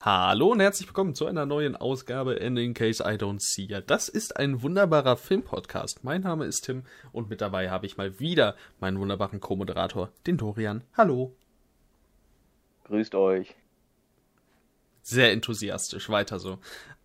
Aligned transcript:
Hallo 0.00 0.52
und 0.52 0.60
herzlich 0.60 0.86
willkommen 0.86 1.16
zu 1.16 1.26
einer 1.26 1.44
neuen 1.44 1.74
Ausgabe 1.74 2.34
in 2.34 2.56
In 2.56 2.72
Case 2.72 3.02
I 3.02 3.16
Don't 3.16 3.40
See 3.40 3.64
Ya. 3.64 3.80
Das 3.80 4.08
ist 4.08 4.36
ein 4.36 4.62
wunderbarer 4.62 5.16
Filmpodcast. 5.16 6.04
Mein 6.04 6.20
Name 6.20 6.44
ist 6.44 6.60
Tim 6.60 6.84
und 7.10 7.28
mit 7.28 7.40
dabei 7.40 7.68
habe 7.68 7.84
ich 7.84 7.96
mal 7.96 8.20
wieder 8.20 8.54
meinen 8.78 9.00
wunderbaren 9.00 9.40
Co-Moderator, 9.40 10.12
den 10.24 10.36
Dorian. 10.36 10.84
Hallo. 10.96 11.34
Grüßt 12.84 13.16
euch. 13.16 13.56
Sehr 15.02 15.32
enthusiastisch, 15.32 16.08
weiter 16.08 16.38
so. 16.38 16.58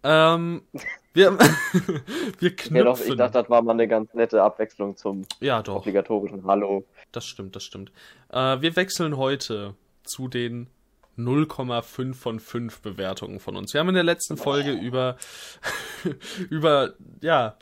Ähm, 0.03 0.61
wir, 1.13 1.39
wir 2.39 2.55
knüpfen. 2.55 2.75
Ja, 2.75 2.83
doch, 2.83 2.99
ich 2.99 3.15
dachte, 3.15 3.39
das 3.41 3.49
war 3.49 3.63
mal 3.63 3.71
eine 3.71 3.87
ganz 3.87 4.13
nette 4.13 4.43
Abwechslung 4.43 4.97
zum 4.97 5.25
ja, 5.39 5.67
obligatorischen 5.67 6.45
Hallo. 6.45 6.85
Das 7.11 7.25
stimmt, 7.25 7.55
das 7.55 7.63
stimmt. 7.63 7.91
Äh, 8.29 8.61
wir 8.61 8.75
wechseln 8.75 9.17
heute 9.17 9.73
zu 10.03 10.27
den 10.27 10.67
0,5 11.17 12.13
von 12.13 12.39
5 12.39 12.81
Bewertungen 12.81 13.39
von 13.39 13.55
uns. 13.55 13.73
Wir 13.73 13.79
haben 13.79 13.89
in 13.89 13.95
der 13.95 14.03
letzten 14.03 14.37
Folge 14.37 14.71
über, 14.71 15.17
über, 16.49 16.93
ja, 17.21 17.57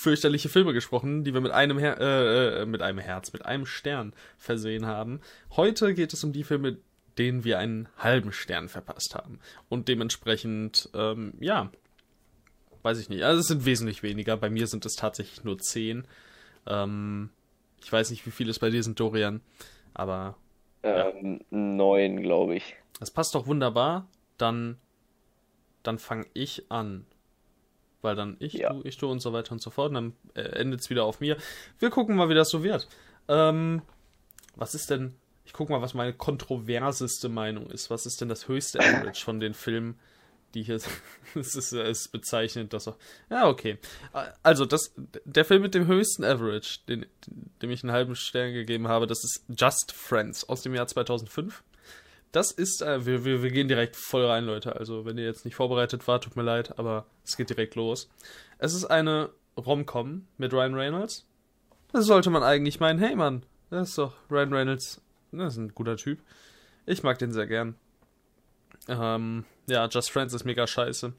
fürchterliche 0.00 0.48
Filme 0.48 0.72
gesprochen, 0.72 1.24
die 1.24 1.34
wir 1.34 1.42
mit 1.42 1.52
einem, 1.52 1.78
Her 1.78 2.00
äh, 2.00 2.62
äh, 2.62 2.66
mit 2.66 2.80
einem 2.80 2.98
Herz, 2.98 3.34
mit 3.34 3.44
einem 3.44 3.66
Stern 3.66 4.14
versehen 4.38 4.86
haben. 4.86 5.20
Heute 5.56 5.92
geht 5.92 6.14
es 6.14 6.24
um 6.24 6.32
die 6.32 6.42
Filme, 6.42 6.78
denen 7.18 7.44
wir 7.44 7.58
einen 7.58 7.86
halben 7.98 8.32
Stern 8.32 8.70
verpasst 8.70 9.14
haben. 9.14 9.40
Und 9.68 9.88
dementsprechend, 9.88 10.88
ähm, 10.94 11.34
ja, 11.38 11.70
weiß 12.82 12.98
ich 12.98 13.10
nicht. 13.10 13.24
Also 13.24 13.40
es 13.40 13.48
sind 13.48 13.66
wesentlich 13.66 14.02
weniger. 14.02 14.38
Bei 14.38 14.48
mir 14.48 14.66
sind 14.66 14.86
es 14.86 14.96
tatsächlich 14.96 15.44
nur 15.44 15.58
10. 15.58 16.06
Ähm, 16.66 17.28
ich 17.82 17.92
weiß 17.92 18.10
nicht, 18.10 18.24
wie 18.26 18.30
viele 18.30 18.50
es 18.50 18.58
bei 18.58 18.70
dir 18.70 18.82
sind, 18.82 18.98
Dorian. 18.98 19.42
Aber. 19.92 20.36
Ähm, 20.82 21.40
neun, 21.50 22.22
glaube 22.22 22.56
ich. 22.56 22.76
Das 23.00 23.10
passt 23.10 23.34
doch 23.34 23.46
wunderbar. 23.46 24.06
Dann, 24.36 24.78
dann 25.82 25.98
fange 25.98 26.26
ich 26.34 26.70
an. 26.70 27.06
Weil 28.02 28.14
dann 28.14 28.36
ich, 28.38 28.54
ja. 28.54 28.72
du, 28.72 28.82
ich, 28.84 28.96
du 28.98 29.10
und 29.10 29.20
so 29.20 29.32
weiter 29.32 29.52
und 29.52 29.60
so 29.60 29.70
fort. 29.70 29.88
Und 29.88 29.94
dann 29.94 30.12
äh, 30.34 30.42
endet 30.60 30.80
es 30.80 30.90
wieder 30.90 31.04
auf 31.04 31.20
mir. 31.20 31.36
Wir 31.78 31.90
gucken 31.90 32.14
mal, 32.14 32.28
wie 32.28 32.34
das 32.34 32.50
so 32.50 32.62
wird. 32.62 32.88
Ähm, 33.28 33.82
was 34.54 34.74
ist 34.74 34.90
denn. 34.90 35.16
Ich 35.44 35.54
gucke 35.54 35.72
mal, 35.72 35.82
was 35.82 35.94
meine 35.94 36.12
kontroverseste 36.12 37.28
Meinung 37.28 37.68
ist. 37.70 37.90
Was 37.90 38.06
ist 38.06 38.20
denn 38.20 38.28
das 38.28 38.46
höchste 38.46 38.78
Average 38.78 39.24
von 39.24 39.40
den 39.40 39.52
Filmen, 39.52 39.98
die 40.54 40.62
hier. 40.62 40.76
es 41.34 41.54
ist, 41.54 41.72
es 41.72 42.08
bezeichnet 42.08 42.72
das 42.72 42.86
auch. 42.86 42.96
Ja, 43.30 43.48
okay. 43.48 43.78
Also, 44.42 44.66
das, 44.66 44.94
der 45.24 45.44
Film 45.44 45.62
mit 45.62 45.74
dem 45.74 45.86
höchsten 45.86 46.22
Average, 46.22 46.80
den, 46.88 47.06
dem 47.62 47.70
ich 47.70 47.82
einen 47.82 47.92
halben 47.92 48.14
Stern 48.14 48.52
gegeben 48.52 48.88
habe, 48.88 49.06
das 49.06 49.24
ist 49.24 49.44
Just 49.48 49.92
Friends 49.92 50.48
aus 50.48 50.62
dem 50.62 50.74
Jahr 50.74 50.86
2005 50.86 51.64
das 52.32 52.52
ist, 52.52 52.82
äh, 52.82 53.04
wir, 53.06 53.24
wir, 53.24 53.42
wir 53.42 53.50
gehen 53.50 53.68
direkt 53.68 53.96
voll 53.96 54.24
rein, 54.24 54.44
Leute. 54.44 54.76
Also, 54.76 55.04
wenn 55.04 55.18
ihr 55.18 55.24
jetzt 55.24 55.44
nicht 55.44 55.56
vorbereitet 55.56 56.06
wart, 56.06 56.24
tut 56.24 56.36
mir 56.36 56.42
leid, 56.42 56.78
aber 56.78 57.06
es 57.24 57.36
geht 57.36 57.50
direkt 57.50 57.74
los. 57.74 58.08
Es 58.58 58.74
ist 58.74 58.84
eine 58.84 59.30
Rom-Com 59.56 60.26
mit 60.38 60.52
Ryan 60.52 60.74
Reynolds. 60.74 61.26
Das 61.92 62.06
sollte 62.06 62.30
man 62.30 62.42
eigentlich 62.42 62.78
meinen, 62.78 63.00
hey 63.00 63.16
Mann, 63.16 63.44
das 63.70 63.90
ist 63.90 63.98
doch 63.98 64.14
Ryan 64.30 64.52
Reynolds, 64.52 65.00
das 65.32 65.54
ist 65.54 65.58
ein 65.58 65.74
guter 65.74 65.96
Typ. 65.96 66.20
Ich 66.86 67.02
mag 67.02 67.18
den 67.18 67.32
sehr 67.32 67.46
gern. 67.46 67.74
Ähm, 68.88 69.44
ja, 69.66 69.86
Just 69.88 70.10
Friends 70.10 70.32
ist 70.34 70.44
mega 70.44 70.66
scheiße. 70.66 71.12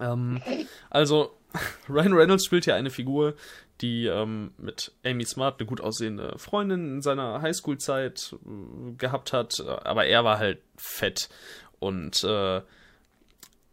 Ähm, 0.00 0.42
also, 0.90 1.36
Ryan 1.88 2.12
Reynolds 2.14 2.44
spielt 2.44 2.64
hier 2.64 2.74
eine 2.74 2.90
Figur, 2.90 3.34
die 3.80 4.06
ähm, 4.06 4.52
mit 4.58 4.92
Amy 5.04 5.24
Smart 5.24 5.60
eine 5.60 5.66
gut 5.66 5.80
aussehende 5.80 6.38
Freundin 6.38 6.96
in 6.96 7.02
seiner 7.02 7.42
Highschool-Zeit 7.42 8.34
äh, 8.34 8.92
gehabt 8.96 9.32
hat, 9.32 9.60
aber 9.60 10.06
er 10.06 10.24
war 10.24 10.38
halt 10.38 10.62
fett. 10.76 11.28
Und 11.78 12.24
äh, 12.24 12.62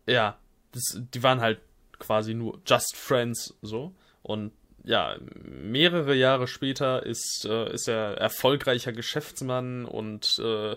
ja, 0.05 0.37
das, 0.71 0.99
die 1.13 1.23
waren 1.23 1.41
halt 1.41 1.59
quasi 1.99 2.33
nur 2.33 2.59
Just 2.65 2.95
Friends 2.95 3.55
so. 3.61 3.93
Und 4.21 4.51
ja, 4.83 5.15
mehrere 5.33 6.13
Jahre 6.13 6.47
später 6.47 7.05
ist, 7.05 7.45
äh, 7.45 7.73
ist 7.73 7.88
er 7.88 8.17
erfolgreicher 8.17 8.91
Geschäftsmann 8.91 9.85
und 9.85 10.39
äh, 10.39 10.75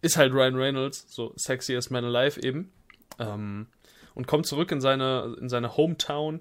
ist 0.00 0.16
halt 0.16 0.32
Ryan 0.32 0.56
Reynolds, 0.56 1.06
so 1.08 1.34
sexiest 1.36 1.90
man 1.90 2.04
alive 2.04 2.42
eben. 2.42 2.72
Ähm, 3.18 3.66
und 4.14 4.26
kommt 4.26 4.46
zurück 4.46 4.70
in 4.72 4.80
seine, 4.80 5.36
in 5.40 5.48
seine 5.48 5.76
Hometown 5.76 6.40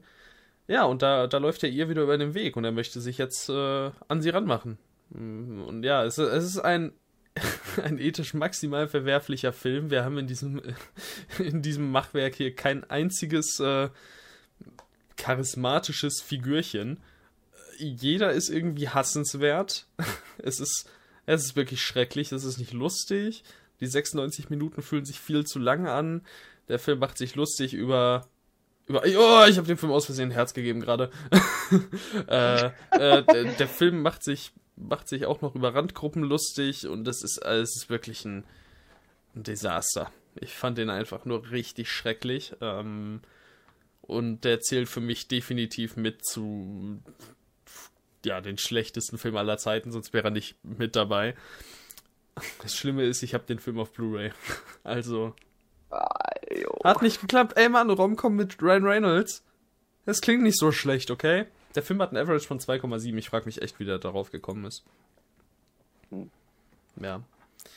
ja, 0.68 0.86
und 0.86 1.02
da, 1.02 1.28
da 1.28 1.38
läuft 1.38 1.64
er 1.64 1.70
ihr 1.70 1.90
wieder 1.90 2.04
über 2.04 2.18
den 2.18 2.34
Weg 2.34 2.56
und 2.56 2.64
er 2.64 2.72
möchte 2.72 3.02
sich 3.02 3.18
jetzt 3.18 3.50
äh, 3.50 3.92
an 4.08 4.22
sie 4.22 4.30
ranmachen. 4.30 4.78
Mm, 5.10 5.62
und 5.62 5.84
ja, 5.84 6.06
es, 6.06 6.18
es 6.18 6.46
ist 6.46 6.60
ein, 6.60 6.94
ein 7.84 8.00
ethisch 8.00 8.34
maximal 8.34 8.88
verwerflicher 8.88 9.52
Film. 9.52 9.90
Wir 9.92 10.06
haben 10.06 10.18
in 10.18 10.28
diesem, 10.28 10.62
in 11.40 11.62
diesem 11.62 11.92
Machwerk 11.92 12.36
hier 12.36 12.56
kein 12.56 12.90
einziges 12.90 13.60
äh, 13.60 13.90
charismatisches 15.18 16.22
Figürchen. 16.22 17.02
Jeder 17.78 18.32
ist 18.32 18.50
irgendwie 18.50 18.90
hassenswert. 18.90 19.88
Es 20.40 20.60
ist, 20.60 20.90
es 21.28 21.46
ist 21.46 21.56
wirklich 21.56 21.82
schrecklich, 21.82 22.32
es 22.32 22.44
ist 22.44 22.58
nicht 22.58 22.74
lustig. 22.74 23.44
Die 23.80 23.86
96 23.86 24.50
Minuten 24.50 24.82
fühlen 24.82 25.06
sich 25.06 25.20
viel 25.20 25.46
zu 25.46 25.60
lang 25.60 25.88
an. 25.88 26.26
Der 26.68 26.79
Film 26.79 27.00
macht 27.00 27.18
sich 27.18 27.35
lustig 27.35 27.74
über 27.74 28.28
über, 28.85 29.01
oh, 29.03 29.46
ich 29.47 29.57
habe 29.57 29.68
dem 29.68 29.78
Film 29.78 29.91
aus 29.91 30.06
Versehen 30.06 30.29
ein 30.29 30.34
Herz 30.34 30.53
gegeben 30.53 30.81
gerade. 30.81 31.09
äh, 32.28 32.66
äh, 32.91 33.24
der, 33.24 33.68
Film 33.68 34.01
macht 34.01 34.24
sich, 34.24 34.51
macht 34.75 35.07
sich 35.07 35.25
auch 35.25 35.41
noch 35.41 35.56
über 35.56 35.74
Randgruppen 35.74 36.24
lustig 36.24 36.88
und 36.88 37.06
das 37.06 37.24
ist, 37.24 37.38
es 37.46 37.78
ist 37.78 37.90
wirklich 37.90 38.25
ein, 38.25 38.44
ein, 39.35 39.44
Desaster. 39.44 40.12
Ich 40.35 40.53
fand 40.53 40.78
den 40.78 40.90
einfach 40.90 41.25
nur 41.25 41.51
richtig 41.51 41.91
schrecklich. 41.91 42.53
Ähm, 42.59 43.22
und 44.01 44.44
der 44.44 44.59
zählt 44.59 44.90
für 44.90 45.00
mich 45.00 45.30
definitiv 45.30 45.95
mit 45.95 46.25
zu 46.25 47.00
ja, 48.25 48.41
den 48.41 48.57
schlechtesten 48.57 49.18
Film 49.18 49.38
aller 49.38 49.57
Zeiten, 49.57 49.94
sonst 49.94 50.12
wäre 50.12 50.28
er 50.28 50.31
nicht 50.31 50.57
mit 50.63 50.97
dabei. 50.97 51.35
Das 52.62 52.75
Schlimme 52.75 53.06
ist, 53.06 53.24
ich 53.24 53.34
habe 53.34 53.45
den 53.45 53.59
Film 53.59 53.80
auf 53.80 53.94
Blu-ray. 53.94 54.31
Also, 54.84 55.34
hat 56.84 57.02
nicht 57.02 57.22
geklappt. 57.22 57.58
Ey 57.58 57.70
Mann, 57.70 57.90
Romcom 57.90 58.36
mit 58.36 58.62
Ryan 58.62 58.86
Reynolds. 58.86 59.44
Das 60.06 60.22
klingt 60.22 60.44
nicht 60.44 60.58
so 60.58 60.72
schlecht, 60.72 61.12
okay? 61.12 61.46
Der 61.76 61.84
Film 61.84 62.02
hat 62.02 62.12
ein 62.12 62.18
Average 62.18 62.48
von 62.48 62.59
2,7. 62.59 63.18
Ich 63.18 63.30
frage 63.30 63.46
mich 63.46 63.62
echt, 63.62 63.80
wie 63.80 63.86
der 63.86 64.00
darauf 64.00 64.31
gekommen 64.31 64.66
ist. 64.66 64.84
Hm. 66.09 66.30
Ja. 67.02 67.22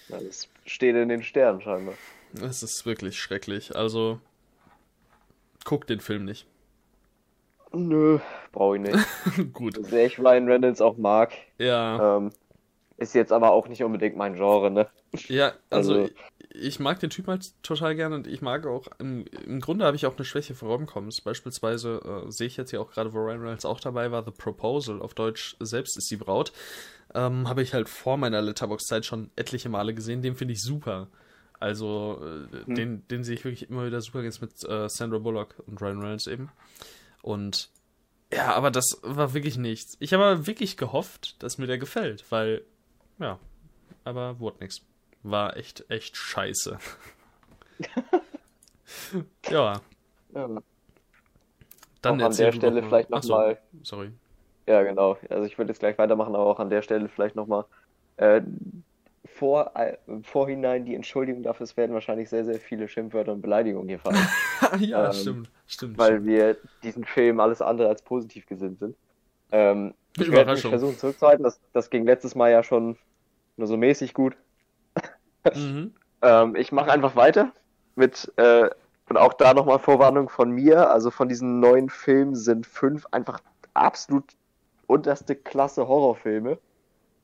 Das 0.08 0.48
steht 0.66 0.96
in 0.96 1.08
den 1.08 1.22
Sternen 1.22 1.60
scheinbar. 1.60 1.94
Es 2.42 2.62
ist 2.62 2.84
wirklich 2.84 3.18
schrecklich. 3.18 3.74
Also, 3.74 4.20
guck 5.64 5.86
den 5.86 6.00
Film 6.00 6.24
nicht. 6.24 6.46
Nö, 7.72 8.18
brauche 8.52 8.76
ich 8.76 8.82
nicht. 8.82 8.98
Gut. 9.52 9.84
Sehr 9.86 10.06
ich 10.06 10.18
Ryan 10.18 10.48
Reynolds 10.48 10.80
auch 10.80 10.96
mag. 10.96 11.32
Ja. 11.58 12.18
Ähm, 12.18 12.32
ist 12.98 13.14
jetzt 13.14 13.32
aber 13.32 13.52
auch 13.52 13.68
nicht 13.68 13.82
unbedingt 13.82 14.16
mein 14.16 14.34
Genre, 14.34 14.70
ne? 14.70 14.88
Ja, 15.28 15.52
also, 15.70 15.94
also 15.94 16.14
ich 16.60 16.80
mag 16.80 17.00
den 17.00 17.10
Typ 17.10 17.28
halt 17.28 17.52
total 17.62 17.94
gerne 17.94 18.14
und 18.14 18.26
ich 18.26 18.42
mag 18.42 18.66
auch, 18.66 18.86
im, 18.98 19.24
im 19.46 19.60
Grunde 19.60 19.84
habe 19.84 19.96
ich 19.96 20.06
auch 20.06 20.16
eine 20.16 20.24
Schwäche 20.24 20.54
für 20.54 20.66
Romcoms. 20.66 21.20
Beispielsweise 21.20 22.24
äh, 22.26 22.30
sehe 22.30 22.46
ich 22.46 22.56
jetzt 22.56 22.70
hier 22.70 22.80
auch 22.80 22.90
gerade, 22.90 23.12
wo 23.12 23.18
Ryan 23.18 23.40
Reynolds 23.40 23.64
auch 23.64 23.80
dabei 23.80 24.10
war, 24.10 24.24
The 24.24 24.30
Proposal, 24.30 25.00
auf 25.00 25.14
Deutsch 25.14 25.56
Selbst 25.60 25.96
ist 25.96 26.10
die 26.10 26.16
Braut. 26.16 26.52
Ähm, 27.14 27.48
habe 27.48 27.62
ich 27.62 27.74
halt 27.74 27.88
vor 27.88 28.16
meiner 28.16 28.42
Letterbox-Zeit 28.42 29.04
schon 29.04 29.30
etliche 29.36 29.68
Male 29.68 29.94
gesehen. 29.94 30.22
Den 30.22 30.36
finde 30.36 30.54
ich 30.54 30.62
super. 30.62 31.08
Also, 31.58 32.20
äh, 32.22 32.66
hm. 32.66 32.74
den, 32.74 33.08
den 33.08 33.24
sehe 33.24 33.34
ich 33.34 33.44
wirklich 33.44 33.70
immer 33.70 33.86
wieder 33.86 34.00
super 34.00 34.22
jetzt 34.22 34.40
mit 34.40 34.52
äh, 34.68 34.88
Sandra 34.88 35.18
Bullock 35.18 35.62
und 35.66 35.80
Ryan 35.80 36.00
Reynolds 36.00 36.26
eben. 36.26 36.50
Und 37.22 37.70
ja, 38.32 38.54
aber 38.54 38.70
das 38.70 38.98
war 39.02 39.34
wirklich 39.34 39.56
nichts. 39.56 39.96
Ich 40.00 40.12
habe 40.12 40.46
wirklich 40.46 40.76
gehofft, 40.76 41.42
dass 41.42 41.58
mir 41.58 41.66
der 41.66 41.78
gefällt, 41.78 42.24
weil, 42.30 42.62
ja, 43.18 43.38
aber 44.04 44.40
wurde 44.40 44.58
nichts 44.60 44.82
war 45.30 45.56
echt, 45.56 45.84
echt 45.90 46.16
scheiße. 46.16 46.78
ja. 49.50 49.80
ja. 50.34 50.48
Dann 52.02 52.20
auch 52.20 52.26
an 52.26 52.36
der 52.36 52.52
Stelle 52.52 52.80
noch 52.80 52.88
vielleicht 52.88 53.10
nochmal. 53.10 53.58
So, 53.72 53.96
sorry. 53.96 54.12
Ja, 54.66 54.82
genau. 54.82 55.16
Also 55.28 55.44
ich 55.44 55.58
würde 55.58 55.70
jetzt 55.70 55.78
gleich 55.78 55.98
weitermachen, 55.98 56.34
aber 56.34 56.46
auch 56.46 56.58
an 56.58 56.70
der 56.70 56.82
Stelle 56.82 57.08
vielleicht 57.08 57.36
nochmal 57.36 57.64
äh, 58.16 58.42
vor, 59.26 59.72
äh, 59.74 59.96
Vorhinein 60.22 60.84
die 60.84 60.94
Entschuldigung 60.94 61.42
dafür, 61.42 61.64
es 61.64 61.76
werden 61.76 61.92
wahrscheinlich 61.92 62.28
sehr, 62.28 62.44
sehr 62.44 62.58
viele 62.58 62.88
Schimpfwörter 62.88 63.32
und 63.32 63.42
Beleidigungen 63.42 63.88
hier 63.88 63.98
fallen. 63.98 64.16
ja, 64.80 65.06
ähm, 65.06 65.12
stimmt, 65.12 65.50
stimmt. 65.66 65.98
Weil 65.98 66.12
stimmt. 66.12 66.26
wir 66.26 66.56
diesen 66.82 67.04
Film 67.04 67.40
alles 67.40 67.60
andere 67.60 67.88
als 67.88 68.02
positiv 68.02 68.46
gesinnt 68.46 68.78
sind. 68.78 68.96
Ähm, 69.52 69.94
ich 70.16 70.30
werde 70.30 70.52
mich 70.52 70.62
versuchen 70.62 70.96
zurückzuhalten. 70.96 71.44
Das, 71.44 71.60
das 71.72 71.90
ging 71.90 72.06
letztes 72.06 72.34
Mal 72.34 72.50
ja 72.50 72.62
schon 72.62 72.96
nur 73.56 73.66
so 73.66 73.76
mäßig 73.76 74.14
gut. 74.14 74.36
Mhm. 75.54 75.94
ähm, 76.22 76.56
ich 76.56 76.72
mache 76.72 76.90
einfach 76.90 77.16
weiter 77.16 77.52
mit, 77.94 78.32
äh, 78.36 78.68
und 79.08 79.16
auch 79.16 79.34
da 79.34 79.54
nochmal 79.54 79.78
Vorwarnung 79.78 80.28
von 80.28 80.50
mir. 80.50 80.90
Also 80.90 81.10
von 81.10 81.28
diesen 81.28 81.60
neuen 81.60 81.88
Filmen 81.88 82.34
sind 82.34 82.66
fünf 82.66 83.06
einfach 83.12 83.40
absolut 83.74 84.24
unterste 84.86 85.36
Klasse 85.36 85.86
Horrorfilme. 85.86 86.58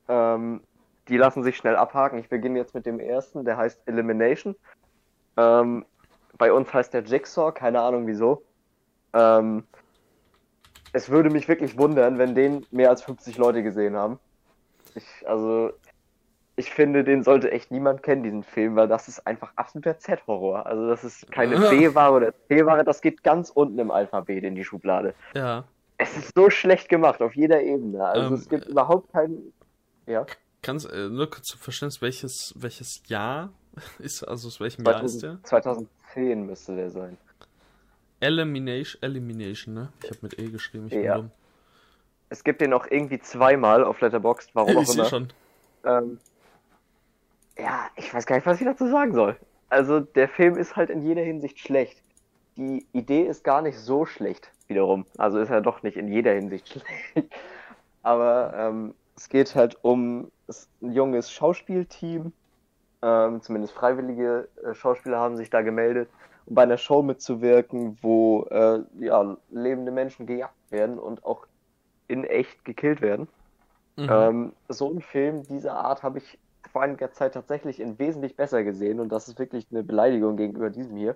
Ähm, 0.07 0.61
die 1.07 1.17
lassen 1.17 1.43
sich 1.43 1.57
schnell 1.57 1.75
abhaken. 1.75 2.19
Ich 2.19 2.29
beginne 2.29 2.59
jetzt 2.59 2.73
mit 2.73 2.85
dem 2.85 2.99
ersten, 2.99 3.43
der 3.43 3.57
heißt 3.57 3.81
Elimination. 3.85 4.55
Ähm, 5.35 5.85
bei 6.37 6.53
uns 6.53 6.73
heißt 6.73 6.93
der 6.93 7.03
Jigsaw, 7.03 7.51
keine 7.51 7.81
Ahnung 7.81 8.07
wieso. 8.07 8.43
Ähm, 9.13 9.65
es 10.93 11.09
würde 11.09 11.29
mich 11.29 11.47
wirklich 11.47 11.77
wundern, 11.77 12.17
wenn 12.17 12.35
den 12.35 12.65
mehr 12.71 12.89
als 12.89 13.03
50 13.03 13.37
Leute 13.37 13.63
gesehen 13.63 13.95
haben. 13.95 14.19
Ich, 14.95 15.27
also, 15.27 15.71
ich 16.55 16.71
finde, 16.71 17.03
den 17.03 17.23
sollte 17.23 17.51
echt 17.51 17.71
niemand 17.71 18.03
kennen, 18.03 18.23
diesen 18.23 18.43
Film, 18.43 18.75
weil 18.75 18.87
das 18.87 19.07
ist 19.07 19.25
einfach 19.25 19.51
absoluter 19.55 19.97
Z-Horror. 19.97 20.65
Also, 20.65 20.87
das 20.87 21.03
ist 21.03 21.31
keine 21.31 21.57
B-Ware 21.57 22.13
oder 22.13 22.33
C-Ware, 22.47 22.83
das 22.83 23.01
geht 23.01 23.23
ganz 23.23 23.49
unten 23.49 23.79
im 23.79 23.89
Alphabet 23.89 24.43
in 24.43 24.55
die 24.55 24.63
Schublade. 24.63 25.15
Ja. 25.33 25.65
Es 25.97 26.15
ist 26.17 26.33
so 26.35 26.49
schlecht 26.49 26.89
gemacht 26.89 27.21
auf 27.21 27.35
jeder 27.35 27.61
Ebene. 27.61 28.05
Also, 28.05 28.27
ähm, 28.27 28.33
es 28.33 28.49
gibt 28.49 28.65
überhaupt 28.65 29.11
keinen. 29.11 29.53
Ja. 30.05 30.25
Kannst 30.61 30.91
äh, 30.91 31.09
nur 31.09 31.29
kurz 31.29 31.47
zu 31.47 31.57
Verständnis, 31.57 32.01
welches, 32.01 32.53
welches 32.55 33.01
Jahr 33.07 33.51
ist, 33.99 34.23
also 34.23 34.47
aus 34.47 34.59
welchem 34.59 34.85
2000, 34.85 35.23
Jahr 35.23 35.33
ist 35.33 35.43
der? 35.43 35.49
2010 35.49 36.45
müsste 36.45 36.75
der 36.75 36.89
sein. 36.91 37.17
Elimination, 38.19 39.01
Elimination, 39.01 39.73
ne? 39.73 39.89
Ich 40.03 40.09
habe 40.09 40.19
mit 40.21 40.39
E 40.39 40.49
geschrieben, 40.49 40.87
ich 40.87 40.93
ja. 40.93 41.29
Es 42.29 42.43
gibt 42.43 42.61
den 42.61 42.73
auch 42.73 42.87
irgendwie 42.89 43.19
zweimal 43.19 43.83
auf 43.83 43.99
Letterboxd, 44.01 44.51
warum 44.53 44.77
ich 44.81 44.89
auch 44.89 44.93
immer. 44.93 45.05
schon. 45.05 45.33
Ähm, 45.85 46.19
ja, 47.57 47.87
ich 47.95 48.13
weiß 48.13 48.25
gar 48.25 48.35
nicht, 48.35 48.45
was 48.45 48.59
ich 48.59 48.65
dazu 48.65 48.87
sagen 48.87 49.13
soll. 49.13 49.37
Also 49.69 49.99
der 49.99 50.27
Film 50.27 50.57
ist 50.57 50.75
halt 50.75 50.89
in 50.89 51.01
jeder 51.03 51.21
Hinsicht 51.21 51.59
schlecht. 51.59 52.01
Die 52.55 52.85
Idee 52.93 53.23
ist 53.23 53.43
gar 53.43 53.61
nicht 53.61 53.77
so 53.77 54.05
schlecht, 54.05 54.51
wiederum. 54.67 55.05
Also 55.17 55.39
ist 55.39 55.49
er 55.49 55.61
doch 55.61 55.81
nicht 55.83 55.97
in 55.97 56.07
jeder 56.07 56.33
Hinsicht 56.33 56.67
schlecht. 57.13 57.31
Aber 58.03 58.53
ähm, 58.55 58.93
es 59.15 59.29
geht 59.29 59.55
halt 59.55 59.77
um 59.83 60.31
ein 60.81 60.91
junges 60.93 61.31
Schauspielteam. 61.31 62.33
Ähm, 63.01 63.41
zumindest 63.41 63.73
freiwillige 63.73 64.47
äh, 64.63 64.73
Schauspieler 64.73 65.17
haben 65.17 65.35
sich 65.35 65.49
da 65.49 65.61
gemeldet, 65.61 66.09
um 66.45 66.55
bei 66.55 66.63
einer 66.63 66.77
Show 66.77 67.01
mitzuwirken, 67.01 67.97
wo 68.01 68.43
äh, 68.49 68.79
ja, 68.99 69.37
lebende 69.49 69.91
Menschen 69.91 70.25
gejagt 70.25 70.53
werden 70.69 70.99
und 70.99 71.25
auch 71.25 71.45
in 72.07 72.23
echt 72.23 72.63
gekillt 72.63 73.01
werden. 73.01 73.27
Mhm. 73.95 74.07
Ähm, 74.09 74.53
so 74.69 74.89
einen 74.89 75.01
Film 75.01 75.43
dieser 75.43 75.75
Art 75.75 76.03
habe 76.03 76.19
ich 76.19 76.37
vor 76.71 76.81
einiger 76.81 77.11
Zeit 77.11 77.33
tatsächlich 77.33 77.79
in 77.79 77.99
wesentlich 77.99 78.35
besser 78.35 78.63
gesehen 78.63 78.99
und 78.99 79.09
das 79.09 79.27
ist 79.27 79.39
wirklich 79.39 79.67
eine 79.71 79.83
Beleidigung 79.83 80.37
gegenüber 80.37 80.69
diesem 80.69 80.97
hier, 80.97 81.15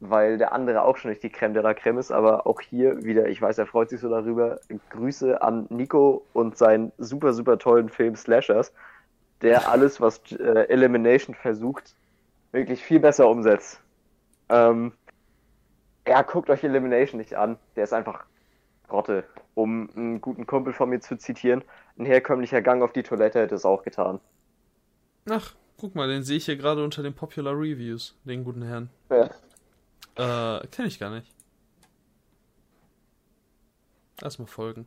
weil 0.00 0.38
der 0.38 0.52
andere 0.52 0.82
auch 0.82 0.96
schon 0.96 1.10
nicht 1.10 1.22
die 1.22 1.30
Creme 1.30 1.54
de 1.54 1.62
la 1.62 1.74
Creme 1.74 1.98
ist, 1.98 2.10
aber 2.10 2.46
auch 2.46 2.60
hier 2.60 3.04
wieder, 3.04 3.28
ich 3.28 3.40
weiß, 3.40 3.58
er 3.58 3.66
freut 3.66 3.90
sich 3.90 4.00
so 4.00 4.08
darüber. 4.08 4.60
Grüße 4.90 5.40
an 5.42 5.66
Nico 5.70 6.26
und 6.32 6.56
seinen 6.56 6.92
super, 6.98 7.32
super 7.32 7.58
tollen 7.58 7.88
Film 7.88 8.16
Slashers, 8.16 8.72
der 9.42 9.68
alles, 9.70 10.00
was 10.00 10.20
äh, 10.32 10.68
Elimination 10.68 11.34
versucht, 11.34 11.94
wirklich 12.50 12.82
viel 12.82 13.00
besser 13.00 13.28
umsetzt. 13.28 13.80
Ähm, 14.48 14.92
ja, 16.06 16.22
guckt 16.22 16.50
euch 16.50 16.64
Elimination 16.64 17.18
nicht 17.18 17.34
an, 17.34 17.58
der 17.76 17.84
ist 17.84 17.92
einfach 17.92 18.24
Grotte. 18.88 19.24
Um 19.54 19.88
einen 19.94 20.20
guten 20.20 20.46
Kumpel 20.46 20.72
von 20.72 20.90
mir 20.90 21.00
zu 21.00 21.16
zitieren, 21.16 21.62
ein 21.98 22.06
herkömmlicher 22.06 22.62
Gang 22.62 22.82
auf 22.82 22.92
die 22.92 23.02
Toilette 23.02 23.40
hätte 23.40 23.54
es 23.54 23.64
auch 23.64 23.82
getan. 23.82 24.20
Ach, 25.28 25.54
guck 25.76 25.94
mal, 25.94 26.08
den 26.08 26.22
sehe 26.22 26.36
ich 26.36 26.46
hier 26.46 26.56
gerade 26.56 26.82
unter 26.82 27.02
den 27.02 27.14
Popular 27.14 27.54
Reviews, 27.54 28.16
den 28.24 28.44
guten 28.44 28.62
Herrn. 28.62 28.90
Ja. 29.10 30.58
Äh, 30.58 30.66
kenne 30.68 30.88
ich 30.88 30.98
gar 30.98 31.10
nicht. 31.10 31.30
Erstmal 34.20 34.48
folgen. 34.48 34.86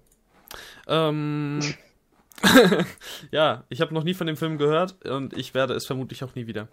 Ähm. 0.88 1.60
ja, 3.32 3.64
ich 3.70 3.82
habe 3.82 3.94
noch 3.94 4.04
nie 4.04 4.14
von 4.14 4.28
dem 4.28 4.38
Film 4.38 4.58
gehört 4.58 5.06
und 5.06 5.38
ich 5.38 5.54
werde 5.54 5.74
es 5.74 5.86
vermutlich 5.86 6.24
auch 6.24 6.36
nie 6.36 6.48
wieder. 6.48 6.68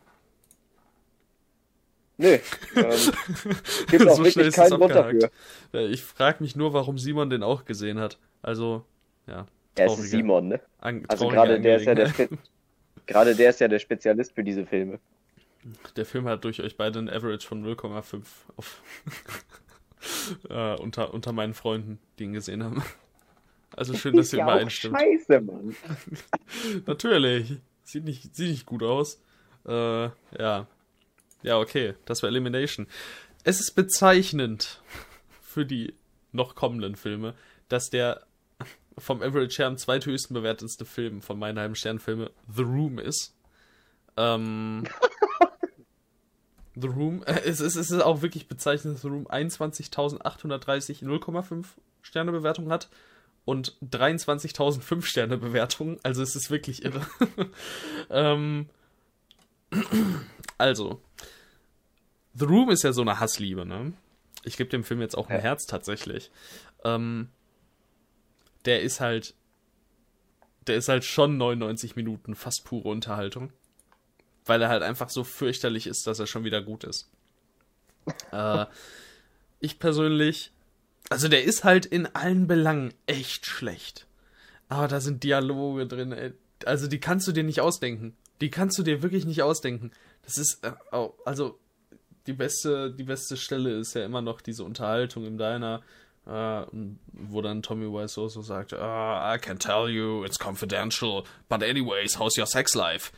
Nee. 2.16 2.40
Ähm, 2.74 3.56
gibt 3.88 4.08
auch 4.08 4.16
so 4.16 4.24
wirklich 4.24 4.54
keinen 4.54 4.70
Grund 4.70 4.94
dafür. 4.94 5.30
Ich 5.72 6.02
frage 6.02 6.42
mich 6.42 6.56
nur, 6.56 6.72
warum 6.72 6.96
Simon 6.96 7.28
den 7.28 7.42
auch 7.42 7.66
gesehen 7.66 8.00
hat. 8.00 8.18
Also, 8.40 8.86
ja. 9.26 9.46
Er 9.74 9.86
ist 9.86 10.10
Simon, 10.10 10.48
ne? 10.48 10.60
also 10.80 11.28
gerade 11.28 11.60
der 11.60 11.76
ist 11.76 11.84
ja 11.84 11.94
der 11.94 12.10
Gerade 13.06 13.34
der 13.34 13.50
ist 13.50 13.60
ja 13.60 13.68
der 13.68 13.78
Spezialist 13.78 14.34
für 14.34 14.44
diese 14.44 14.66
Filme. 14.66 14.98
Der 15.96 16.06
Film 16.06 16.26
hat 16.26 16.44
durch 16.44 16.60
euch 16.60 16.76
beide 16.76 16.98
ein 16.98 17.08
Average 17.08 17.46
von 17.46 17.64
0,5 17.64 18.22
auf 18.56 18.82
äh, 20.48 20.74
unter, 20.80 21.14
unter 21.14 21.32
meinen 21.32 21.54
Freunden, 21.54 21.98
die 22.18 22.24
ihn 22.24 22.32
gesehen 22.32 22.64
haben. 22.64 22.82
Also 23.76 23.94
schön, 23.94 24.16
dass 24.16 24.32
ihr 24.32 24.40
ja 24.40 24.44
übereinstimmt. 24.44 24.98
Scheiße, 24.98 25.40
Mann. 25.40 25.74
Natürlich. 26.86 27.58
Sieht 27.84 28.04
nicht, 28.04 28.34
sieht 28.34 28.50
nicht 28.50 28.66
gut 28.66 28.82
aus. 28.82 29.22
Äh, 29.66 30.04
ja. 30.38 30.66
Ja, 31.42 31.58
okay. 31.58 31.94
Das 32.04 32.22
war 32.22 32.28
Elimination. 32.28 32.86
Es 33.44 33.60
ist 33.60 33.72
bezeichnend 33.72 34.82
für 35.40 35.64
die 35.64 35.94
noch 36.32 36.54
kommenden 36.54 36.96
Filme, 36.96 37.34
dass 37.68 37.90
der 37.90 38.26
vom 38.98 39.22
Average 39.22 39.58
her 39.58 39.66
am 39.66 39.78
zweithöchsten 39.78 40.34
bewertetste 40.34 40.84
Film 40.84 41.22
von 41.22 41.38
meinen 41.38 41.58
halben 41.58 41.74
Sternfilme 41.74 42.30
The 42.54 42.62
Room 42.62 42.98
ist. 42.98 43.34
Ähm, 44.16 44.84
The 46.74 46.88
Room, 46.88 47.22
äh, 47.24 47.40
es, 47.44 47.60
ist, 47.60 47.76
es 47.76 47.90
ist 47.90 48.00
auch 48.00 48.22
wirklich 48.22 48.48
bezeichnend, 48.48 48.94
dass 48.94 49.02
The 49.02 49.08
Room 49.08 49.26
21.830 49.26 51.02
0,5 51.02 51.66
Sterne 52.02 52.32
Bewertung 52.32 52.70
hat 52.70 52.88
und 53.44 53.76
23.005 53.82 55.02
Sterne 55.04 55.38
Bewertung. 55.38 55.98
Also 56.02 56.22
es 56.22 56.36
ist 56.36 56.50
wirklich 56.50 56.84
irre. 56.84 57.06
ähm, 58.10 58.68
also, 60.58 61.00
The 62.34 62.44
Room 62.44 62.70
ist 62.70 62.84
ja 62.84 62.92
so 62.92 63.02
eine 63.02 63.20
Hassliebe, 63.20 63.66
ne? 63.66 63.92
Ich 64.44 64.56
gebe 64.56 64.70
dem 64.70 64.84
Film 64.84 65.00
jetzt 65.00 65.16
auch 65.16 65.28
ein 65.28 65.36
ja. 65.36 65.42
Herz 65.42 65.66
tatsächlich. 65.66 66.30
Ähm, 66.84 67.28
der 68.64 68.82
ist 68.82 69.00
halt, 69.00 69.34
der 70.66 70.76
ist 70.76 70.88
halt 70.88 71.04
schon 71.04 71.36
99 71.36 71.96
Minuten 71.96 72.34
fast 72.34 72.64
pure 72.64 72.88
Unterhaltung. 72.88 73.52
Weil 74.44 74.60
er 74.60 74.68
halt 74.68 74.82
einfach 74.82 75.08
so 75.08 75.22
fürchterlich 75.22 75.86
ist, 75.86 76.06
dass 76.06 76.18
er 76.18 76.26
schon 76.26 76.44
wieder 76.44 76.62
gut 76.62 76.84
ist. 76.84 77.08
äh, 78.32 78.66
ich 79.60 79.78
persönlich, 79.78 80.50
also 81.10 81.28
der 81.28 81.44
ist 81.44 81.62
halt 81.62 81.86
in 81.86 82.06
allen 82.06 82.48
Belangen 82.48 82.92
echt 83.06 83.46
schlecht. 83.46 84.06
Aber 84.68 84.88
da 84.88 85.00
sind 85.00 85.22
Dialoge 85.22 85.86
drin, 85.86 86.12
ey. 86.12 86.32
also 86.64 86.88
die 86.88 86.98
kannst 86.98 87.28
du 87.28 87.32
dir 87.32 87.44
nicht 87.44 87.60
ausdenken. 87.60 88.16
Die 88.40 88.50
kannst 88.50 88.78
du 88.78 88.82
dir 88.82 89.02
wirklich 89.02 89.24
nicht 89.24 89.42
ausdenken. 89.42 89.92
Das 90.22 90.38
ist, 90.38 90.64
äh, 90.64 90.72
oh, 90.90 91.14
also 91.24 91.58
die 92.26 92.32
beste, 92.32 92.92
die 92.92 93.04
beste 93.04 93.36
Stelle 93.36 93.78
ist 93.78 93.94
ja 93.94 94.04
immer 94.04 94.22
noch 94.22 94.40
diese 94.40 94.64
Unterhaltung 94.64 95.24
im 95.26 95.38
Diner, 95.38 95.82
Uh, 96.24 96.66
wo 97.12 97.42
dann 97.42 97.62
Tommy 97.62 97.86
Wiseau 97.86 98.28
so 98.28 98.42
sagt, 98.42 98.72
uh, 98.72 98.76
I 98.76 99.38
can 99.40 99.58
tell 99.58 99.88
you, 99.88 100.22
it's 100.24 100.38
confidential, 100.38 101.24
but 101.48 101.64
anyways, 101.64 102.20
how's 102.20 102.38
your 102.38 102.46
sex 102.46 102.76
life? 102.76 103.10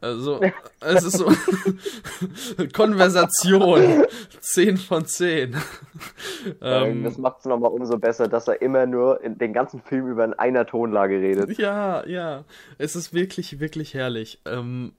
Also, 0.00 0.40
es 0.80 1.04
ist 1.04 1.18
so 1.18 1.26
Konversation 2.72 4.04
10 4.40 4.78
von 4.78 5.04
10. 5.04 5.56
ähm, 6.62 7.04
das 7.04 7.18
macht 7.18 7.40
es 7.40 7.44
nochmal 7.44 7.70
umso 7.70 7.98
besser, 7.98 8.26
dass 8.26 8.48
er 8.48 8.62
immer 8.62 8.86
nur 8.86 9.22
in 9.22 9.38
den 9.38 9.52
ganzen 9.52 9.80
Film 9.82 10.08
über 10.08 10.24
in 10.24 10.32
einer 10.34 10.66
Tonlage 10.66 11.20
redet. 11.20 11.58
Ja, 11.58 12.06
ja. 12.06 12.44
Es 12.78 12.96
ist 12.96 13.12
wirklich, 13.12 13.60
wirklich 13.60 13.94
herrlich. 13.94 14.40
Ähm, 14.46 14.92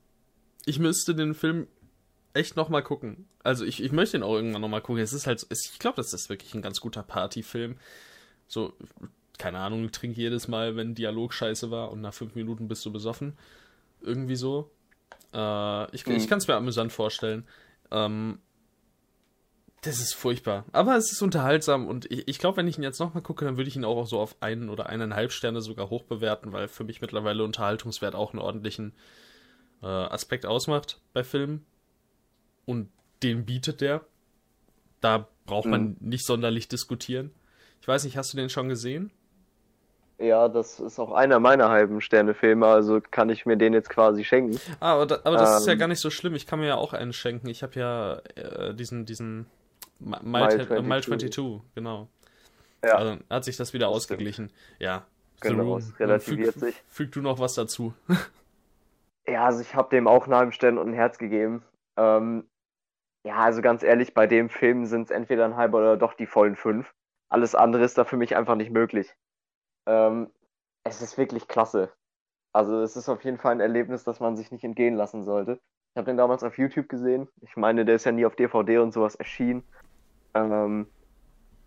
ich 0.65 0.79
müsste 0.79 1.15
den 1.15 1.34
Film 1.34 1.67
echt 2.34 2.56
nochmal 2.56 2.84
gucken. 2.84 3.28
Also 3.44 3.66
ich, 3.66 3.84
ich 3.84 3.92
möchte 3.92 4.18
ihn 4.18 4.24
auch 4.24 4.36
irgendwann 4.36 4.62
nochmal 4.62 4.82
gucken. 4.82 5.02
Es 5.02 5.14
ist 5.14 5.28
halt, 5.28 5.46
ich 5.50 5.80
glaube, 5.80 5.98
das 5.98 6.14
ist 6.14 6.30
wirklich 6.30 6.54
ein 6.54 6.62
ganz 6.62 6.80
guter 6.80 7.04
Partyfilm. 7.04 7.78
So, 8.48 8.74
keine 9.38 9.60
Ahnung, 9.60 9.92
trink 9.92 10.18
jedes 10.18 10.48
Mal, 10.48 10.76
wenn 10.76 10.96
Dialog 10.96 11.34
scheiße 11.34 11.72
war 11.72 11.92
und 11.92 12.02
nach 12.02 12.14
fünf 12.14 12.36
Minuten 12.36 12.68
bist 12.68 12.86
du 12.86 12.92
besoffen. 12.92 13.38
Irgendwie 14.02 14.36
so. 14.36 14.70
Äh, 15.34 15.96
ich 15.96 16.06
mhm. 16.06 16.16
ich 16.16 16.28
kann 16.28 16.38
es 16.38 16.48
mir 16.48 16.56
amüsant 16.56 16.92
vorstellen. 16.92 17.48
Ähm, 17.92 18.40
das 19.82 20.00
ist 20.00 20.14
furchtbar. 20.14 20.66
Aber 20.74 20.96
es 20.96 21.12
ist 21.12 21.22
unterhaltsam 21.24 21.88
und 21.88 22.10
ich, 22.12 22.28
ich 22.28 22.38
glaube, 22.38 22.58
wenn 22.58 22.68
ich 22.68 22.78
ihn 22.78 22.84
jetzt 22.84 23.00
nochmal 23.00 23.24
gucke, 23.24 23.46
dann 23.46 23.58
würde 23.58 23.68
ich 23.68 23.76
ihn 23.76 23.86
auch 23.86 24.06
so 24.06 24.20
auf 24.20 24.36
einen 24.42 24.70
oder 24.70 24.88
eineinhalb 24.88 25.32
Sterne 25.32 25.62
sogar 25.62 25.90
hoch 25.90 26.04
bewerten, 26.04 26.54
weil 26.54 26.68
für 26.68 26.84
mich 26.84 27.02
mittlerweile 27.02 27.44
Unterhaltungswert 27.44 28.14
auch 28.14 28.34
einen 28.34 28.42
ordentlichen 28.42 28.94
äh, 29.82 29.88
Aspekt 29.88 30.46
ausmacht 30.46 31.02
bei 31.14 31.24
Filmen 31.24 31.66
und 32.72 32.90
den 33.24 33.46
bietet 33.46 33.82
der. 33.82 34.01
Da 35.00 35.28
braucht 35.46 35.68
man 35.68 35.82
mhm. 35.82 35.98
nicht 36.00 36.25
sonderlich 36.25 36.68
diskutieren. 36.68 37.32
Ich 37.82 37.88
weiß 37.88 38.04
nicht, 38.04 38.18
hast 38.18 38.34
du 38.34 38.38
den 38.38 38.50
schon 38.50 38.70
gesehen? 38.70 39.12
Ja, 40.20 40.48
das 40.48 40.80
ist 40.80 41.00
auch 41.00 41.13
einer 41.13 41.40
meiner 41.40 41.70
halben 41.70 42.00
Sterne-Filme, 42.00 42.68
also 42.68 43.01
kann 43.01 43.30
ich 43.30 43.48
mir 43.48 43.58
den 43.58 43.74
jetzt 43.74 43.90
quasi 43.90 44.24
schenken. 44.24 44.60
Ah, 44.80 44.94
aber, 44.94 45.08
da, 45.08 45.20
aber 45.24 45.36
das 45.36 45.50
ähm, 45.50 45.58
ist 45.58 45.66
ja 45.66 45.74
ähm. 45.74 45.80
gar 45.80 45.88
nicht 45.88 46.00
so 46.00 46.12
schlimm. 46.12 46.36
Ich 46.36 46.46
kann 46.46 46.60
mir 46.60 46.68
ja 46.68 46.75
auch 46.75 46.94
einen 46.94 47.12
schenken. 47.12 47.48
Ich 47.48 47.63
habe 47.63 47.80
ja 47.80 48.22
äh, 48.36 48.75
diesen, 48.75 49.06
diesen 49.06 49.48
Mile, 50.00 50.22
Mile 50.22 50.68
22. 50.68 51.32
22, 51.34 51.62
genau. 51.74 52.08
Ja. 52.84 52.96
Also 52.96 53.18
hat 53.30 53.46
sich 53.46 53.58
das 53.58 53.74
wieder 53.74 53.88
das 53.88 53.96
ausgeglichen. 53.96 54.50
Stimmt. 54.50 54.80
Ja. 54.80 55.06
Genau, 55.42 55.78
es 55.78 56.00
relativiert 56.00 56.54
füg, 56.54 56.63
sich. 56.63 56.84
Füg 56.88 57.12
du 57.12 57.22
noch 57.22 57.40
was 57.40 57.56
dazu? 57.56 57.96
ja, 59.28 59.46
also 59.46 59.62
ich 59.62 59.74
habe 59.74 59.90
dem 59.90 60.08
auch 60.08 60.25
einen 60.25 60.36
halben 60.36 60.51
Stern 60.51 60.78
und 60.78 60.90
ein 60.90 60.94
Herz 60.94 61.18
gegeben. 61.18 61.63
Ähm, 61.98 62.46
Ja, 63.24 63.36
also 63.38 63.62
ganz 63.62 63.84
ehrlich, 63.84 64.13
bei 64.13 64.28
dem 64.28 64.50
Film 64.50 64.86
sind 64.86 65.04
es 65.04 65.12
entweder 65.12 65.46
ein 65.46 65.56
halber 65.56 65.78
oder 65.78 65.98
doch 65.98 66.13
die 66.13 66.25
vollen 66.25 66.56
fünf. 66.56 66.94
Alles 67.30 67.56
andere 67.56 67.84
ist 67.84 67.98
da 67.98 68.04
für 68.04 68.18
mich 68.18 68.36
einfach 68.36 68.56
nicht 68.56 68.72
möglich. 68.72 69.16
Ähm, 69.86 70.32
es 70.84 71.01
ist 71.01 71.18
wirklich 71.18 71.48
klasse. 71.48 71.92
Also 72.54 72.82
es 72.82 72.98
ist 72.98 73.08
auf 73.08 73.24
jeden 73.24 73.38
Fall 73.38 73.54
ein 73.54 73.60
Erlebnis, 73.60 74.04
das 74.04 74.20
man 74.20 74.36
sich 74.36 74.51
nicht 74.51 74.63
entgehen 74.63 74.96
lassen 74.96 75.24
sollte. 75.24 75.60
Ich 75.94 75.98
habe 75.98 76.06
den 76.06 76.18
damals 76.18 76.44
auf 76.44 76.58
YouTube 76.58 76.90
gesehen. 76.90 77.28
Ich 77.42 77.56
meine, 77.56 77.86
der 77.86 77.96
ist 77.96 78.06
ja 78.06 78.12
nie 78.12 78.25
auf 78.25 78.36
DVD 78.36 78.80
und 78.80 78.92
sowas 78.92 79.16
erschienen. 79.16 79.63
Ähm, 80.34 80.88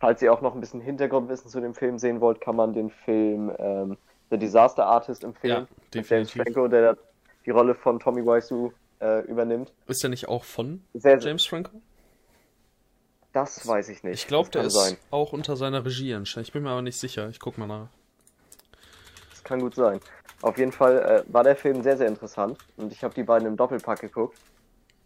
falls 0.00 0.23
ihr 0.23 0.32
auch 0.32 0.40
noch 0.40 0.54
ein 0.54 0.61
bisschen 0.61 0.80
Hintergrundwissen 0.80 1.50
zu 1.50 1.61
dem 1.61 1.75
Film 1.75 1.99
sehen 1.99 2.20
wollt, 2.20 2.40
kann 2.40 2.56
man 2.56 2.73
den 2.73 2.90
Film 2.90 3.52
ähm, 3.58 3.96
The 4.30 4.38
Disaster 4.38 4.87
Artist 4.87 5.25
empfehlen. 5.25 5.68
Ja, 5.70 5.76
definitiv. 5.94 6.11
James 6.11 6.30
Franco, 6.32 6.68
der 6.68 6.99
die 7.46 7.50
Rolle 7.50 7.75
von 7.75 8.00
Tommy 8.00 8.25
Wiseau 8.25 8.73
äh, 9.00 9.20
übernimmt. 9.26 9.72
Ist 9.86 10.02
der 10.02 10.10
nicht 10.10 10.28
auch 10.28 10.44
von 10.44 10.82
sehr, 10.94 11.18
James 11.18 11.46
Franco? 11.46 11.80
Das 13.32 13.66
weiß 13.66 13.88
ich 13.88 14.02
nicht. 14.04 14.14
Ich 14.14 14.26
glaube, 14.28 14.50
der 14.50 14.62
ist 14.62 14.74
sein. 14.74 14.96
auch 15.10 15.32
unter 15.32 15.56
seiner 15.56 15.84
Regie 15.84 16.12
entstanden. 16.12 16.46
Ich 16.46 16.52
bin 16.52 16.62
mir 16.62 16.70
aber 16.70 16.82
nicht 16.82 16.98
sicher. 16.98 17.28
Ich 17.30 17.40
guck 17.40 17.58
mal 17.58 17.66
nach. 17.66 17.88
Das 19.30 19.42
kann 19.42 19.60
gut 19.60 19.74
sein. 19.74 20.00
Auf 20.42 20.56
jeden 20.58 20.72
Fall 20.72 21.24
äh, 21.26 21.32
war 21.32 21.42
der 21.42 21.56
Film 21.56 21.82
sehr, 21.82 21.96
sehr 21.96 22.06
interessant 22.06 22.58
und 22.76 22.92
ich 22.92 23.02
habe 23.02 23.14
die 23.14 23.24
beiden 23.24 23.48
im 23.48 23.56
Doppelpack 23.56 24.00
geguckt. 24.00 24.38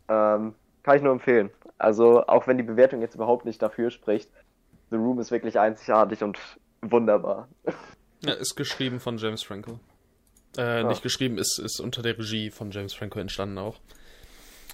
Ähm, 0.08 0.54
kann 0.82 0.96
ich 0.96 1.02
nur 1.02 1.12
empfehlen. 1.12 1.50
Also, 1.78 2.26
auch 2.26 2.46
wenn 2.46 2.56
die 2.56 2.62
Bewertung 2.64 3.00
jetzt 3.00 3.14
überhaupt 3.14 3.44
nicht 3.44 3.62
dafür 3.62 3.90
spricht, 3.90 4.30
The 4.90 4.96
Room 4.96 5.20
ist 5.20 5.30
wirklich 5.30 5.58
einzigartig 5.58 6.22
und 6.22 6.38
wunderbar. 6.82 7.48
Ja, 8.20 8.32
ist 8.32 8.56
geschrieben 8.56 8.98
von 8.98 9.16
James 9.16 9.44
Franco. 9.44 9.78
Äh, 10.56 10.82
ja. 10.82 10.88
Nicht 10.88 11.02
geschrieben, 11.02 11.38
ist, 11.38 11.58
ist 11.58 11.80
unter 11.80 12.02
der 12.02 12.18
Regie 12.18 12.50
von 12.50 12.70
James 12.70 12.94
Franco 12.94 13.18
entstanden 13.18 13.58
auch. 13.58 13.78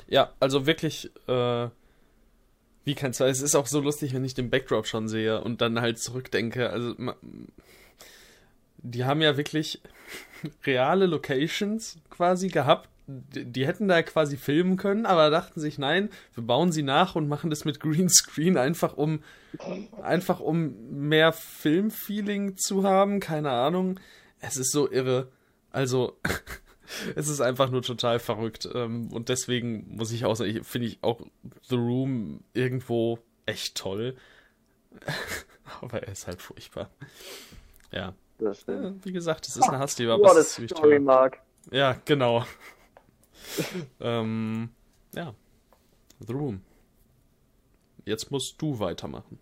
Ja, 0.09 0.33
also 0.40 0.66
wirklich, 0.66 1.11
äh, 1.26 1.69
wie 2.85 2.95
kannst 2.95 3.21
du, 3.21 3.25
es 3.25 3.40
ist 3.40 3.54
auch 3.54 3.66
so 3.66 3.81
lustig, 3.81 4.14
wenn 4.14 4.25
ich 4.25 4.35
den 4.35 4.50
Backdrop 4.50 4.87
schon 4.87 5.09
sehe 5.09 5.40
und 5.40 5.61
dann 5.61 5.81
halt 5.81 5.99
zurückdenke. 5.99 6.71
Also, 6.71 6.95
die 8.78 9.04
haben 9.04 9.23
ja 9.23 9.37
wirklich 9.37 9.81
reale 10.66 11.07
Locations 11.07 11.99
quasi 12.11 12.49
gehabt. 12.49 12.88
Die, 13.07 13.45
die 13.45 13.66
hätten 13.66 13.88
da 13.88 14.02
quasi 14.02 14.38
filmen 14.38 14.78
können, 14.78 15.04
aber 15.04 15.28
dachten 15.28 15.61
sich, 15.61 15.78
nein, 15.78 16.09
wir 16.35 16.45
bauen 16.45 16.73
sie 16.73 16.83
nach 16.83 17.16
und 17.16 17.28
machen 17.28 17.50
das 17.50 17.66
mit 17.66 17.78
Greenscreen, 17.81 18.57
einfach 18.57 18.97
um, 18.97 19.23
einfach 20.02 20.40
um 20.40 20.75
mehr 20.90 21.33
Filmfeeling 21.33 22.57
zu 22.57 22.85
haben. 22.85 23.21
Keine 23.21 23.50
Ahnung. 23.50 24.00
Es 24.40 24.57
ist 24.57 24.73
so 24.73 24.90
irre. 24.90 25.28
Also, 25.75 26.16
es 27.16 27.28
ist 27.28 27.40
einfach 27.40 27.69
nur 27.69 27.83
total 27.83 28.21
verrückt. 28.21 28.69
Ähm, 28.73 29.12
und 29.12 29.28
deswegen 29.28 29.97
muss 29.97 30.12
ich 30.12 30.25
auch 30.25 30.37
sagen, 30.37 30.62
finde 30.62 30.87
ich 30.87 30.99
auch 31.02 31.21
The 31.69 31.75
Room 31.75 32.45
irgendwo 32.52 33.19
echt 33.45 33.76
toll. 33.76 34.16
Aber 35.81 36.02
er 36.02 36.12
ist 36.12 36.28
halt 36.28 36.40
furchtbar. 36.40 36.90
Ja. 37.90 38.14
Das 38.38 38.62
stimmt. 38.62 39.04
wie 39.04 39.12
gesagt, 39.12 39.47
es 39.47 39.57
ist 39.57 39.69
eine 39.69 39.78
Hasslieber, 39.78 40.14
aber 40.14 40.33
es 40.33 40.38
ist 40.38 40.54
ziemlich 40.54 40.73
toll. 40.73 40.99
Mark. 40.99 41.40
Ja, 41.71 41.97
genau. 42.04 42.45
ähm, 44.00 44.71
ja. 45.14 45.35
The 46.19 46.33
Room. 46.33 46.61
Jetzt 48.04 48.33
musst 48.33 48.61
du 48.61 48.81
weitermachen. 48.81 49.38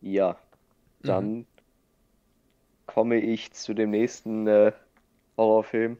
Ja. 0.00 0.36
Dann 1.02 1.30
mhm. 1.30 1.46
komme 2.86 3.20
ich 3.20 3.52
zu 3.52 3.74
dem 3.74 3.90
nächsten 3.90 4.48
äh, 4.48 4.72
Horrorfilm. 5.38 5.96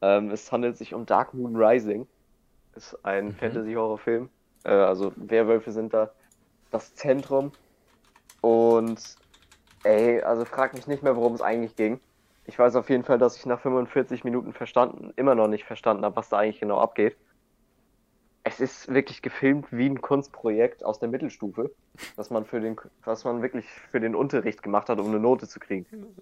Ähm, 0.00 0.30
es 0.30 0.52
handelt 0.52 0.76
sich 0.76 0.94
um 0.94 1.06
Dark 1.06 1.34
Moon 1.34 1.56
Rising. 1.56 2.06
Ist 2.76 3.04
ein 3.04 3.26
mhm. 3.26 3.34
Fantasy-Horrorfilm. 3.34 4.28
Äh, 4.64 4.70
also 4.70 5.12
Werwölfe 5.16 5.72
sind 5.72 5.92
da 5.92 6.10
das 6.70 6.94
Zentrum. 6.94 7.52
Und 8.40 9.16
ey, 9.82 10.22
also 10.22 10.44
frag 10.44 10.74
mich 10.74 10.86
nicht 10.86 11.02
mehr, 11.02 11.16
worum 11.16 11.34
es 11.34 11.42
eigentlich 11.42 11.74
ging. 11.74 11.98
Ich 12.44 12.58
weiß 12.58 12.76
auf 12.76 12.88
jeden 12.88 13.04
Fall, 13.04 13.18
dass 13.18 13.36
ich 13.36 13.44
nach 13.46 13.60
45 13.60 14.24
Minuten 14.24 14.52
verstanden, 14.52 15.12
immer 15.16 15.34
noch 15.34 15.48
nicht 15.48 15.64
verstanden 15.64 16.04
habe, 16.04 16.16
was 16.16 16.28
da 16.28 16.38
eigentlich 16.38 16.60
genau 16.60 16.78
abgeht. 16.78 17.16
Es 18.42 18.60
ist 18.60 18.88
wirklich 18.88 19.20
gefilmt 19.20 19.66
wie 19.70 19.86
ein 19.86 20.00
Kunstprojekt 20.00 20.82
aus 20.82 20.98
der 20.98 21.10
Mittelstufe, 21.10 21.70
was 22.16 22.30
man 22.30 22.46
für 22.46 22.60
den, 22.60 22.80
was 23.04 23.24
man 23.24 23.42
wirklich 23.42 23.66
für 23.90 24.00
den 24.00 24.14
Unterricht 24.14 24.62
gemacht 24.62 24.88
hat, 24.88 24.98
um 24.98 25.08
eine 25.08 25.20
Note 25.20 25.48
zu 25.48 25.60
kriegen. 25.60 25.86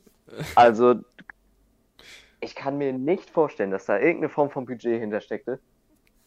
Also 0.57 0.97
ich 2.41 2.55
kann 2.55 2.79
mir 2.79 2.93
nicht 2.93 3.31
vorstellen, 3.31 3.71
dass 3.71 3.87
da 3.87 3.99
irgendeine 3.99 4.29
Form 4.29 4.51
von 4.51 4.67
Budget 4.67 5.01
hintersteckte. 5.01 5.59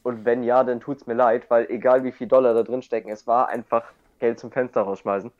Und 0.04 0.25
wenn 0.25 0.44
ja, 0.44 0.63
dann 0.63 0.80
tut's 0.80 1.08
mir 1.08 1.13
leid, 1.13 1.50
weil 1.50 1.70
egal 1.70 2.04
wie 2.04 2.12
viel 2.12 2.28
Dollar 2.28 2.54
da 2.54 2.63
drin 2.63 2.82
stecken, 2.82 3.10
es 3.10 3.28
war 3.28 3.50
einfach 3.50 3.84
Geld 4.20 4.39
zum 4.39 4.51
Fenster 4.51 4.82
rausschmeißen. 4.82 5.32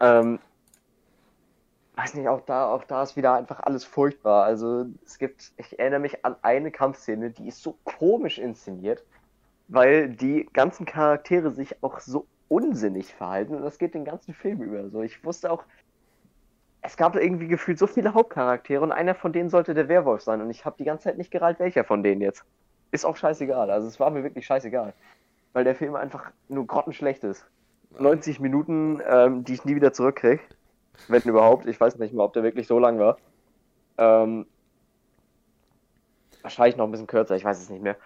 Ähm, 0.00 0.38
weiß 1.96 2.14
nicht, 2.14 2.28
auch 2.28 2.42
da, 2.42 2.70
auch 2.70 2.84
da 2.84 3.02
ist 3.02 3.16
wieder 3.16 3.34
einfach 3.34 3.60
alles 3.60 3.84
furchtbar. 3.84 4.44
Also 4.44 4.86
es 5.04 5.18
gibt, 5.18 5.52
ich 5.56 5.78
erinnere 5.78 6.00
mich 6.00 6.24
an 6.24 6.36
eine 6.42 6.70
Kampfszene, 6.70 7.30
die 7.30 7.48
ist 7.48 7.62
so 7.62 7.76
komisch 7.84 8.38
inszeniert, 8.38 9.04
weil 9.68 10.08
die 10.08 10.48
ganzen 10.52 10.86
Charaktere 10.86 11.50
sich 11.50 11.82
auch 11.82 12.00
so 12.00 12.26
unsinnig 12.48 13.14
verhalten 13.14 13.54
und 13.54 13.62
das 13.62 13.78
geht 13.78 13.94
den 13.94 14.04
ganzen 14.04 14.34
Film 14.34 14.62
über. 14.62 14.88
So, 14.90 15.02
ich 15.02 15.24
wusste 15.24 15.50
auch, 15.50 15.64
es 16.82 16.96
gab 16.96 17.16
irgendwie 17.16 17.48
gefühlt 17.48 17.78
so 17.78 17.86
viele 17.86 18.14
Hauptcharaktere 18.14 18.82
und 18.82 18.92
einer 18.92 19.14
von 19.14 19.32
denen 19.32 19.50
sollte 19.50 19.74
der 19.74 19.88
Werwolf 19.88 20.22
sein 20.22 20.40
und 20.40 20.50
ich 20.50 20.64
habe 20.64 20.76
die 20.78 20.84
ganze 20.84 21.04
Zeit 21.04 21.18
nicht 21.18 21.30
gerallt, 21.30 21.58
welcher 21.58 21.84
von 21.84 22.02
denen 22.02 22.20
jetzt. 22.20 22.44
Ist 22.92 23.04
auch 23.04 23.16
scheißegal, 23.16 23.70
also 23.70 23.86
es 23.86 24.00
war 24.00 24.10
mir 24.10 24.22
wirklich 24.24 24.46
scheißegal. 24.46 24.94
Weil 25.52 25.64
der 25.64 25.74
Film 25.74 25.96
einfach 25.96 26.30
nur 26.48 26.66
grottenschlecht 26.66 27.24
ist. 27.24 27.44
90 27.98 28.40
Minuten, 28.40 29.00
ähm, 29.06 29.44
die 29.44 29.54
ich 29.54 29.64
nie 29.64 29.74
wieder 29.74 29.92
zurückkriege. 29.92 30.40
Wenn 31.08 31.22
überhaupt, 31.22 31.66
ich 31.66 31.80
weiß 31.80 31.98
nicht 31.98 32.14
mal, 32.14 32.24
ob 32.24 32.32
der 32.34 32.42
wirklich 32.42 32.66
so 32.66 32.78
lang 32.78 32.98
war. 32.98 33.18
Ähm, 33.98 34.46
wahrscheinlich 36.42 36.76
noch 36.76 36.84
ein 36.84 36.90
bisschen 36.90 37.06
kürzer, 37.06 37.36
ich 37.36 37.44
weiß 37.44 37.60
es 37.60 37.68
nicht 37.68 37.82
mehr. 37.82 37.96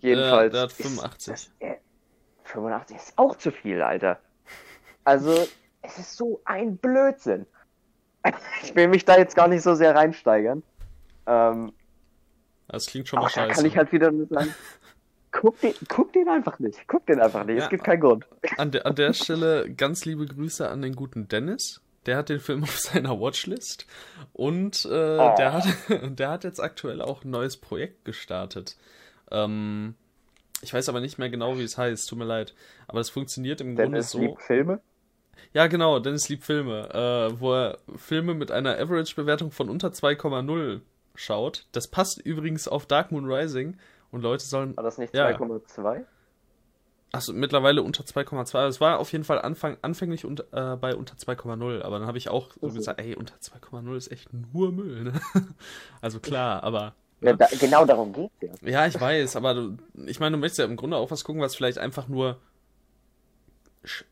Jedenfalls. 0.00 0.52
der 0.52 0.62
hat 0.62 0.72
85. 0.72 1.34
Ist, 1.34 1.52
das, 1.60 1.68
äh, 1.68 1.76
85 2.44 2.96
ist 2.96 3.12
auch 3.16 3.36
zu 3.36 3.50
viel, 3.50 3.82
Alter. 3.82 4.18
Also, 5.04 5.32
es 5.82 5.98
ist 5.98 6.16
so 6.16 6.40
ein 6.44 6.76
Blödsinn. 6.76 7.46
ich 8.62 8.74
will 8.74 8.88
mich 8.88 9.04
da 9.04 9.18
jetzt 9.18 9.36
gar 9.36 9.48
nicht 9.48 9.62
so 9.62 9.74
sehr 9.74 9.94
reinsteigern. 9.94 10.62
Ähm, 11.26 11.72
das 12.68 12.86
klingt 12.86 13.08
schon 13.08 13.20
mal 13.20 13.28
scheiße. 13.28 13.48
Da 13.48 13.54
kann 13.54 13.64
ich 13.64 13.76
halt 13.76 13.92
wieder 13.92 14.10
nur 14.10 14.26
sagen, 14.26 14.54
guck 15.32 15.60
den, 15.60 15.74
guck 15.88 16.12
den 16.12 16.28
einfach 16.28 16.58
nicht. 16.58 16.86
Guck 16.86 17.06
den 17.06 17.20
einfach 17.20 17.44
nicht. 17.44 17.58
Ja, 17.58 17.64
es 17.64 17.70
gibt 17.70 17.84
keinen 17.84 18.00
Grund. 18.00 18.26
An 18.56 18.70
der, 18.70 18.86
an 18.86 18.94
der 18.94 19.12
Stelle 19.12 19.72
ganz 19.72 20.04
liebe 20.04 20.26
Grüße 20.26 20.68
an 20.68 20.82
den 20.82 20.94
guten 20.94 21.28
Dennis. 21.28 21.80
Der 22.06 22.16
hat 22.16 22.30
den 22.30 22.40
Film 22.40 22.62
auf 22.62 22.78
seiner 22.78 23.20
Watchlist 23.20 23.86
und 24.32 24.86
äh, 24.86 24.88
oh. 24.88 25.34
der, 25.36 25.52
hat, 25.52 25.64
der 26.18 26.30
hat 26.30 26.44
jetzt 26.44 26.58
aktuell 26.58 27.02
auch 27.02 27.24
ein 27.24 27.30
neues 27.30 27.58
Projekt 27.58 28.04
gestartet. 28.04 28.76
Ähm, 29.30 29.94
ich 30.62 30.72
weiß 30.72 30.88
aber 30.88 31.00
nicht 31.00 31.18
mehr 31.18 31.28
genau, 31.28 31.58
wie 31.58 31.62
es 31.62 31.76
heißt, 31.76 32.08
tut 32.08 32.18
mir 32.18 32.24
leid. 32.24 32.54
Aber 32.86 33.00
es 33.00 33.10
funktioniert 33.10 33.60
im 33.60 33.76
Dennis 33.76 34.12
Grunde 34.12 34.26
so. 34.26 34.32
Liebt 34.32 34.42
Filme? 34.42 34.80
Ja, 35.52 35.66
genau, 35.66 35.98
Dennis 35.98 36.28
liebt 36.28 36.44
Filme, 36.44 36.88
äh, 36.92 37.40
wo 37.40 37.54
er 37.54 37.78
Filme 37.96 38.34
mit 38.34 38.50
einer 38.50 38.78
Average-Bewertung 38.78 39.50
von 39.50 39.68
unter 39.68 39.88
2,0 39.88 40.80
schaut. 41.14 41.66
Das 41.72 41.88
passt 41.88 42.20
übrigens 42.20 42.68
auf 42.68 42.86
Dark 42.86 43.12
Moon 43.12 43.30
Rising 43.30 43.76
und 44.10 44.22
Leute 44.22 44.44
sollen. 44.44 44.76
War 44.76 44.84
das 44.84 44.98
nicht 44.98 45.14
2,2? 45.14 45.94
Ja. 45.96 46.04
Achso, 47.12 47.32
mittlerweile 47.32 47.82
unter 47.82 48.04
2,2. 48.04 48.68
Es 48.68 48.80
war 48.80 49.00
auf 49.00 49.10
jeden 49.10 49.24
Fall 49.24 49.40
Anfang, 49.40 49.76
anfänglich 49.82 50.24
unter, 50.24 50.44
äh, 50.52 50.76
bei 50.76 50.94
unter 50.94 51.16
2,0, 51.16 51.82
aber 51.82 51.98
dann 51.98 52.06
habe 52.06 52.18
ich 52.18 52.28
auch 52.28 52.50
so 52.60 52.68
mhm. 52.68 52.74
gesagt, 52.74 53.00
ey, 53.00 53.16
unter 53.16 53.34
2,0 53.34 53.96
ist 53.96 54.12
echt 54.12 54.32
nur 54.32 54.70
Müll, 54.70 55.04
ne? 55.04 55.12
Also 56.00 56.20
klar, 56.20 56.62
aber. 56.62 56.94
Ja, 57.20 57.32
da, 57.34 57.48
genau 57.58 57.84
darum 57.84 58.12
geht's 58.12 58.60
ja. 58.62 58.68
Ja, 58.68 58.86
ich 58.86 58.98
weiß, 58.98 59.36
aber 59.36 59.54
du, 59.54 59.76
ich 60.06 60.20
meine, 60.20 60.36
du 60.36 60.40
möchtest 60.40 60.60
ja 60.60 60.64
im 60.64 60.76
Grunde 60.76 60.96
auch 60.96 61.10
was 61.10 61.24
gucken, 61.24 61.42
was 61.42 61.56
vielleicht 61.56 61.78
einfach 61.78 62.06
nur 62.06 62.38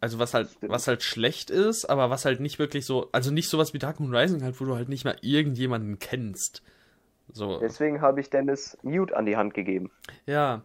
also 0.01 0.19
was 0.19 0.35
halt, 0.35 0.49
was 0.63 0.89
halt 0.89 1.03
schlecht 1.03 1.51
ist, 1.51 1.85
aber 1.85 2.11
was 2.11 2.25
halt 2.25 2.41
nicht 2.41 2.59
wirklich 2.59 2.87
so, 2.87 3.09
also 3.13 3.31
nicht 3.31 3.49
sowas 3.49 3.75
wie 3.75 3.79
Dark 3.79 4.01
Moon 4.01 4.15
Rising 4.15 4.43
halt, 4.43 4.61
wo 4.61 4.65
du 4.65 4.75
halt 4.75 4.89
nicht 4.89 5.05
mal 5.05 5.17
irgendjemanden 5.21 5.99
kennst. 5.99 6.63
So. 7.33 7.59
Deswegen 7.59 8.01
habe 8.01 8.21
ich 8.21 8.31
Dennis 8.31 8.79
Mute 8.83 9.15
an 9.17 9.27
die 9.27 9.37
Hand 9.37 9.55
gegeben. 9.55 9.91
Ja. 10.27 10.63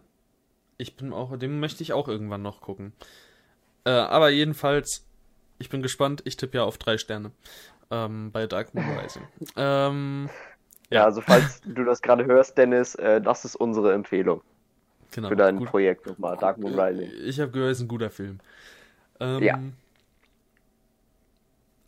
Ich 0.76 0.96
bin 0.96 1.12
auch, 1.12 1.36
dem 1.36 1.60
möchte 1.60 1.82
ich 1.82 1.92
auch 1.92 2.08
irgendwann 2.08 2.42
noch 2.42 2.60
gucken. 2.60 2.92
Äh, 3.84 3.90
aber 3.90 4.30
jedenfalls, 4.30 5.06
ich 5.58 5.68
bin 5.68 5.82
gespannt, 5.82 6.22
ich 6.24 6.36
tippe 6.36 6.58
ja 6.58 6.64
auf 6.64 6.78
drei 6.78 6.98
Sterne. 6.98 7.30
Ähm, 7.90 8.32
bei 8.32 8.46
Dark 8.46 8.74
Moon 8.74 8.84
Rising. 8.98 9.22
ähm, 9.56 10.30
ja. 10.90 11.04
also 11.04 11.20
falls 11.20 11.60
du 11.62 11.84
das 11.84 12.02
gerade 12.02 12.24
hörst, 12.24 12.56
Dennis, 12.58 12.94
äh, 12.96 13.20
das 13.20 13.44
ist 13.44 13.56
unsere 13.56 13.92
Empfehlung. 13.92 14.40
Genau, 15.12 15.28
für 15.28 15.36
dein 15.36 15.58
gut. 15.58 15.68
Projekt 15.68 16.06
nochmal, 16.06 16.36
Dark 16.38 16.58
Moon 16.58 16.78
Rising. 16.78 17.10
Ich 17.24 17.38
habe 17.38 17.52
gehört, 17.52 17.72
es 17.72 17.78
ist 17.78 17.84
ein 17.84 17.88
guter 17.88 18.10
Film. 18.10 18.40
Ähm, 19.24 19.42
ja. 19.42 19.58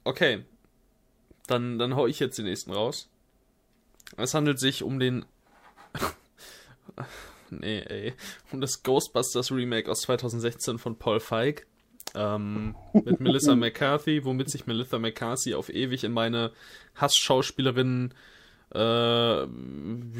Okay. 0.04 0.44
Dann, 1.46 1.78
dann 1.78 1.94
hau 1.94 2.06
ich 2.06 2.18
jetzt 2.18 2.38
den 2.38 2.46
nächsten 2.46 2.72
raus. 2.72 3.08
Es 4.16 4.34
handelt 4.34 4.58
sich 4.58 4.82
um 4.82 4.98
den. 4.98 5.24
nee, 7.50 7.80
ey. 7.80 8.14
Und 8.52 8.60
das 8.60 8.82
Ghostbusters 8.82 9.50
Remake 9.52 9.90
aus 9.90 10.02
2016 10.02 10.78
von 10.78 10.96
Paul 10.96 11.20
Feig. 11.20 11.66
Ähm, 12.14 12.74
mit 12.92 13.20
Melissa 13.20 13.54
McCarthy, 13.56 14.24
womit 14.24 14.48
sich 14.48 14.66
Melissa 14.66 14.98
McCarthy 14.98 15.54
auf 15.54 15.68
ewig 15.68 16.04
in 16.04 16.12
meine 16.12 16.52
Hassschauspielerinnen 16.94 18.14
äh, 18.74 19.46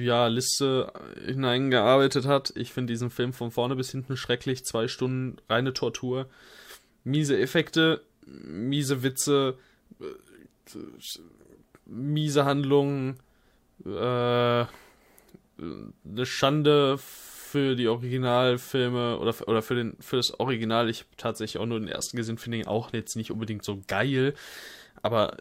ja, 0.02 0.26
Liste 0.26 0.92
hineingearbeitet 1.24 2.26
hat. 2.26 2.52
Ich 2.56 2.72
finde 2.72 2.92
diesen 2.92 3.10
Film 3.10 3.32
von 3.32 3.50
vorne 3.50 3.76
bis 3.76 3.90
hinten 3.90 4.16
schrecklich. 4.16 4.64
Zwei 4.64 4.88
Stunden 4.88 5.36
reine 5.48 5.72
Tortur. 5.72 6.28
Miese 7.06 7.38
Effekte, 7.38 8.02
miese 8.26 9.04
Witze, 9.04 9.56
miese 11.86 12.44
Handlungen, 12.44 13.20
äh, 13.84 13.88
eine 13.88 14.66
Schande 16.24 16.98
für 16.98 17.76
die 17.76 17.86
Originalfilme 17.86 19.18
oder, 19.18 19.34
oder 19.46 19.62
für, 19.62 19.76
den, 19.76 19.96
für 20.00 20.16
das 20.16 20.38
Original. 20.40 20.90
Ich 20.90 21.00
habe 21.00 21.10
tatsächlich 21.16 21.62
auch 21.62 21.66
nur 21.66 21.78
den 21.78 21.88
ersten 21.88 22.16
gesehen, 22.16 22.38
finde 22.38 22.58
ich 22.58 22.66
auch 22.66 22.92
jetzt 22.92 23.14
nicht 23.14 23.30
unbedingt 23.30 23.64
so 23.64 23.80
geil. 23.86 24.34
Aber 25.00 25.36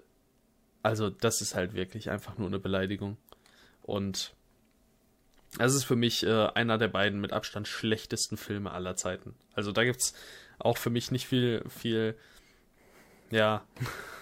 also, 0.83 1.09
das 1.09 1.41
ist 1.41 1.55
halt 1.55 1.73
wirklich 1.73 2.11
einfach 2.11 2.37
nur 2.37 2.47
eine 2.47 2.59
Beleidigung. 2.59 3.17
Und 3.81 4.35
das 5.57 5.73
ist 5.73 5.85
für 5.85 5.95
mich 5.95 6.23
äh, 6.23 6.47
einer 6.53 6.77
der 6.77 6.89
beiden 6.89 7.19
mit 7.19 7.33
Abstand 7.33 7.67
schlechtesten 7.67 8.37
Filme 8.37 8.71
aller 8.71 8.95
Zeiten. 8.95 9.33
Also 9.55 9.71
da 9.71 9.83
gibt 9.83 10.01
es 10.01 10.13
auch 10.59 10.77
für 10.77 10.89
mich 10.89 11.11
nicht 11.11 11.27
viel, 11.27 11.63
viel, 11.69 12.15
ja, 13.31 13.65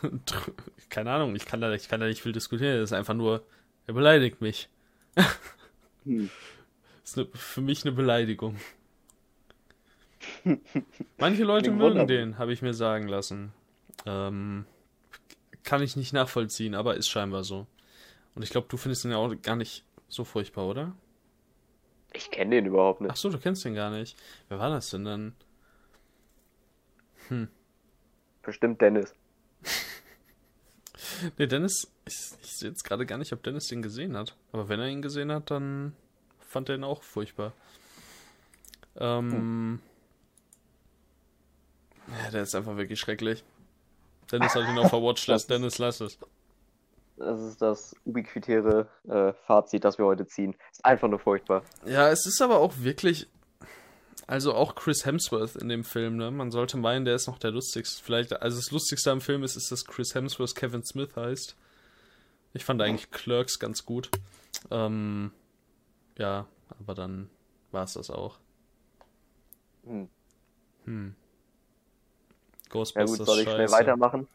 keine 0.90 1.12
Ahnung, 1.12 1.36
ich 1.36 1.46
kann 1.46 1.62
da, 1.62 1.72
ich 1.74 1.90
kann 1.90 2.00
da 2.00 2.08
nicht 2.08 2.22
viel 2.22 2.32
diskutieren. 2.32 2.80
Das 2.80 2.92
ist 2.92 2.98
einfach 2.98 3.13
nur, 3.13 3.46
er 3.88 3.94
beleidigt 3.94 4.42
mich. 4.42 4.70
hm. 6.04 6.30
Das 7.02 7.12
ist 7.12 7.18
eine, 7.18 7.28
für 7.34 7.62
mich 7.62 7.86
eine 7.86 7.92
Beleidigung. 7.94 8.58
Manche 11.18 11.44
Leute 11.44 11.72
mögen 11.72 12.08
den, 12.08 12.38
habe 12.38 12.54
ich 12.54 12.62
mir 12.62 12.74
sagen 12.74 13.08
lassen. 13.08 13.52
Ähm, 14.06 14.66
kann 15.63 15.82
ich 15.82 15.96
nicht 15.96 16.13
nachvollziehen, 16.13 16.75
aber 16.75 16.96
ist 16.96 17.10
scheinbar 17.10 17.44
so. 17.44 17.68
Und 18.36 18.44
ich 18.44 18.50
glaube, 18.50 18.68
du 18.70 18.78
findest 18.78 19.06
ihn 19.06 19.12
ja 19.12 19.18
auch 19.18 19.34
gar 19.42 19.56
nicht 19.56 19.84
so 20.08 20.24
furchtbar, 20.24 20.68
oder? 20.68 20.96
Ich 22.13 22.30
kenne 22.32 22.56
den 22.56 22.66
überhaupt 22.68 23.02
nicht. 23.02 23.12
Ach 23.12 23.16
so, 23.16 23.30
du 23.30 23.38
kennst 23.38 23.66
den 23.66 23.75
gar 23.75 23.90
nicht. 23.90 24.18
Wer 24.50 24.60
war 24.60 24.70
das 24.70 24.90
denn 24.90 25.06
dann? 25.06 25.34
Hm. 27.30 27.48
Bestimmt 28.42 28.82
Dennis. 28.82 29.13
nee, 31.38 31.48
Dennis, 31.48 31.92
ich, 32.06 32.32
ich 32.42 32.58
sehe 32.58 32.70
jetzt 32.70 32.84
gerade 32.84 33.06
gar 33.06 33.18
nicht, 33.18 33.34
ob 33.34 33.44
Dennis 33.44 33.68
den 33.68 33.82
gesehen 33.82 34.18
hat. 34.18 34.36
Aber 34.51 34.70
wenn 34.70 34.80
er 34.80 34.88
ihn 34.88 35.01
gesehen 35.01 35.32
hat, 35.32 35.50
dann 35.51 35.96
fand 36.39 36.70
er 36.70 36.75
ihn 36.75 36.84
auch 36.84 37.03
furchtbar. 37.03 37.53
Ähm. 38.98 39.32
Hm. 39.32 39.80
Ja, 42.08 42.32
der 42.32 42.44
ist 42.44 42.53
einfach 42.53 42.75
wirklich 42.75 43.00
schrecklich. 43.00 43.44
Dennis 44.32 44.56
hat 44.56 44.68
ihn 44.68 44.77
auf 44.77 44.92
der 44.92 45.01
Watchlist. 45.01 45.50
Dennis, 45.50 45.77
lass 45.77 46.01
es. 46.01 46.18
Das 47.18 47.39
ist 47.39 47.62
das 47.62 47.96
ubiquitäre 48.06 48.88
äh, 49.08 49.34
Fazit, 49.46 49.86
das 49.86 49.98
wir 49.98 50.06
heute 50.06 50.25
ziehen. 50.25 50.56
Ist 50.72 50.84
einfach 50.84 51.08
nur 51.08 51.20
furchtbar. 51.20 51.63
Ja, 51.86 52.10
es 52.10 52.25
ist 52.25 52.42
aber 52.42 52.58
auch 52.58 52.74
wirklich. 52.77 53.27
Also 54.27 54.53
auch 54.53 54.75
Chris 54.75 55.05
Hemsworth 55.05 55.55
in 55.55 55.70
dem 55.70 55.84
Film, 55.84 56.17
ne? 56.17 56.32
Man 56.32 56.51
sollte 56.51 56.77
meinen, 56.77 57.05
der 57.05 57.15
ist 57.15 57.27
noch 57.27 57.39
der 57.39 57.51
lustigste. 57.51 58.03
Vielleicht, 58.03 58.41
also 58.41 58.58
das 58.58 58.72
Lustigste 58.72 59.12
am 59.12 59.22
Film 59.22 59.43
ist, 59.43 59.55
ist, 59.55 59.72
dass 59.72 59.86
Chris 59.86 60.15
Hemsworth 60.15 60.55
Kevin 60.55 60.84
Smith 60.84 61.15
heißt. 61.15 61.55
Ich 62.53 62.63
fand 62.63 62.82
eigentlich 62.82 63.12
Clerks 63.12 63.60
ganz 63.60 63.86
gut. 63.86 64.10
Ähm, 64.72 65.32
ja, 66.17 66.48
aber 66.79 66.93
dann 66.93 67.29
war 67.72 67.84
es 67.84 67.93
das 67.93 68.10
auch. 68.10 68.38
Hm. 69.86 70.08
Hm. 70.86 71.15
Ghostbusters. 72.70 73.12
Ja 73.12 73.17
gut, 73.17 73.25
soll 73.25 73.39
ich 73.39 73.50
schnell 73.50 73.72
weitermachen? 73.72 74.27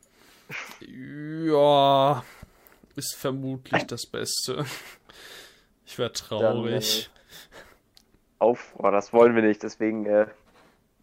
Ja, 0.81 2.24
ist 2.96 3.14
vermutlich 3.14 3.83
das 3.87 4.07
Beste. 4.07 4.64
Ich 5.87 5.98
wäre 5.98 6.12
traurig. 6.12 7.11
Dann, 7.11 7.61
äh, 7.61 7.67
auf, 8.38 8.74
oh, 8.79 8.90
das 8.90 9.12
wollen 9.12 9.35
wir 9.35 9.42
nicht, 9.42 9.62
deswegen 9.62 10.07
äh, 10.07 10.27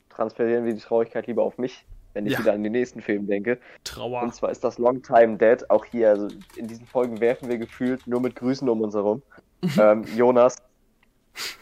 transferieren 0.10 0.66
wir 0.66 0.74
die 0.74 0.80
Traurigkeit 0.80 1.28
lieber 1.28 1.44
auf 1.44 1.58
mich, 1.58 1.86
wenn 2.14 2.26
ich 2.26 2.34
ja. 2.34 2.40
wieder 2.40 2.54
an 2.54 2.64
den 2.64 2.72
nächsten 2.72 3.02
Film 3.02 3.28
denke. 3.28 3.60
Trauer. 3.84 4.22
Und 4.22 4.34
zwar 4.34 4.52
ist 4.52 4.64
das 4.64 4.78
Long 4.78 5.02
Time 5.02 5.38
Dead. 5.38 5.70
Auch 5.70 5.86
hier, 5.86 6.10
also 6.10 6.28
in 6.56 6.68
diesen 6.68 6.86
Folgen 6.86 7.20
werfen 7.20 7.50
wir 7.50 7.58
gefühlt 7.58 8.08
nur 8.08 8.22
mit 8.22 8.36
Grüßen 8.36 8.68
um 8.70 8.82
uns 8.82 8.96
herum. 8.96 9.22
ähm, 9.80 10.06
Jonas, 10.16 10.56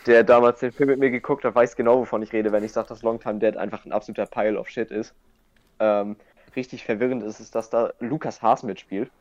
der 0.05 0.23
damals 0.23 0.59
den 0.59 0.71
Film 0.71 0.89
mit 0.89 0.99
mir 0.99 1.09
geguckt 1.09 1.43
hat, 1.43 1.55
weiß 1.55 1.75
genau, 1.75 1.99
wovon 1.99 2.21
ich 2.21 2.33
rede, 2.33 2.51
wenn 2.51 2.63
ich 2.63 2.71
sage, 2.71 2.87
dass 2.89 3.01
Long 3.01 3.19
Time 3.19 3.39
Dead 3.39 3.57
einfach 3.57 3.85
ein 3.85 3.91
absoluter 3.91 4.25
Pile 4.25 4.59
of 4.59 4.69
Shit 4.69 4.91
ist 4.91 5.15
ähm, 5.79 6.15
richtig 6.55 6.83
verwirrend 6.83 7.23
ist, 7.23 7.39
ist, 7.39 7.55
dass 7.55 7.69
da 7.69 7.93
Lukas 7.99 8.41
Haas 8.41 8.63
mitspielt. 8.63 9.11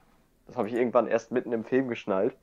Das 0.46 0.56
habe 0.56 0.68
ich 0.68 0.74
irgendwann 0.74 1.06
erst 1.06 1.32
mitten 1.32 1.52
im 1.52 1.64
Film 1.64 1.88
geschnallt. 1.88 2.34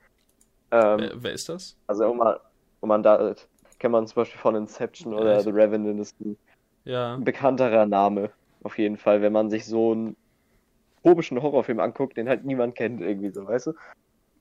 Ähm, 0.71 0.99
wer, 0.99 1.23
wer, 1.23 1.31
ist 1.31 1.49
das? 1.49 1.75
Also, 1.87 2.09
um 2.09 2.17
mal, 2.17 2.39
um 2.79 2.89
man 2.89 3.03
da, 3.03 3.35
kennt 3.79 3.93
man 3.93 4.07
zum 4.07 4.15
Beispiel 4.15 4.39
von 4.39 4.55
Inception 4.55 5.13
oder 5.13 5.33
ja, 5.33 5.39
The 5.41 5.49
Revenant, 5.49 5.99
ist 5.99 6.19
ein, 6.21 6.37
ja. 6.83 7.17
bekannterer 7.17 7.85
Name. 7.85 8.31
Auf 8.63 8.77
jeden 8.77 8.97
Fall, 8.97 9.21
wenn 9.21 9.33
man 9.33 9.49
sich 9.49 9.65
so 9.65 9.93
einen 9.93 10.15
komischen 11.01 11.41
Horrorfilm 11.41 11.79
anguckt, 11.79 12.17
den 12.17 12.27
halt 12.27 12.43
niemand 12.43 12.75
kennt, 12.75 13.01
irgendwie 13.01 13.29
so, 13.31 13.47
weißt 13.47 13.67
du? 13.67 13.73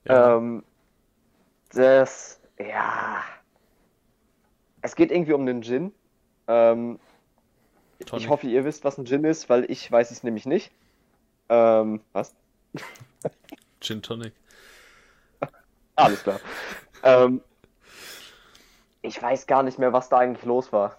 Ja. 0.04 0.36
Ähm, 0.36 0.64
das, 1.72 2.40
ja. 2.58 3.22
Es 4.82 4.96
geht 4.96 5.10
irgendwie 5.10 5.32
um 5.32 5.46
den 5.46 5.60
Djinn. 5.60 5.92
Ähm. 6.46 6.98
Ich 8.14 8.28
hoffe, 8.28 8.46
ihr 8.46 8.64
wisst, 8.64 8.84
was 8.84 8.96
ein 8.96 9.06
Gin 9.06 9.24
ist, 9.24 9.48
weil 9.50 9.68
ich 9.70 9.90
weiß 9.90 10.12
es 10.12 10.22
nämlich 10.22 10.46
nicht. 10.46 10.70
Ähm, 11.48 12.00
was? 12.12 12.34
Gin 13.80 14.02
Tonic. 14.02 14.32
Alles 15.96 16.22
klar. 16.22 16.38
ähm, 17.02 17.40
ich 19.02 19.22
weiß 19.22 19.46
gar 19.46 19.62
nicht 19.62 19.78
mehr, 19.78 19.92
was 19.92 20.08
da 20.08 20.18
eigentlich 20.18 20.44
los 20.44 20.72
war. 20.72 20.96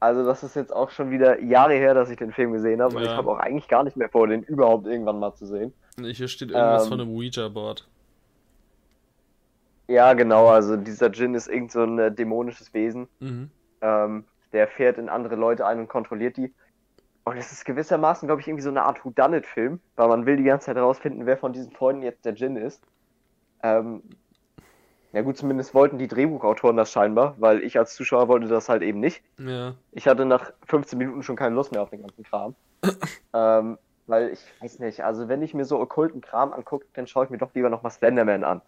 Also 0.00 0.24
das 0.24 0.42
ist 0.42 0.54
jetzt 0.54 0.72
auch 0.72 0.90
schon 0.90 1.10
wieder 1.10 1.40
Jahre 1.40 1.74
her, 1.74 1.94
dass 1.94 2.10
ich 2.10 2.18
den 2.18 2.32
Film 2.32 2.52
gesehen 2.52 2.82
habe. 2.82 2.94
Ja. 2.94 2.98
Und 3.00 3.04
ich 3.06 3.12
habe 3.12 3.30
auch 3.30 3.38
eigentlich 3.38 3.68
gar 3.68 3.84
nicht 3.84 3.96
mehr 3.96 4.08
vor, 4.08 4.26
den 4.26 4.42
überhaupt 4.42 4.86
irgendwann 4.86 5.18
mal 5.18 5.34
zu 5.34 5.46
sehen. 5.46 5.72
Hier 5.98 6.28
steht 6.28 6.50
irgendwas 6.50 6.84
ähm, 6.84 6.88
von 6.90 7.00
einem 7.00 7.10
Ouija-Board. 7.10 7.86
Ja, 9.88 10.12
genau. 10.12 10.48
Also 10.48 10.76
dieser 10.76 11.10
Djinn 11.10 11.34
ist 11.34 11.48
irgend 11.48 11.72
so 11.72 11.82
ein 11.82 11.98
äh, 11.98 12.12
dämonisches 12.12 12.74
Wesen. 12.74 13.08
Mhm. 13.20 13.50
Ähm, 13.80 14.24
der 14.52 14.68
fährt 14.68 14.98
in 14.98 15.08
andere 15.08 15.36
Leute 15.36 15.66
ein 15.66 15.80
und 15.80 15.88
kontrolliert 15.88 16.36
die. 16.36 16.52
Und 17.24 17.38
es 17.38 17.52
ist 17.52 17.64
gewissermaßen, 17.64 18.28
glaube 18.28 18.42
ich, 18.42 18.48
irgendwie 18.48 18.62
so 18.62 18.68
eine 18.68 18.82
Art 18.82 19.04
Whodunit-Film, 19.04 19.80
weil 19.96 20.08
man 20.08 20.26
will 20.26 20.36
die 20.36 20.44
ganze 20.44 20.66
Zeit 20.66 20.76
herausfinden, 20.76 21.24
wer 21.26 21.38
von 21.38 21.52
diesen 21.52 21.72
Freunden 21.72 22.02
jetzt 22.02 22.24
der 22.24 22.32
Djinn 22.32 22.56
ist. 22.56 22.82
Ähm, 23.62 24.02
ja 25.14 25.22
gut, 25.22 25.36
zumindest 25.36 25.74
wollten 25.74 25.96
die 25.98 26.08
Drehbuchautoren 26.08 26.76
das 26.76 26.90
scheinbar, 26.90 27.36
weil 27.38 27.62
ich 27.62 27.78
als 27.78 27.94
Zuschauer 27.94 28.26
wollte 28.26 28.48
das 28.48 28.68
halt 28.68 28.82
eben 28.82 28.98
nicht. 28.98 29.22
Ja. 29.38 29.74
Ich 29.92 30.08
hatte 30.08 30.24
nach 30.24 30.52
15 30.66 30.98
Minuten 30.98 31.22
schon 31.22 31.36
keine 31.36 31.54
Lust 31.54 31.70
mehr 31.70 31.82
auf 31.82 31.90
den 31.90 32.02
ganzen 32.02 32.24
Kram. 32.24 32.56
ähm, 33.32 33.78
weil 34.06 34.30
ich 34.30 34.40
weiß 34.60 34.80
nicht, 34.80 35.04
also 35.04 35.28
wenn 35.28 35.40
ich 35.40 35.54
mir 35.54 35.64
so 35.64 35.78
okkulten 35.78 36.20
Kram 36.20 36.52
angucke, 36.52 36.86
dann 36.94 37.06
schaue 37.06 37.24
ich 37.24 37.30
mir 37.30 37.38
doch 37.38 37.54
lieber 37.54 37.70
noch 37.70 37.82
mal 37.82 37.90
Slenderman 37.90 38.42
an. 38.42 38.60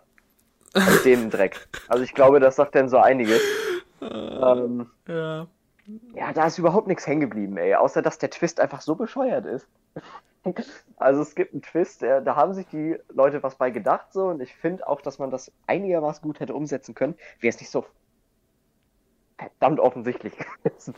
Als 0.72 1.02
den 1.02 1.30
Dreck. 1.30 1.68
Also 1.88 2.04
ich 2.04 2.14
glaube, 2.14 2.38
das 2.38 2.56
sagt 2.56 2.74
dann 2.76 2.88
so 2.88 2.98
einiges. 2.98 3.40
ähm, 4.00 4.88
ja. 5.08 5.46
Ja, 6.14 6.32
da 6.32 6.46
ist 6.46 6.58
überhaupt 6.58 6.86
nichts 6.86 7.06
hängen 7.06 7.20
geblieben, 7.20 7.56
ey. 7.56 7.74
Außer, 7.74 8.02
dass 8.02 8.18
der 8.18 8.30
Twist 8.30 8.60
einfach 8.60 8.80
so 8.80 8.94
bescheuert 8.94 9.46
ist. 9.46 9.68
also 10.96 11.22
es 11.22 11.34
gibt 11.34 11.52
einen 11.52 11.62
Twist, 11.62 12.02
der, 12.02 12.20
da 12.20 12.36
haben 12.36 12.54
sich 12.54 12.66
die 12.68 12.96
Leute 13.08 13.42
was 13.42 13.56
bei 13.56 13.70
gedacht, 13.70 14.12
so. 14.12 14.26
Und 14.26 14.40
ich 14.40 14.54
finde 14.54 14.86
auch, 14.88 15.00
dass 15.00 15.18
man 15.18 15.30
das 15.30 15.52
einigermaßen 15.66 16.22
gut 16.22 16.40
hätte 16.40 16.54
umsetzen 16.54 16.94
können. 16.94 17.14
Wäre 17.40 17.50
es 17.50 17.60
nicht 17.60 17.70
so 17.70 17.86
verdammt 19.38 19.80
offensichtlich 19.80 20.34
gewesen. 20.62 20.94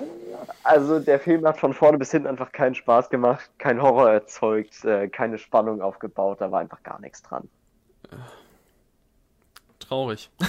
Also 0.63 1.01
der 1.01 1.19
Film 1.19 1.47
hat 1.47 1.59
von 1.59 1.75
vorne 1.75 1.99
bis 1.99 2.11
hinten 2.11 2.29
einfach 2.29 2.53
keinen 2.53 2.75
Spaß 2.75 3.11
gemacht, 3.11 3.51
kein 3.59 3.83
Horror 3.83 4.11
erzeugt, 4.11 4.85
äh, 4.85 5.09
keine 5.09 5.39
Spannung 5.39 5.83
aufgebaut, 5.83 6.41
da 6.41 6.53
war 6.53 6.61
einfach 6.61 6.83
gar 6.83 7.01
nichts 7.01 7.23
dran. 7.23 7.49
Traurig. 9.81 10.31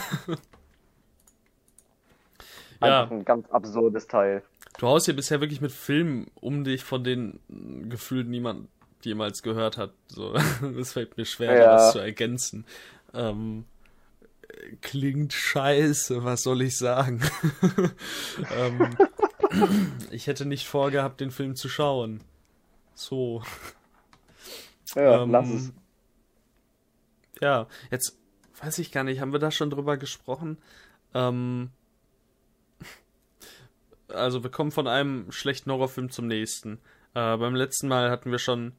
Einfach 2.81 3.11
ja. 3.11 3.17
ein 3.17 3.25
ganz 3.25 3.49
absurdes 3.49 4.07
Teil. 4.07 4.41
Du 4.77 4.87
haust 4.87 5.05
hier 5.05 5.15
bisher 5.15 5.41
wirklich 5.41 5.59
mit 5.59 5.73
Filmen 5.73 6.31
um 6.35 6.63
dich, 6.63 6.85
von 6.85 7.03
denen 7.03 7.89
gefühlt 7.89 8.29
niemand 8.29 8.69
jemals 9.05 9.43
gehört 9.43 9.77
hat. 9.77 9.93
So, 10.07 10.33
es 10.79 10.93
fällt 10.93 11.17
mir 11.17 11.25
schwer, 11.25 11.53
ja. 11.53 11.73
das 11.75 11.93
zu 11.93 11.99
ergänzen. 11.99 12.65
Ähm, 13.13 13.65
klingt 14.81 15.33
scheiße, 15.33 16.23
was 16.23 16.43
soll 16.43 16.61
ich 16.61 16.77
sagen? 16.77 17.21
ähm, 18.55 18.97
ich 20.11 20.27
hätte 20.27 20.45
nicht 20.45 20.67
vorgehabt, 20.67 21.21
den 21.21 21.31
Film 21.31 21.55
zu 21.55 21.69
schauen. 21.69 22.21
So. 22.95 23.43
Ja, 24.95 25.23
ähm, 25.23 25.31
lass 25.31 25.49
es. 25.49 25.73
Ja, 27.41 27.67
jetzt 27.91 28.17
weiß 28.61 28.79
ich 28.79 28.91
gar 28.91 29.03
nicht, 29.03 29.21
haben 29.21 29.31
wir 29.31 29.39
da 29.39 29.51
schon 29.51 29.69
drüber 29.69 29.97
gesprochen? 29.97 30.57
Ähm, 31.13 31.69
also 34.09 34.43
wir 34.43 34.51
kommen 34.51 34.71
von 34.71 34.87
einem 34.87 35.31
schlechten 35.31 35.71
Horrorfilm 35.71 36.09
zum 36.09 36.27
nächsten. 36.27 36.79
Äh, 37.13 37.37
beim 37.37 37.55
letzten 37.55 37.87
Mal 37.87 38.11
hatten 38.11 38.31
wir 38.31 38.39
schon 38.39 38.73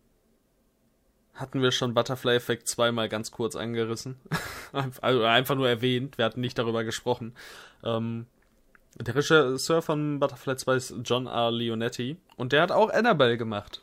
hatten 1.41 1.63
wir 1.63 1.73
schon 1.73 1.95
Butterfly 1.95 2.37
Effect 2.37 2.69
zweimal 2.69 3.09
ganz 3.09 3.31
kurz 3.31 3.57
angerissen. 3.57 4.21
also 5.01 5.25
einfach 5.25 5.55
nur 5.57 5.69
erwähnt, 5.69 6.19
wir 6.19 6.25
hatten 6.25 6.41
nicht 6.41 6.59
darüber 6.59 6.85
gesprochen. 6.85 7.35
Ähm, 7.85 8.27
der 8.97 9.15
Regisseur 9.15 9.83
von 9.83 10.21
Butterfly 10.21 10.57
2 10.57 10.75
ist 10.75 10.95
John 11.05 11.27
R. 11.27 11.51
Leonetti 11.51 12.17
und 12.37 12.53
der 12.53 12.63
hat 12.63 12.73
auch 12.73 12.91
Annabelle 12.91 13.39
gemacht. 13.39 13.83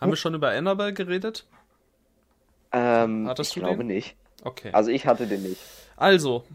Haben 0.00 0.10
oh. 0.10 0.12
wir 0.12 0.16
schon 0.16 0.34
über 0.34 0.50
Annabelle 0.50 0.92
geredet? 0.92 1.46
Ähm, 2.72 3.28
Hattest 3.28 3.56
ich 3.56 3.62
glaube 3.62 3.78
den? 3.78 3.88
nicht. 3.88 4.16
Okay. 4.44 4.70
Also 4.72 4.90
ich 4.90 5.06
hatte 5.06 5.26
den 5.26 5.42
nicht. 5.42 5.60
Also, 5.96 6.46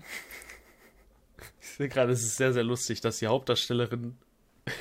ich 1.61 1.67
sehe 1.67 1.89
gerade, 1.89 2.13
es 2.13 2.23
ist 2.23 2.37
sehr, 2.37 2.53
sehr 2.53 2.63
lustig, 2.63 3.01
dass 3.01 3.19
die 3.19 3.27
Hauptdarstellerin 3.27 4.17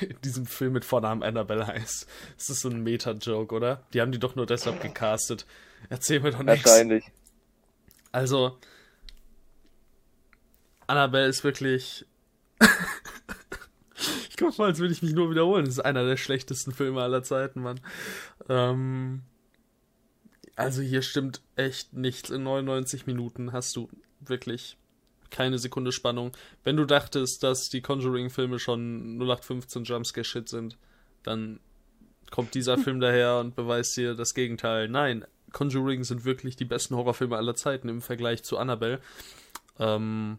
in 0.00 0.20
diesem 0.24 0.46
Film 0.46 0.72
mit 0.72 0.84
Vornamen 0.84 1.22
Annabelle 1.22 1.66
heißt. 1.66 2.06
Das 2.36 2.48
ist 2.48 2.60
so 2.60 2.68
ein 2.68 2.82
Meta-Joke, 2.82 3.54
oder? 3.54 3.82
Die 3.92 4.00
haben 4.00 4.12
die 4.12 4.18
doch 4.18 4.34
nur 4.34 4.46
deshalb 4.46 4.80
gecastet. 4.80 5.46
Erzähl 5.88 6.20
mir 6.20 6.30
doch 6.30 6.42
nichts. 6.42 6.64
Wahrscheinlich. 6.66 7.04
Also, 8.12 8.58
Annabelle 10.86 11.26
ist 11.26 11.44
wirklich. 11.44 12.06
ich 14.28 14.36
komme 14.36 14.52
mal, 14.56 14.68
als 14.68 14.78
würde 14.78 14.94
ich 14.94 15.02
mich 15.02 15.12
nur 15.12 15.30
wiederholen. 15.30 15.64
Das 15.64 15.74
ist 15.74 15.84
einer 15.84 16.06
der 16.06 16.16
schlechtesten 16.16 16.72
Filme 16.72 17.02
aller 17.02 17.22
Zeiten, 17.22 17.60
Mann. 17.60 17.80
Ähm, 18.48 19.22
also 20.56 20.82
hier 20.82 21.02
stimmt 21.02 21.42
echt 21.56 21.92
nichts. 21.92 22.30
In 22.30 22.44
99 22.44 23.06
Minuten 23.06 23.52
hast 23.52 23.76
du 23.76 23.88
wirklich 24.20 24.78
keine 25.34 25.58
Sekunde 25.58 25.90
Spannung. 25.90 26.30
Wenn 26.62 26.76
du 26.76 26.84
dachtest, 26.84 27.42
dass 27.42 27.68
die 27.68 27.82
Conjuring-Filme 27.82 28.60
schon 28.60 29.18
0815 29.18 29.82
Jumpscare-Shit 29.82 30.48
sind, 30.48 30.78
dann 31.24 31.58
kommt 32.30 32.54
dieser 32.54 32.78
Film 32.84 33.00
daher 33.00 33.38
und 33.38 33.56
beweist 33.56 33.96
dir 33.96 34.14
das 34.14 34.34
Gegenteil. 34.34 34.88
Nein, 34.88 35.24
Conjuring 35.52 36.04
sind 36.04 36.24
wirklich 36.24 36.54
die 36.54 36.64
besten 36.64 36.94
Horrorfilme 36.94 37.36
aller 37.36 37.56
Zeiten 37.56 37.88
im 37.88 38.00
Vergleich 38.00 38.44
zu 38.44 38.58
Annabelle. 38.58 39.00
Ähm, 39.80 40.38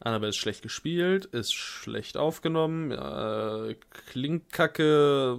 Annabelle 0.00 0.30
ist 0.30 0.36
schlecht 0.36 0.62
gespielt, 0.62 1.24
ist 1.26 1.52
schlecht 1.52 2.16
aufgenommen, 2.16 2.92
äh, 2.92 3.74
klingt 4.06 4.52
kacke, 4.52 5.36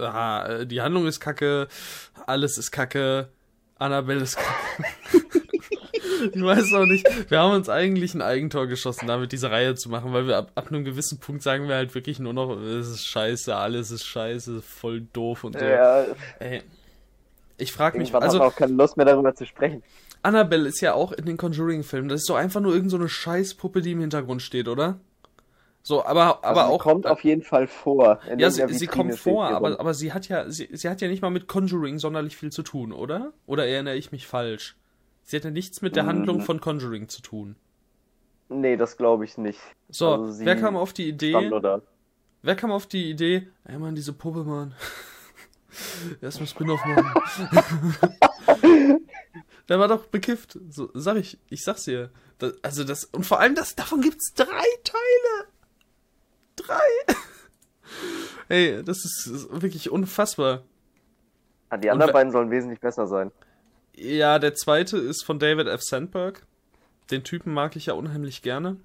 äh, 0.00 0.66
die 0.66 0.80
Handlung 0.80 1.08
ist 1.08 1.18
kacke, 1.18 1.66
alles 2.26 2.56
ist 2.56 2.70
kacke, 2.70 3.30
Annabelle 3.78 4.22
ist 4.22 4.36
kacke. 4.36 5.40
ich 6.32 6.42
weiß 6.42 6.72
auch 6.74 6.86
nicht. 6.86 7.06
Wir 7.30 7.40
haben 7.40 7.54
uns 7.54 7.68
eigentlich 7.68 8.14
ein 8.14 8.22
Eigentor 8.22 8.66
geschossen, 8.66 9.06
damit 9.06 9.32
diese 9.32 9.50
Reihe 9.50 9.74
zu 9.74 9.88
machen, 9.88 10.12
weil 10.12 10.26
wir 10.26 10.38
ab, 10.38 10.52
ab 10.54 10.68
einem 10.68 10.84
gewissen 10.84 11.18
Punkt 11.18 11.42
sagen 11.42 11.68
wir 11.68 11.76
halt 11.76 11.94
wirklich 11.94 12.18
nur 12.18 12.32
noch, 12.32 12.56
es 12.58 12.88
ist 12.88 13.06
scheiße, 13.06 13.54
alles 13.54 13.90
ist 13.90 14.04
scheiße, 14.04 14.62
voll 14.62 15.02
doof 15.12 15.44
und 15.44 15.58
so. 15.58 15.64
Ja. 15.64 16.04
Ey, 16.38 16.62
ich 17.56 17.72
frage 17.72 17.98
mich, 17.98 18.14
also 18.14 18.42
auch 18.42 18.56
keine 18.56 18.72
Lust 18.72 18.96
mehr 18.96 19.06
darüber 19.06 19.34
zu 19.34 19.46
sprechen. 19.46 19.82
Annabelle 20.22 20.68
ist 20.68 20.80
ja 20.80 20.94
auch 20.94 21.12
in 21.12 21.26
den 21.26 21.36
Conjuring-Filmen. 21.36 22.08
Das 22.08 22.22
ist 22.22 22.30
doch 22.30 22.36
einfach 22.36 22.60
nur 22.60 22.72
irgendeine 22.72 23.02
so 23.04 23.08
Scheißpuppe, 23.08 23.82
die 23.82 23.92
im 23.92 24.00
Hintergrund 24.00 24.42
steht, 24.42 24.68
oder? 24.68 24.98
So, 25.82 26.02
aber, 26.02 26.42
aber 26.42 26.62
also 26.62 26.74
auch. 26.74 26.82
kommt 26.82 27.06
auf 27.06 27.22
jeden 27.24 27.42
Fall 27.42 27.66
vor. 27.66 28.18
ja, 28.38 28.50
sie, 28.50 28.66
sie 28.72 28.86
kommt 28.86 29.16
vor, 29.16 29.46
aber, 29.48 29.78
aber 29.78 29.92
sie 29.92 30.14
hat 30.14 30.28
ja, 30.28 30.48
sie, 30.48 30.70
sie 30.72 30.88
hat 30.88 31.02
ja 31.02 31.08
nicht 31.08 31.20
mal 31.20 31.30
mit 31.30 31.46
Conjuring 31.46 31.98
sonderlich 31.98 32.38
viel 32.38 32.50
zu 32.50 32.62
tun, 32.62 32.90
oder? 32.90 33.34
Oder 33.44 33.66
erinnere 33.66 33.94
ich 33.94 34.10
mich 34.10 34.26
falsch? 34.26 34.76
Sie 35.24 35.36
hat 35.36 35.44
ja 35.44 35.50
nichts 35.50 35.82
mit 35.82 35.96
der 35.96 36.06
Handlung 36.06 36.42
von 36.42 36.60
Conjuring 36.60 37.08
zu 37.08 37.22
tun. 37.22 37.56
Nee, 38.48 38.76
das 38.76 38.96
glaube 38.96 39.24
ich 39.24 39.38
nicht. 39.38 39.58
So, 39.88 40.12
also 40.12 40.44
wer 40.44 40.56
kam 40.56 40.76
auf 40.76 40.92
die 40.92 41.08
Idee? 41.08 41.50
Wer 42.42 42.56
kam 42.56 42.70
auf 42.70 42.86
die 42.86 43.10
Idee? 43.10 43.48
Ey 43.64 43.78
Mann, 43.78 43.94
diese 43.94 44.12
Puppe, 44.12 44.44
Mann. 44.44 44.74
Erstmal 46.20 46.46
Spin-off 46.46 46.80
machen. 46.84 47.10
der 49.68 49.78
war 49.78 49.88
doch 49.88 50.06
bekifft. 50.06 50.58
So, 50.68 50.90
sag 50.92 51.16
ich, 51.16 51.38
ich 51.48 51.64
sag's 51.64 51.84
dir. 51.84 52.10
Das, 52.38 52.52
also 52.62 52.84
das, 52.84 53.06
und 53.06 53.24
vor 53.24 53.40
allem 53.40 53.54
das, 53.54 53.74
davon 53.74 54.02
gibt's 54.02 54.34
drei 54.34 54.64
Teile. 54.84 55.48
Drei. 56.56 57.14
Ey, 58.48 58.84
das 58.84 58.98
ist, 58.98 59.26
ist 59.26 59.62
wirklich 59.62 59.90
unfassbar. 59.90 60.64
Ah, 61.70 61.78
die 61.78 61.90
anderen 61.90 62.12
beiden 62.12 62.30
sollen 62.30 62.50
wesentlich 62.50 62.80
besser 62.80 63.06
sein. 63.06 63.32
Ja, 63.96 64.38
der 64.38 64.54
zweite 64.54 64.98
ist 64.98 65.24
von 65.24 65.38
David 65.38 65.68
F. 65.68 65.82
Sandberg. 65.82 66.46
Den 67.10 67.22
Typen 67.22 67.52
mag 67.52 67.76
ich 67.76 67.86
ja 67.86 67.94
unheimlich 67.94 68.42
gerne. 68.42 68.76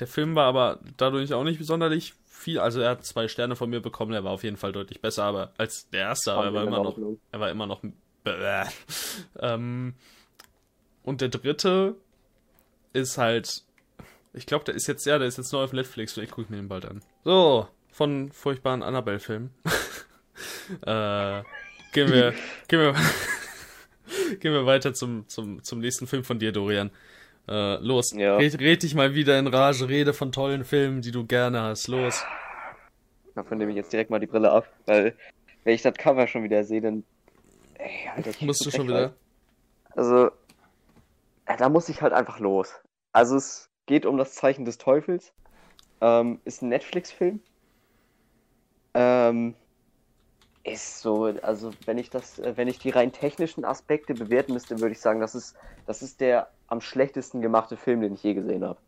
Der 0.00 0.06
Film 0.06 0.34
war 0.34 0.46
aber 0.46 0.80
dadurch 0.96 1.32
auch 1.34 1.44
nicht 1.44 1.64
sonderlich 1.64 2.14
viel. 2.26 2.58
Also 2.58 2.80
er 2.80 2.90
hat 2.90 3.04
zwei 3.04 3.28
Sterne 3.28 3.56
von 3.56 3.70
mir 3.70 3.80
bekommen. 3.80 4.12
Er 4.12 4.24
war 4.24 4.32
auf 4.32 4.44
jeden 4.44 4.56
Fall 4.56 4.72
deutlich 4.72 5.00
besser, 5.00 5.24
aber 5.24 5.52
als 5.56 5.88
der 5.90 6.00
erste. 6.00 6.32
Aber 6.32 6.46
er 6.46 6.54
war 6.54 6.66
immer 6.66 6.82
noch, 6.82 6.98
er 7.30 7.40
war 7.40 7.50
immer 7.50 7.66
noch. 7.66 7.82
ähm, 9.40 9.94
und 11.02 11.20
der 11.20 11.28
dritte 11.28 11.96
ist 12.92 13.18
halt. 13.18 13.62
Ich 14.32 14.46
glaube, 14.46 14.64
der 14.64 14.74
ist 14.74 14.86
jetzt 14.86 15.06
ja, 15.06 15.18
der 15.18 15.26
ist 15.26 15.38
jetzt 15.38 15.52
neu 15.52 15.64
auf 15.64 15.72
Netflix. 15.72 16.12
Vielleicht 16.12 16.32
gucke 16.32 16.42
ich 16.42 16.50
mir 16.50 16.56
den 16.56 16.68
bald 16.68 16.86
an. 16.86 17.02
So, 17.24 17.66
von 17.90 18.30
furchtbaren 18.30 18.82
Annabelle-Filmen. 18.82 19.50
äh, 20.86 21.42
gehen 21.92 22.12
wir, 22.12 22.34
gehen 22.68 22.80
wir. 22.80 22.94
Gehen 24.38 24.52
wir 24.52 24.66
weiter 24.66 24.94
zum, 24.94 25.26
zum, 25.28 25.62
zum 25.62 25.80
nächsten 25.80 26.06
Film 26.06 26.24
von 26.24 26.38
dir, 26.38 26.52
Dorian. 26.52 26.90
Äh, 27.48 27.76
los, 27.76 28.12
ja. 28.12 28.36
red, 28.36 28.60
red 28.60 28.82
dich 28.82 28.94
mal 28.94 29.14
wieder 29.14 29.38
in 29.38 29.46
Rage, 29.46 29.88
rede 29.88 30.12
von 30.12 30.30
tollen 30.30 30.64
Filmen, 30.64 31.02
die 31.02 31.10
du 31.10 31.26
gerne 31.26 31.60
hast. 31.62 31.88
Los. 31.88 32.24
Davon 33.34 33.58
nehme 33.58 33.70
ich 33.70 33.76
jetzt 33.76 33.92
direkt 33.92 34.10
mal 34.10 34.20
die 34.20 34.26
Brille 34.26 34.50
ab, 34.50 34.68
weil 34.86 35.14
wenn 35.64 35.74
ich 35.74 35.82
das 35.82 35.94
Cover 35.94 36.26
schon 36.26 36.44
wieder 36.44 36.64
sehe, 36.64 36.80
dann. 36.80 37.04
Ey, 37.74 37.90
Alter, 38.14 38.30
ich 38.30 38.42
Musst 38.42 38.64
du 38.64 38.70
schon 38.70 38.88
wieder? 38.88 39.14
Also, 39.96 40.30
da 41.46 41.68
muss 41.68 41.88
ich 41.88 42.02
halt 42.02 42.12
einfach 42.12 42.38
los. 42.38 42.74
Also, 43.12 43.36
es 43.36 43.68
geht 43.86 44.06
um 44.06 44.16
das 44.18 44.34
Zeichen 44.34 44.64
des 44.64 44.78
Teufels. 44.78 45.32
Ähm, 46.00 46.40
ist 46.44 46.62
ein 46.62 46.68
Netflix-Film. 46.68 47.40
Ähm, 48.94 49.54
ist 50.64 51.00
so, 51.00 51.24
also 51.42 51.70
wenn 51.86 51.98
ich 51.98 52.10
das, 52.10 52.38
äh, 52.38 52.56
wenn 52.56 52.68
ich 52.68 52.78
die 52.78 52.90
rein 52.90 53.12
technischen 53.12 53.64
Aspekte 53.64 54.14
bewerten 54.14 54.52
müsste, 54.52 54.80
würde 54.80 54.92
ich 54.92 55.00
sagen, 55.00 55.20
das 55.20 55.34
ist, 55.34 55.56
das 55.86 56.02
ist 56.02 56.20
der 56.20 56.50
am 56.68 56.80
schlechtesten 56.80 57.40
gemachte 57.40 57.76
Film, 57.76 58.00
den 58.00 58.14
ich 58.14 58.22
je 58.22 58.34
gesehen 58.34 58.64
habe. 58.64 58.78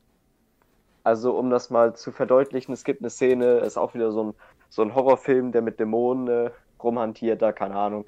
Also 1.04 1.36
um 1.36 1.50
das 1.50 1.70
mal 1.70 1.96
zu 1.96 2.12
verdeutlichen, 2.12 2.72
es 2.72 2.84
gibt 2.84 3.00
eine 3.00 3.10
Szene, 3.10 3.58
ist 3.58 3.76
auch 3.76 3.94
wieder 3.94 4.12
so 4.12 4.24
ein, 4.24 4.34
so 4.68 4.82
ein 4.82 4.94
Horrorfilm, 4.94 5.50
der 5.50 5.62
mit 5.62 5.80
Dämonen 5.80 6.28
äh, 6.28 6.50
rumhantiert, 6.82 7.42
da 7.42 7.52
keine 7.52 7.74
Ahnung. 7.74 8.06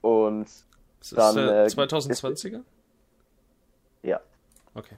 Und 0.00 0.48
ist 1.00 1.16
dann. 1.16 1.36
Äh, 1.36 1.66
2020er? 1.66 2.62
ja. 4.02 4.20
Okay. 4.74 4.96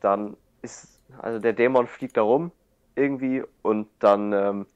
Dann 0.00 0.36
ist, 0.62 1.00
also 1.18 1.38
der 1.38 1.52
Dämon 1.52 1.86
fliegt 1.86 2.16
da 2.16 2.22
rum 2.22 2.50
irgendwie 2.96 3.42
und 3.62 3.88
dann 4.00 4.32
ähm, 4.32 4.66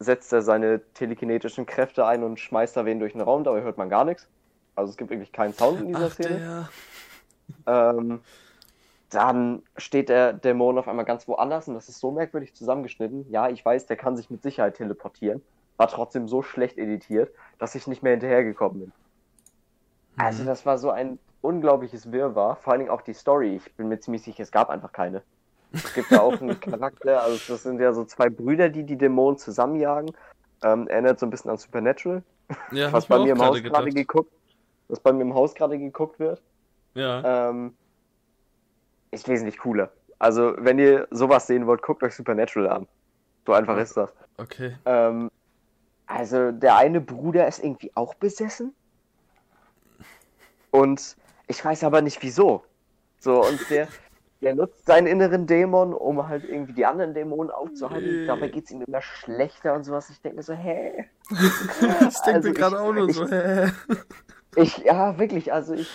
setzt 0.00 0.32
er 0.32 0.42
seine 0.42 0.80
telekinetischen 0.94 1.66
Kräfte 1.66 2.06
ein 2.06 2.24
und 2.24 2.40
schmeißt 2.40 2.76
da 2.76 2.84
wen 2.84 2.98
durch 2.98 3.12
den 3.12 3.20
Raum, 3.20 3.44
dabei 3.44 3.62
hört 3.62 3.78
man 3.78 3.90
gar 3.90 4.04
nichts. 4.04 4.26
Also 4.74 4.90
es 4.90 4.96
gibt 4.96 5.10
wirklich 5.10 5.30
keinen 5.30 5.52
Sound 5.52 5.80
in 5.80 5.88
dieser 5.88 6.06
Ach, 6.06 6.12
Szene. 6.12 6.68
Ähm, 7.66 8.20
dann 9.10 9.62
steht 9.76 10.08
der 10.08 10.32
Dämon 10.32 10.78
auf 10.78 10.88
einmal 10.88 11.04
ganz 11.04 11.28
woanders 11.28 11.68
und 11.68 11.74
das 11.74 11.88
ist 11.88 11.98
so 11.98 12.10
merkwürdig 12.12 12.54
zusammengeschnitten. 12.54 13.26
Ja, 13.30 13.48
ich 13.48 13.64
weiß, 13.64 13.86
der 13.86 13.96
kann 13.96 14.16
sich 14.16 14.30
mit 14.30 14.42
Sicherheit 14.42 14.76
teleportieren. 14.76 15.42
War 15.76 15.88
trotzdem 15.88 16.28
so 16.28 16.42
schlecht 16.42 16.78
editiert, 16.78 17.32
dass 17.58 17.74
ich 17.74 17.86
nicht 17.86 18.02
mehr 18.02 18.12
hinterhergekommen 18.12 18.80
bin. 18.80 18.92
Mhm. 20.16 20.24
Also 20.24 20.44
das 20.44 20.64
war 20.64 20.78
so 20.78 20.90
ein 20.90 21.18
unglaubliches 21.42 22.12
Wirrwarr. 22.12 22.56
Vor 22.56 22.72
allen 22.72 22.80
Dingen 22.80 22.90
auch 22.90 23.02
die 23.02 23.14
Story. 23.14 23.56
Ich 23.56 23.74
bin 23.74 23.88
mir 23.88 23.98
ziemlich 24.00 24.22
sicher, 24.22 24.42
es 24.42 24.52
gab 24.52 24.70
einfach 24.70 24.92
keine. 24.92 25.22
Es 25.72 25.94
gibt 25.94 26.10
da 26.10 26.20
auch 26.20 26.40
einen 26.40 26.58
Charakter, 26.58 27.22
also 27.22 27.52
das 27.52 27.62
sind 27.62 27.80
ja 27.80 27.92
so 27.92 28.04
zwei 28.04 28.28
Brüder, 28.28 28.68
die 28.68 28.84
die 28.84 28.96
Dämonen 28.96 29.38
zusammenjagen. 29.38 30.12
Ähm, 30.62 30.88
erinnert 30.88 31.18
so 31.18 31.26
ein 31.26 31.30
bisschen 31.30 31.50
an 31.50 31.56
Supernatural. 31.56 32.22
Ja, 32.72 32.92
was 32.92 33.06
bei 33.06 33.18
mir 33.18 33.32
im 33.32 33.40
Haus 33.40 33.62
gerade 33.62 33.90
geguckt, 33.90 34.32
was 34.88 35.00
bei 35.00 35.12
mir 35.12 35.22
im 35.22 35.34
Haus 35.34 35.54
gerade 35.54 35.78
geguckt 35.78 36.18
wird. 36.18 36.42
Ja. 36.94 37.48
Ähm, 37.50 37.74
ist 39.10 39.28
wesentlich 39.28 39.58
cooler. 39.58 39.90
Also, 40.18 40.54
wenn 40.58 40.78
ihr 40.78 41.08
sowas 41.10 41.46
sehen 41.46 41.66
wollt, 41.66 41.82
guckt 41.82 42.02
euch 42.02 42.14
Supernatural 42.14 42.68
an. 42.68 42.88
So 43.46 43.52
einfach 43.52 43.78
ist 43.78 43.96
das. 43.96 44.12
Okay. 44.36 44.76
Ähm, 44.84 45.30
also, 46.06 46.50
der 46.52 46.76
eine 46.76 47.00
Bruder 47.00 47.46
ist 47.46 47.62
irgendwie 47.62 47.90
auch 47.94 48.14
besessen. 48.14 48.74
Und 50.70 51.16
ich 51.46 51.64
weiß 51.64 51.84
aber 51.84 52.02
nicht 52.02 52.22
wieso. 52.22 52.64
So, 53.18 53.44
und 53.44 53.58
der, 53.70 53.88
der 54.40 54.54
nutzt 54.54 54.86
seinen 54.86 55.06
inneren 55.06 55.46
Dämon, 55.46 55.92
um 55.92 56.26
halt 56.28 56.44
irgendwie 56.44 56.72
die 56.72 56.86
anderen 56.86 57.14
Dämonen 57.14 57.50
aufzuhalten. 57.50 58.22
Nee. 58.22 58.26
Dabei 58.26 58.48
geht 58.48 58.64
es 58.64 58.70
ihm 58.70 58.82
immer 58.82 59.02
schlechter 59.02 59.74
und 59.74 59.84
sowas. 59.84 60.10
Ich 60.10 60.20
denke 60.22 60.38
mir 60.38 60.42
so, 60.42 60.54
hä? 60.54 61.06
ich 61.30 62.20
denke 62.20 62.34
also 62.34 62.48
mir 62.48 62.54
gerade 62.54 62.80
auch 62.80 62.92
nur 62.92 63.08
ich, 63.08 63.16
so, 63.16 63.28
hä? 63.28 63.70
Ich, 64.56 64.78
ja, 64.78 65.18
wirklich, 65.18 65.52
also 65.52 65.74
ich 65.74 65.88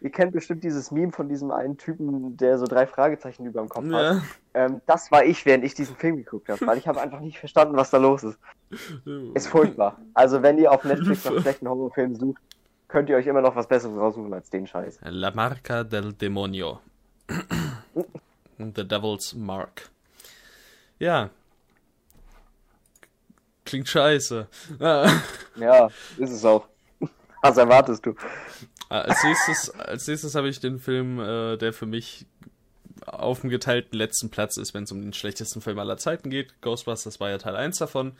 ihr 0.00 0.10
kennt 0.10 0.32
bestimmt 0.32 0.64
dieses 0.64 0.90
Meme 0.90 1.12
von 1.12 1.28
diesem 1.28 1.50
einen 1.50 1.76
Typen, 1.76 2.36
der 2.36 2.58
so 2.58 2.66
drei 2.66 2.86
Fragezeichen 2.86 3.46
über 3.46 3.60
dem 3.60 3.68
Kopf 3.68 3.86
ja. 3.86 4.16
hat. 4.16 4.22
Ähm, 4.54 4.80
das 4.86 5.10
war 5.10 5.24
ich, 5.24 5.44
während 5.46 5.64
ich 5.64 5.74
diesen 5.74 5.96
Film 5.96 6.16
geguckt 6.16 6.48
habe, 6.48 6.64
weil 6.66 6.78
ich 6.78 6.86
habe 6.88 7.00
einfach 7.00 7.20
nicht 7.20 7.38
verstanden, 7.38 7.76
was 7.76 7.90
da 7.90 7.98
los 7.98 8.22
ist. 8.24 8.38
Ist 9.34 9.48
furchtbar. 9.48 9.98
Also 10.14 10.42
wenn 10.42 10.58
ihr 10.58 10.72
auf 10.72 10.84
Netflix 10.84 11.24
nach 11.24 11.38
schlechten 11.40 11.68
Horrorfilmen 11.68 12.16
sucht, 12.16 12.40
könnt 12.86 13.08
ihr 13.08 13.16
euch 13.16 13.26
immer 13.26 13.40
noch 13.40 13.56
was 13.56 13.66
Besseres 13.66 13.96
raussuchen 13.96 14.32
als 14.32 14.50
den 14.50 14.66
Scheiß. 14.66 15.00
La 15.02 15.30
Marca 15.30 15.84
del 15.84 16.12
Demonio. 16.12 16.80
The 18.58 18.86
Devil's 18.86 19.34
Mark. 19.34 19.90
Ja. 20.98 21.30
Klingt 23.64 23.88
scheiße. 23.88 24.48
ja, 24.80 25.86
ist 26.16 26.30
es 26.30 26.44
auch. 26.44 26.66
Was 27.42 27.56
erwartest 27.56 28.04
du? 28.04 28.14
Ah, 28.88 29.02
als 29.02 29.22
nächstes, 29.22 29.70
als 29.70 30.06
nächstes 30.06 30.34
habe 30.34 30.48
ich 30.48 30.60
den 30.60 30.78
Film, 30.78 31.20
äh, 31.20 31.56
der 31.56 31.72
für 31.72 31.86
mich 31.86 32.26
auf 33.04 33.42
dem 33.42 33.50
geteilten 33.50 33.96
letzten 33.96 34.30
Platz 34.30 34.56
ist, 34.56 34.74
wenn 34.74 34.84
es 34.84 34.92
um 34.92 35.00
den 35.00 35.12
schlechtesten 35.12 35.60
Film 35.60 35.78
aller 35.78 35.98
Zeiten 35.98 36.30
geht. 36.30 36.60
Ghostbusters 36.62 37.20
war 37.20 37.30
ja 37.30 37.38
Teil 37.38 37.56
1 37.56 37.78
davon. 37.78 38.12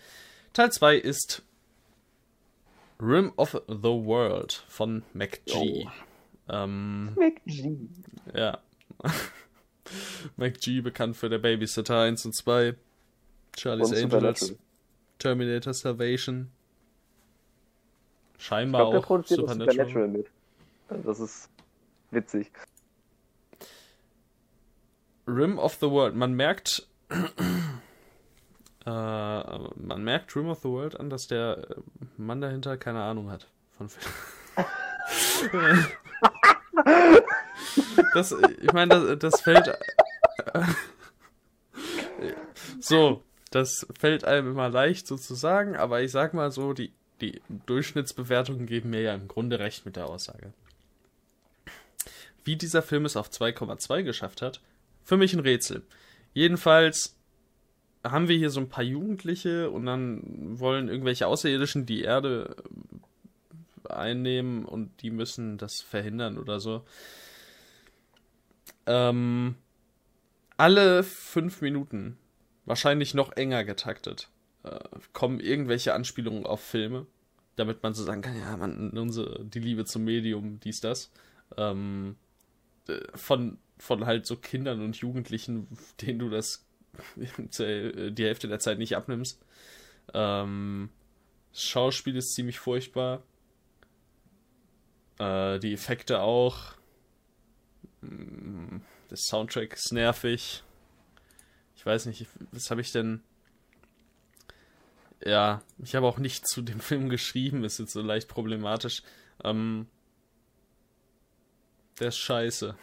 Teil 0.52 0.70
2 0.70 0.96
ist 0.96 1.42
Rim 3.00 3.32
of 3.36 3.60
the 3.68 3.82
World 3.82 4.64
von 4.68 5.02
MacG. 5.14 5.40
Oh. 5.54 5.88
Ähm, 6.48 7.14
MacG. 7.14 7.78
Ja. 8.34 8.58
MacG, 10.36 10.80
bekannt 10.82 11.16
für 11.16 11.28
der 11.28 11.38
Babysitter 11.38 12.00
1 12.00 12.24
und 12.26 12.34
2. 12.34 12.74
Charlie's 13.56 13.90
und 13.90 14.14
Angels. 14.14 14.56
Terminator 15.18 15.74
Salvation. 15.74 16.50
Scheinbar 18.38 18.82
ich 18.82 18.90
glaub, 18.90 19.02
auch 19.02 19.06
produziert 19.06 19.40
Supernatural. 19.40 19.86
Supernatural 19.88 20.08
mit. 20.08 21.04
Das 21.04 21.18
ist 21.18 21.50
witzig. 22.10 22.50
Rim 25.26 25.58
of 25.58 25.74
the 25.74 25.90
World. 25.90 26.14
Man 26.14 26.34
merkt, 26.34 26.86
äh, 27.10 28.90
man 28.90 30.04
merkt 30.04 30.34
Rim 30.36 30.48
of 30.48 30.60
the 30.60 30.68
World 30.68 30.98
an, 30.98 31.10
dass 31.10 31.26
der 31.26 31.66
Mann 32.16 32.40
dahinter 32.40 32.76
keine 32.76 33.02
Ahnung 33.02 33.30
hat 33.30 33.48
von 33.76 33.88
Film. 33.88 34.14
das, 38.14 38.34
ich 38.60 38.72
meine, 38.72 39.16
das, 39.16 39.18
das 39.18 39.40
fällt. 39.40 39.76
so, 42.80 43.22
das 43.50 43.86
fällt 43.98 44.24
einem 44.24 44.50
immer 44.50 44.68
leicht 44.68 45.06
sozusagen, 45.06 45.76
aber 45.76 46.02
ich 46.02 46.10
sag 46.10 46.34
mal 46.34 46.50
so, 46.50 46.72
die, 46.72 46.92
die 47.20 47.40
Durchschnittsbewertungen 47.66 48.66
geben 48.66 48.90
mir 48.90 49.02
ja 49.02 49.14
im 49.14 49.28
Grunde 49.28 49.58
recht 49.58 49.86
mit 49.86 49.96
der 49.96 50.06
Aussage. 50.06 50.52
Wie 52.44 52.56
dieser 52.56 52.82
Film 52.82 53.04
es 53.04 53.16
auf 53.16 53.30
2,2 53.30 54.02
geschafft 54.02 54.42
hat, 54.42 54.60
für 55.02 55.16
mich 55.16 55.32
ein 55.34 55.40
Rätsel. 55.40 55.82
Jedenfalls 56.34 57.16
haben 58.04 58.28
wir 58.28 58.36
hier 58.36 58.50
so 58.50 58.60
ein 58.60 58.68
paar 58.68 58.84
Jugendliche 58.84 59.70
und 59.70 59.86
dann 59.86 60.58
wollen 60.58 60.88
irgendwelche 60.88 61.26
Außerirdischen 61.26 61.86
die 61.86 62.02
Erde 62.02 62.56
einnehmen 63.88 64.64
und 64.64 65.02
die 65.02 65.10
müssen 65.10 65.58
das 65.58 65.80
verhindern 65.80 66.38
oder 66.38 66.60
so. 66.60 66.84
Ähm, 68.88 69.56
alle 70.56 71.02
fünf 71.04 71.60
Minuten, 71.60 72.16
wahrscheinlich 72.64 73.12
noch 73.12 73.32
enger 73.32 73.64
getaktet, 73.64 74.30
äh, 74.64 74.78
kommen 75.12 75.40
irgendwelche 75.40 75.92
Anspielungen 75.92 76.46
auf 76.46 76.62
Filme, 76.62 77.06
damit 77.56 77.82
man 77.82 77.92
so 77.92 78.02
sagen 78.02 78.22
kann, 78.22 78.40
ja, 78.40 78.56
man, 78.56 78.90
unsere, 78.96 79.44
die 79.44 79.60
Liebe 79.60 79.84
zum 79.84 80.04
Medium, 80.04 80.58
dies, 80.60 80.80
das. 80.80 81.12
Ähm, 81.58 82.16
äh, 82.88 82.98
von, 83.14 83.58
von 83.76 84.06
halt 84.06 84.24
so 84.24 84.36
Kindern 84.36 84.80
und 84.80 84.96
Jugendlichen, 84.96 85.68
denen 86.00 86.18
du 86.18 86.30
das 86.30 86.66
die 87.28 88.24
Hälfte 88.24 88.48
der 88.48 88.58
Zeit 88.58 88.78
nicht 88.78 88.96
abnimmst. 88.96 89.38
Ähm, 90.14 90.88
Schauspiel 91.52 92.16
ist 92.16 92.34
ziemlich 92.34 92.58
furchtbar. 92.58 93.22
Äh, 95.18 95.58
die 95.58 95.74
Effekte 95.74 96.20
auch. 96.20 96.77
Mm, 98.00 98.78
der 99.10 99.16
Soundtrack 99.16 99.74
ist 99.74 99.92
nervig. 99.92 100.62
Ich 101.76 101.86
weiß 101.86 102.06
nicht, 102.06 102.26
was 102.52 102.70
habe 102.70 102.80
ich 102.80 102.92
denn. 102.92 103.22
Ja, 105.24 105.62
ich 105.78 105.94
habe 105.94 106.06
auch 106.06 106.18
nicht 106.18 106.46
zu 106.46 106.62
dem 106.62 106.80
Film 106.80 107.08
geschrieben, 107.08 107.64
ist 107.64 107.78
jetzt 107.78 107.92
so 107.92 108.02
leicht 108.02 108.28
problematisch. 108.28 109.02
Ähm, 109.44 109.86
der 112.00 112.08
ist 112.08 112.18
scheiße. 112.18 112.76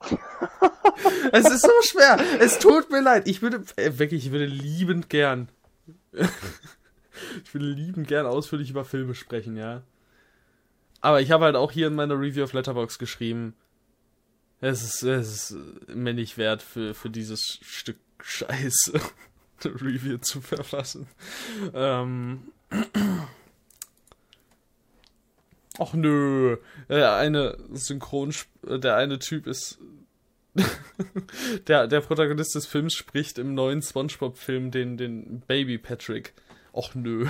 es 1.32 1.50
ist 1.50 1.62
so 1.62 1.82
schwer. 1.82 2.18
Es 2.40 2.58
tut 2.58 2.90
mir 2.90 3.00
leid. 3.00 3.26
Ich 3.26 3.40
würde, 3.42 3.64
äh, 3.76 3.98
wirklich, 3.98 4.26
ich 4.26 4.32
würde 4.32 4.46
liebend 4.46 5.08
gern. 5.08 5.48
ich 6.12 7.54
würde 7.54 7.66
liebend 7.66 8.08
gern 8.08 8.26
ausführlich 8.26 8.70
über 8.70 8.84
Filme 8.84 9.14
sprechen, 9.14 9.56
ja. 9.56 9.82
Aber 11.00 11.20
ich 11.20 11.30
habe 11.30 11.44
halt 11.44 11.56
auch 11.56 11.70
hier 11.70 11.88
in 11.88 11.94
meiner 11.94 12.18
Review 12.18 12.44
of 12.44 12.52
Letterbox 12.52 12.98
geschrieben, 12.98 13.54
es 14.64 14.82
ist, 14.82 15.02
es 15.02 15.50
ist 15.50 15.56
mir 15.88 16.14
nicht 16.14 16.38
wert, 16.38 16.62
für, 16.62 16.94
für 16.94 17.10
dieses 17.10 17.58
Stück 17.62 17.98
Scheiße 18.22 19.00
Review 19.64 20.18
zu 20.18 20.40
verfassen. 20.40 21.06
Ähm. 21.74 22.52
Ach 25.76 25.92
nö, 25.92 26.56
der 26.88 27.16
eine 27.16 27.58
Synchron, 27.72 28.32
der 28.62 28.94
eine 28.94 29.18
Typ 29.18 29.48
ist 29.48 29.80
der, 31.66 31.88
der 31.88 32.00
Protagonist 32.00 32.54
des 32.54 32.66
Films 32.66 32.94
spricht 32.94 33.38
im 33.38 33.54
neuen 33.54 33.82
SpongeBob-Film 33.82 34.70
den, 34.70 34.96
den 34.96 35.40
Baby 35.40 35.78
Patrick. 35.78 36.32
Och 36.72 36.94
nö. 36.94 37.26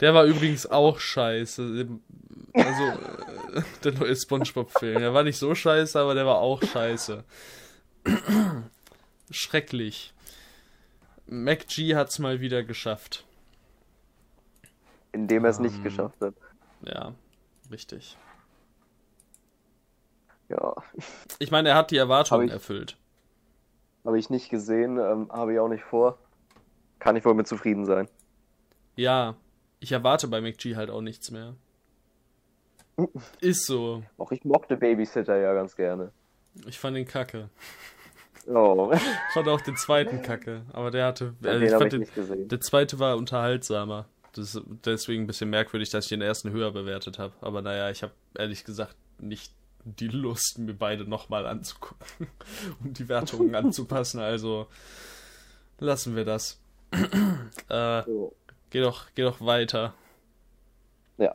Der 0.00 0.14
war 0.14 0.24
übrigens 0.24 0.66
auch 0.66 0.98
scheiße. 0.98 1.88
Also, 2.54 2.82
äh, 3.54 3.62
der 3.84 3.92
neue 3.92 4.16
SpongeBob-Film. 4.16 4.98
Der 4.98 5.14
war 5.14 5.22
nicht 5.22 5.38
so 5.38 5.54
scheiße, 5.54 5.98
aber 6.00 6.14
der 6.14 6.26
war 6.26 6.38
auch 6.38 6.62
scheiße. 6.62 7.24
Schrecklich. 9.30 10.14
MacG 11.26 11.94
hat's 11.94 12.18
mal 12.18 12.40
wieder 12.40 12.64
geschafft. 12.64 13.24
Indem 15.12 15.44
er 15.44 15.50
es 15.50 15.58
um, 15.58 15.64
nicht 15.64 15.76
ähm, 15.76 15.84
geschafft 15.84 16.20
hat. 16.20 16.34
Ja, 16.82 17.14
richtig. 17.70 18.16
Ja. 20.48 20.74
Ich 21.38 21.50
meine, 21.50 21.68
er 21.68 21.76
hat 21.76 21.90
die 21.90 21.98
Erwartungen 21.98 22.48
ich, 22.48 22.52
erfüllt. 22.52 22.96
Habe 24.04 24.18
ich 24.18 24.30
nicht 24.30 24.48
gesehen, 24.48 24.98
ähm, 24.98 25.30
habe 25.30 25.52
ich 25.52 25.58
auch 25.60 25.68
nicht 25.68 25.84
vor. 25.84 26.18
Kann 26.98 27.16
ich 27.16 27.24
wohl 27.24 27.34
mit 27.34 27.46
zufrieden 27.46 27.84
sein. 27.84 28.08
Ja, 28.96 29.36
ich 29.80 29.92
erwarte 29.92 30.28
bei 30.28 30.40
McG 30.40 30.76
halt 30.76 30.90
auch 30.90 31.00
nichts 31.00 31.30
mehr. 31.30 31.54
Ist 33.40 33.66
so. 33.66 34.02
Auch 34.18 34.30
ich 34.30 34.44
mochte 34.44 34.76
Babysitter 34.76 35.36
ja 35.36 35.54
ganz 35.54 35.74
gerne. 35.74 36.12
Ich 36.66 36.78
fand 36.78 36.96
den 36.96 37.06
kacke. 37.06 37.48
Oh. 38.46 38.90
Ich 38.92 39.32
fand 39.32 39.48
auch 39.48 39.60
den 39.60 39.76
zweiten 39.76 40.22
kacke, 40.22 40.62
aber 40.72 40.90
der 40.90 41.06
hatte. 41.06 41.34
Äh, 41.44 41.64
ich 41.64 41.70
fand 41.70 41.92
ich 41.94 42.10
den, 42.10 42.48
der 42.48 42.60
zweite 42.60 42.98
war 42.98 43.16
unterhaltsamer. 43.16 44.06
Das 44.32 44.54
ist 44.54 44.62
deswegen 44.84 45.24
ein 45.24 45.26
bisschen 45.26 45.50
merkwürdig, 45.50 45.90
dass 45.90 46.04
ich 46.04 46.10
den 46.10 46.22
ersten 46.22 46.50
höher 46.50 46.70
bewertet 46.70 47.18
habe. 47.18 47.32
Aber 47.40 47.62
naja, 47.62 47.90
ich 47.90 48.02
habe 48.02 48.12
ehrlich 48.36 48.64
gesagt 48.64 48.96
nicht 49.18 49.52
die 49.84 50.08
Lust, 50.08 50.58
mir 50.58 50.74
beide 50.74 51.04
nochmal 51.04 51.46
anzugucken, 51.46 52.28
um 52.84 52.92
die 52.92 53.08
Wertungen 53.08 53.54
anzupassen. 53.54 54.20
Also 54.20 54.66
lassen 55.78 56.16
wir 56.16 56.24
das. 56.24 56.60
äh, 57.68 58.02
so. 58.04 58.34
Geh, 58.70 58.80
doch, 58.80 59.06
geh 59.14 59.22
doch 59.22 59.40
weiter. 59.40 59.94
Ja. 61.18 61.34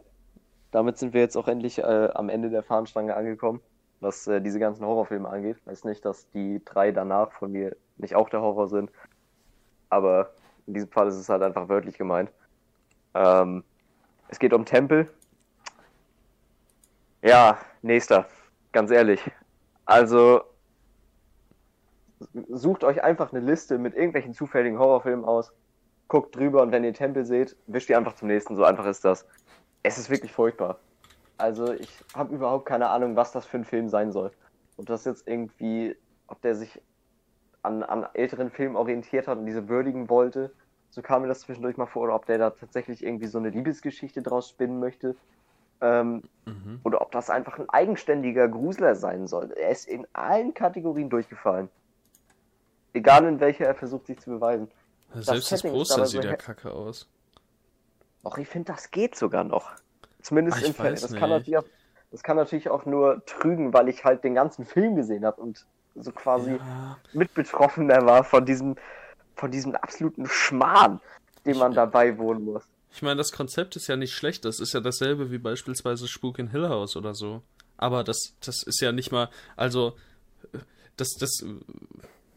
Damit 0.71 0.97
sind 0.97 1.13
wir 1.13 1.21
jetzt 1.21 1.37
auch 1.37 1.47
endlich 1.47 1.79
äh, 1.79 2.09
am 2.13 2.29
Ende 2.29 2.49
der 2.49 2.63
Fahnenstange 2.63 3.15
angekommen, 3.15 3.61
was 3.99 4.27
äh, 4.27 4.41
diese 4.41 4.59
ganzen 4.59 4.85
Horrorfilme 4.85 5.29
angeht. 5.29 5.57
Weiß 5.65 5.83
nicht, 5.83 6.03
dass 6.03 6.29
die 6.31 6.61
drei 6.65 6.91
danach 6.91 7.31
von 7.31 7.51
mir 7.51 7.75
nicht 7.97 8.15
auch 8.15 8.29
der 8.29 8.41
Horror 8.41 8.67
sind. 8.67 8.91
Aber 9.89 10.31
in 10.67 10.73
diesem 10.73 10.89
Fall 10.89 11.07
ist 11.07 11.15
es 11.15 11.29
halt 11.29 11.43
einfach 11.43 11.69
wörtlich 11.69 11.97
gemeint. 11.97 12.31
Ähm, 13.13 13.63
es 14.27 14.39
geht 14.39 14.53
um 14.53 14.65
Tempel. 14.65 15.09
Ja, 17.21 17.57
nächster. 17.81 18.27
Ganz 18.71 18.91
ehrlich. 18.91 19.21
Also 19.85 20.41
sucht 22.49 22.83
euch 22.83 23.03
einfach 23.03 23.31
eine 23.31 23.41
Liste 23.41 23.77
mit 23.77 23.93
irgendwelchen 23.95 24.33
zufälligen 24.33 24.79
Horrorfilmen 24.79 25.25
aus, 25.25 25.51
guckt 26.07 26.35
drüber 26.35 26.61
und 26.61 26.71
wenn 26.71 26.83
ihr 26.83 26.93
Tempel 26.93 27.25
seht, 27.25 27.55
wischt 27.67 27.89
ihr 27.89 27.97
einfach 27.97 28.15
zum 28.15 28.27
nächsten. 28.27 28.55
So 28.55 28.63
einfach 28.63 28.85
ist 28.85 29.03
das. 29.05 29.25
Es 29.83 29.97
ist 29.97 30.09
wirklich 30.09 30.31
furchtbar. 30.31 30.79
Also 31.37 31.73
ich 31.73 31.89
habe 32.13 32.33
überhaupt 32.33 32.65
keine 32.65 32.89
Ahnung, 32.89 33.15
was 33.15 33.31
das 33.31 33.45
für 33.45 33.57
ein 33.57 33.65
Film 33.65 33.89
sein 33.89 34.11
soll. 34.11 34.31
Ob 34.77 34.85
das 34.85 35.05
jetzt 35.05 35.27
irgendwie, 35.27 35.95
ob 36.27 36.41
der 36.41 36.55
sich 36.55 36.81
an, 37.61 37.83
an 37.83 38.05
älteren 38.13 38.49
Filmen 38.49 38.75
orientiert 38.75 39.27
hat 39.27 39.37
und 39.37 39.45
diese 39.45 39.67
würdigen 39.67 40.09
wollte, 40.09 40.53
so 40.89 41.01
kam 41.01 41.23
mir 41.23 41.27
das 41.27 41.41
zwischendurch 41.41 41.77
mal 41.77 41.87
vor, 41.87 42.03
oder 42.03 42.15
ob 42.15 42.25
der 42.25 42.37
da 42.37 42.51
tatsächlich 42.51 43.03
irgendwie 43.03 43.27
so 43.27 43.37
eine 43.37 43.49
Liebesgeschichte 43.49 44.21
draus 44.21 44.49
spinnen 44.49 44.79
möchte. 44.79 45.15
Ähm, 45.81 46.23
mhm. 46.45 46.79
Oder 46.83 47.01
ob 47.01 47.11
das 47.11 47.29
einfach 47.29 47.59
ein 47.59 47.69
eigenständiger 47.69 48.47
Grusler 48.47 48.95
sein 48.95 49.27
soll. 49.27 49.51
Er 49.51 49.71
ist 49.71 49.89
in 49.89 50.07
allen 50.13 50.53
Kategorien 50.53 51.09
durchgefallen. 51.09 51.67
Egal 52.93 53.25
in 53.25 53.41
welcher 53.41 53.65
er 53.65 53.75
versucht, 53.75 54.07
sich 54.07 54.19
zu 54.19 54.29
beweisen. 54.29 54.69
Selbst 55.21 55.51
das, 55.51 55.61
das 55.61 55.71
Poster 55.71 56.05
sieht 56.05 56.23
so 56.23 56.27
ja 56.27 56.35
kacke 56.35 56.71
aus. 56.71 57.07
Doch, 58.23 58.37
ich 58.37 58.47
finde, 58.47 58.73
das 58.73 58.91
geht 58.91 59.15
sogar 59.15 59.43
noch. 59.43 59.71
Zumindest 60.21 60.57
Ach, 60.59 60.67
in 60.67 60.73
Fällen. 60.73 60.97
Das, 60.99 61.13
kann 61.13 61.29
natürlich 61.29 61.57
auch, 61.57 61.65
das 62.11 62.23
kann 62.23 62.37
natürlich 62.37 62.69
auch 62.69 62.85
nur 62.85 63.23
trügen, 63.25 63.73
weil 63.73 63.87
ich 63.87 64.03
halt 64.03 64.23
den 64.23 64.33
ganzen 64.33 64.65
Film 64.65 64.95
gesehen 64.95 65.25
habe 65.25 65.41
und 65.41 65.65
so 65.95 66.11
quasi 66.11 66.55
ja. 66.55 66.97
mitbetroffener 67.13 68.05
war 68.05 68.23
von 68.23 68.45
diesem, 68.45 68.75
von 69.35 69.51
diesem 69.51 69.75
absoluten 69.75 70.25
Schmarrn, 70.25 70.99
dem 71.45 71.57
man 71.57 71.73
dabei 71.73 72.17
wohnen 72.17 72.45
muss. 72.45 72.63
Ich 72.91 73.01
meine, 73.01 73.17
das 73.17 73.31
Konzept 73.31 73.75
ist 73.75 73.87
ja 73.87 73.95
nicht 73.95 74.13
schlecht. 74.13 74.45
Das 74.45 74.59
ist 74.59 74.73
ja 74.73 74.79
dasselbe 74.79 75.31
wie 75.31 75.37
beispielsweise 75.37 76.07
Spuk 76.07 76.39
in 76.39 76.49
Hill 76.49 76.67
House 76.69 76.95
oder 76.95 77.13
so. 77.13 77.41
Aber 77.77 78.03
das, 78.03 78.35
das 78.39 78.63
ist 78.63 78.81
ja 78.81 78.91
nicht 78.91 79.11
mal, 79.11 79.29
also, 79.55 79.97
das, 80.95 81.09
das, 81.19 81.45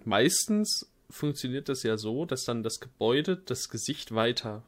meistens 0.04 0.87
funktioniert 1.10 1.68
das 1.68 1.82
ja 1.82 1.96
so, 1.96 2.24
dass 2.24 2.44
dann 2.44 2.62
das 2.62 2.80
Gebäude 2.80 3.36
das 3.36 3.68
Gesicht 3.68 4.14
weiter, 4.14 4.62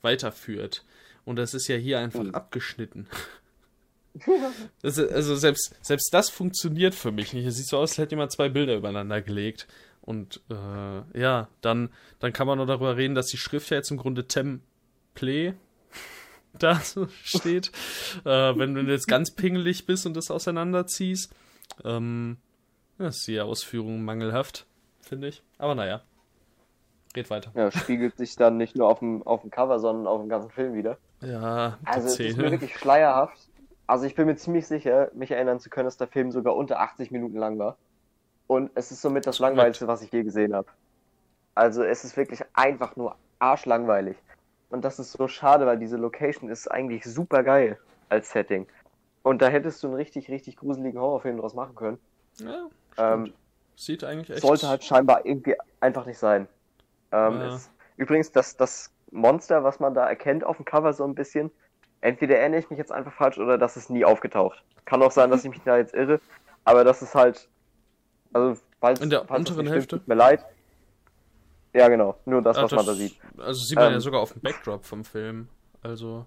weiterführt. 0.00 0.84
Und 1.24 1.36
das 1.36 1.54
ist 1.54 1.68
ja 1.68 1.76
hier 1.76 1.98
einfach 1.98 2.24
mhm. 2.24 2.34
abgeschnitten. 2.34 3.08
also, 4.82 5.08
also 5.08 5.36
selbst, 5.36 5.74
selbst 5.80 6.12
das 6.12 6.30
funktioniert 6.30 6.94
für 6.94 7.12
mich 7.12 7.32
nicht. 7.32 7.46
Es 7.46 7.56
sieht 7.56 7.66
so 7.66 7.78
aus, 7.78 7.92
als 7.92 7.98
hätte 7.98 8.12
jemand 8.12 8.32
zwei 8.32 8.48
Bilder 8.48 8.76
übereinander 8.76 9.22
gelegt. 9.22 9.66
Und 10.00 10.40
äh, 10.50 11.18
ja, 11.18 11.48
dann, 11.60 11.90
dann 12.18 12.32
kann 12.32 12.46
man 12.46 12.58
nur 12.58 12.66
darüber 12.66 12.96
reden, 12.96 13.14
dass 13.14 13.28
die 13.28 13.36
Schrift 13.36 13.70
ja 13.70 13.76
jetzt 13.76 13.90
im 13.90 13.98
Grunde 13.98 14.26
Temple 14.26 15.54
da 16.58 16.82
steht. 17.22 17.70
äh, 18.24 18.56
wenn 18.56 18.74
du 18.74 18.82
jetzt 18.82 19.06
ganz 19.06 19.30
pingelig 19.30 19.86
bist 19.86 20.06
und 20.06 20.16
das 20.16 20.30
auseinanderziehst. 20.30 21.32
Ähm, 21.84 22.38
ja, 22.98 23.08
ist 23.08 23.26
die 23.26 23.40
Ausführung 23.40 24.04
mangelhaft, 24.04 24.66
finde 25.02 25.28
ich. 25.28 25.42
Aber 25.58 25.74
naja. 25.74 26.02
Geht 27.12 27.28
weiter. 27.28 27.50
Ja, 27.54 27.70
spiegelt 27.70 28.16
sich 28.16 28.36
dann 28.36 28.56
nicht 28.56 28.74
nur 28.74 28.88
auf 28.88 29.00
dem, 29.00 29.22
auf 29.26 29.42
dem 29.42 29.50
Cover, 29.50 29.78
sondern 29.78 30.06
auf 30.06 30.20
dem 30.20 30.30
ganzen 30.30 30.50
Film 30.50 30.74
wieder. 30.74 30.96
Ja, 31.20 31.78
also 31.84 32.08
es 32.08 32.18
ist 32.18 32.36
mir 32.38 32.50
wirklich 32.50 32.76
schleierhaft. 32.76 33.36
Also 33.86 34.06
ich 34.06 34.14
bin 34.14 34.26
mir 34.26 34.36
ziemlich 34.36 34.66
sicher, 34.66 35.10
mich 35.12 35.30
erinnern 35.30 35.60
zu 35.60 35.68
können, 35.68 35.84
dass 35.84 35.98
der 35.98 36.08
Film 36.08 36.32
sogar 36.32 36.56
unter 36.56 36.80
80 36.80 37.10
Minuten 37.10 37.36
lang 37.36 37.58
war. 37.58 37.76
Und 38.46 38.70
es 38.74 38.90
ist 38.90 39.02
somit 39.02 39.26
das 39.26 39.38
Langweiligste, 39.38 39.86
was 39.86 40.02
ich 40.02 40.10
je 40.10 40.22
gesehen 40.22 40.54
habe. 40.54 40.68
Also 41.54 41.82
es 41.82 42.04
ist 42.04 42.16
wirklich 42.16 42.40
einfach 42.54 42.96
nur 42.96 43.16
arschlangweilig. 43.38 44.16
Und 44.70 44.84
das 44.84 44.98
ist 44.98 45.12
so 45.12 45.28
schade, 45.28 45.66
weil 45.66 45.78
diese 45.78 45.98
Location 45.98 46.48
ist 46.48 46.70
eigentlich 46.70 47.04
super 47.04 47.42
geil 47.42 47.78
als 48.08 48.30
Setting. 48.30 48.66
Und 49.22 49.42
da 49.42 49.48
hättest 49.48 49.82
du 49.82 49.88
einen 49.88 49.96
richtig, 49.96 50.30
richtig 50.30 50.56
gruseligen 50.56 51.00
Horrorfilm 51.00 51.36
draus 51.36 51.54
machen 51.54 51.74
können. 51.74 51.98
Ja, 52.38 52.68
ähm, 52.96 53.32
Sieht 53.76 54.04
eigentlich 54.04 54.30
echt... 54.30 54.42
Sollte 54.42 54.68
halt 54.68 54.84
scheinbar 54.84 55.24
irgendwie 55.24 55.56
einfach 55.80 56.06
nicht 56.06 56.18
sein. 56.18 56.48
Ähm, 57.10 57.40
ja. 57.40 57.54
ist, 57.54 57.70
übrigens, 57.96 58.32
das, 58.32 58.56
das 58.56 58.90
Monster, 59.10 59.64
was 59.64 59.80
man 59.80 59.94
da 59.94 60.08
erkennt 60.08 60.44
auf 60.44 60.56
dem 60.56 60.64
Cover 60.64 60.92
so 60.92 61.04
ein 61.04 61.14
bisschen, 61.14 61.50
entweder 62.00 62.38
erinnere 62.38 62.60
ich 62.60 62.70
mich 62.70 62.78
jetzt 62.78 62.92
einfach 62.92 63.12
falsch 63.12 63.38
oder 63.38 63.58
das 63.58 63.76
ist 63.76 63.90
nie 63.90 64.04
aufgetaucht. 64.04 64.62
Kann 64.84 65.02
auch 65.02 65.10
sein, 65.10 65.30
dass 65.30 65.44
ich 65.44 65.50
mich 65.50 65.62
da 65.64 65.76
jetzt 65.76 65.94
irre, 65.94 66.20
aber 66.64 66.84
das 66.84 67.02
ist 67.02 67.14
halt 67.14 67.48
also, 68.32 68.60
falls, 68.80 69.00
In 69.00 69.10
der 69.10 69.24
falls 69.24 69.50
unteren 69.50 69.66
Hälfte? 69.66 69.98
Tut 69.98 70.08
mir 70.08 70.14
leid. 70.14 70.44
Ja, 71.74 71.88
genau. 71.88 72.18
Nur 72.24 72.42
das, 72.42 72.56
Ach, 72.56 72.64
was 72.64 72.70
das, 72.70 72.76
man 72.76 72.86
da 72.86 72.94
sieht. 72.94 73.18
Also 73.38 73.64
sieht 73.64 73.76
man 73.76 73.88
ähm, 73.88 73.92
ja 73.94 74.00
sogar 74.00 74.20
auf 74.20 74.32
dem 74.32 74.42
Backdrop 74.42 74.84
vom 74.84 75.04
Film. 75.04 75.48
Also. 75.82 76.26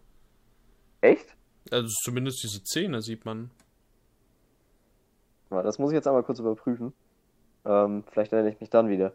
Echt? 1.02 1.36
Also 1.72 1.88
zumindest 2.04 2.44
diese 2.44 2.60
Szene 2.60 3.02
sieht 3.02 3.26
man. 3.26 3.52
Das 5.50 5.80
muss 5.80 5.92
ich 5.92 5.96
jetzt 5.96 6.08
einmal 6.08 6.24
kurz 6.24 6.40
überprüfen. 6.40 6.94
Ähm, 7.66 8.04
vielleicht 8.12 8.32
erinnere 8.32 8.54
ich 8.54 8.60
mich 8.60 8.70
dann 8.70 8.90
wieder. 8.90 9.14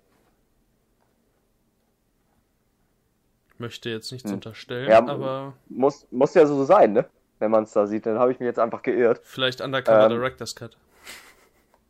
Möchte 3.58 3.90
jetzt 3.90 4.10
nichts 4.10 4.28
hm. 4.28 4.36
unterstellen, 4.36 4.88
ja, 4.88 4.98
aber. 4.98 5.54
Muss, 5.68 6.06
muss 6.10 6.34
ja 6.34 6.46
so 6.46 6.64
sein, 6.64 6.92
ne? 6.92 7.04
Wenn 7.38 7.50
man 7.50 7.64
es 7.64 7.72
da 7.72 7.86
sieht, 7.86 8.06
dann 8.06 8.18
habe 8.18 8.32
ich 8.32 8.40
mich 8.40 8.46
jetzt 8.46 8.58
einfach 8.58 8.82
geirrt. 8.82 9.20
Vielleicht 9.22 9.60
Undercover 9.60 10.04
ähm, 10.04 10.10
Director's 10.10 10.54
Cut. 10.54 10.76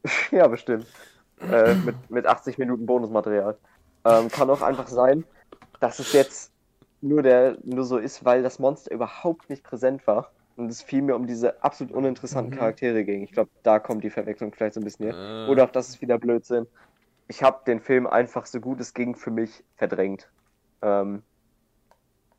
ja, 0.31 0.47
bestimmt. 0.47 0.87
Äh, 1.41 1.75
mit, 1.75 2.11
mit 2.11 2.27
80 2.27 2.59
Minuten 2.59 2.87
Bonusmaterial. 2.87 3.57
Ähm, 4.05 4.29
kann 4.31 4.51
auch 4.51 4.63
einfach 4.63 4.89
sein, 4.89 5.25
dass 5.81 5.99
es 5.99 6.13
jetzt 6.13 6.53
nur, 7.01 7.23
der, 7.23 7.57
nur 7.65 7.85
so 7.85 7.99
ist, 7.99 8.25
weil 8.25 8.43
das 8.43 8.59
Monster 8.59 8.93
überhaupt 8.93 9.49
nicht 9.49 9.65
präsent 9.65 10.07
war 10.07 10.31
und 10.61 10.71
es 10.71 10.83
vielmehr 10.83 11.17
um 11.17 11.27
diese 11.27 11.63
absolut 11.65 11.93
uninteressanten 11.93 12.55
mhm. 12.55 12.59
Charaktere 12.59 13.05
ging. 13.05 13.23
Ich 13.23 13.33
glaube, 13.33 13.51
da 13.63 13.79
kommt 13.79 14.05
die 14.05 14.11
Verwechslung 14.11 14.53
vielleicht 14.53 14.75
so 14.75 14.81
ein 14.81 14.85
bisschen 14.85 15.07
her. 15.07 15.47
Äh. 15.47 15.51
Oder 15.51 15.65
auch 15.65 15.71
das 15.71 15.89
ist 15.89 16.03
wieder 16.03 16.19
Blödsinn. 16.19 16.67
Ich 17.29 17.43
habe 17.43 17.63
den 17.67 17.81
Film 17.81 18.07
einfach 18.07 18.47
so 18.47 18.61
gut 18.61 18.81
es 18.81 18.95
ging 18.95 19.15
für 19.15 19.31
mich 19.31 19.65
verdrängt. 19.77 20.29
Ähm, 20.83 21.23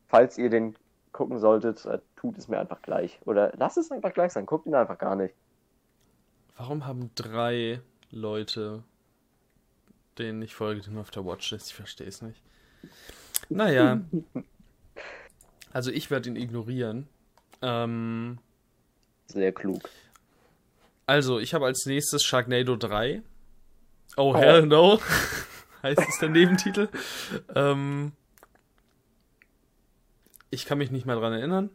falls 0.07 0.37
ihr 0.37 0.49
den 0.49 0.75
gucken 1.11 1.39
solltet, 1.39 1.85
äh, 1.85 1.99
tut 2.15 2.37
es 2.37 2.47
mir 2.47 2.59
einfach 2.59 2.81
gleich. 2.81 3.19
Oder 3.25 3.53
lasst 3.57 3.77
es 3.77 3.91
einfach 3.91 4.13
gleich 4.13 4.31
sein, 4.33 4.45
guckt 4.45 4.65
ihn 4.65 4.75
einfach 4.75 4.97
gar 4.97 5.15
nicht. 5.15 5.33
Warum 6.57 6.85
haben 6.85 7.09
drei 7.15 7.81
Leute, 8.11 8.83
denen 10.17 10.41
ich 10.41 10.53
folge, 10.53 10.81
den 10.81 10.97
auf 10.97 11.11
der 11.11 11.25
Watchlist? 11.25 11.69
Ich 11.69 11.75
verstehe 11.75 12.07
es 12.07 12.21
nicht. 12.21 12.41
Naja. 13.49 14.01
Also 15.73 15.89
ich 15.89 16.11
werde 16.11 16.27
ihn 16.27 16.35
ignorieren. 16.35 17.07
Ähm, 17.61 18.39
Sehr 19.27 19.51
klug. 19.51 19.89
Also, 21.05 21.39
ich 21.39 21.53
habe 21.53 21.65
als 21.65 21.85
nächstes 21.85 22.23
Sharknado 22.23 22.75
3. 22.75 23.21
Oh, 24.17 24.33
oh. 24.33 24.35
hell 24.35 24.65
no. 24.65 24.99
heißt 25.83 25.99
es 26.07 26.19
der 26.19 26.29
Nebentitel. 26.29 26.89
ähm, 27.55 28.11
ich 30.49 30.65
kann 30.65 30.77
mich 30.77 30.91
nicht 30.91 31.05
mehr 31.05 31.15
dran 31.15 31.33
erinnern. 31.33 31.69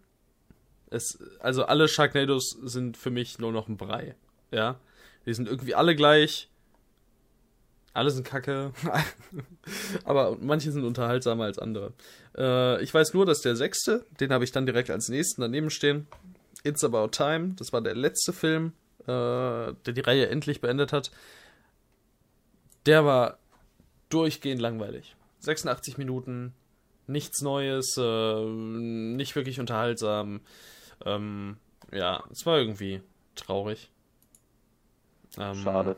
Es, 0.90 1.18
also 1.40 1.64
alle 1.64 1.88
Sharknados 1.88 2.50
sind 2.62 2.96
für 2.96 3.10
mich 3.10 3.38
nur 3.38 3.52
noch 3.52 3.68
ein 3.68 3.76
Brei. 3.76 4.14
Ja. 4.50 4.78
Die 5.24 5.34
sind 5.34 5.48
irgendwie 5.48 5.74
alle 5.74 5.96
gleich. 5.96 6.48
Alle 7.96 8.10
sind 8.10 8.24
kacke. 8.26 8.72
Aber 10.04 10.36
manche 10.38 10.70
sind 10.70 10.84
unterhaltsamer 10.84 11.44
als 11.44 11.58
andere. 11.58 11.94
Äh, 12.36 12.82
ich 12.82 12.92
weiß 12.92 13.14
nur, 13.14 13.24
dass 13.24 13.40
der 13.40 13.56
sechste, 13.56 14.04
den 14.20 14.32
habe 14.32 14.44
ich 14.44 14.52
dann 14.52 14.66
direkt 14.66 14.90
als 14.90 15.08
nächsten 15.08 15.40
daneben 15.40 15.70
stehen. 15.70 16.06
It's 16.62 16.84
About 16.84 17.08
Time. 17.08 17.54
Das 17.56 17.72
war 17.72 17.80
der 17.80 17.94
letzte 17.94 18.34
Film, 18.34 18.74
äh, 19.00 19.06
der 19.06 19.92
die 19.94 20.02
Reihe 20.02 20.28
endlich 20.28 20.60
beendet 20.60 20.92
hat. 20.92 21.10
Der 22.84 23.06
war 23.06 23.38
durchgehend 24.10 24.60
langweilig. 24.60 25.16
86 25.40 25.96
Minuten, 25.96 26.52
nichts 27.06 27.40
Neues, 27.40 27.96
äh, 27.96 28.44
nicht 28.44 29.36
wirklich 29.36 29.58
unterhaltsam. 29.58 30.42
Ähm, 31.04 31.56
ja, 31.92 32.24
es 32.30 32.44
war 32.44 32.58
irgendwie 32.58 33.00
traurig. 33.36 33.90
Ähm, 35.38 35.62
Schade. 35.62 35.96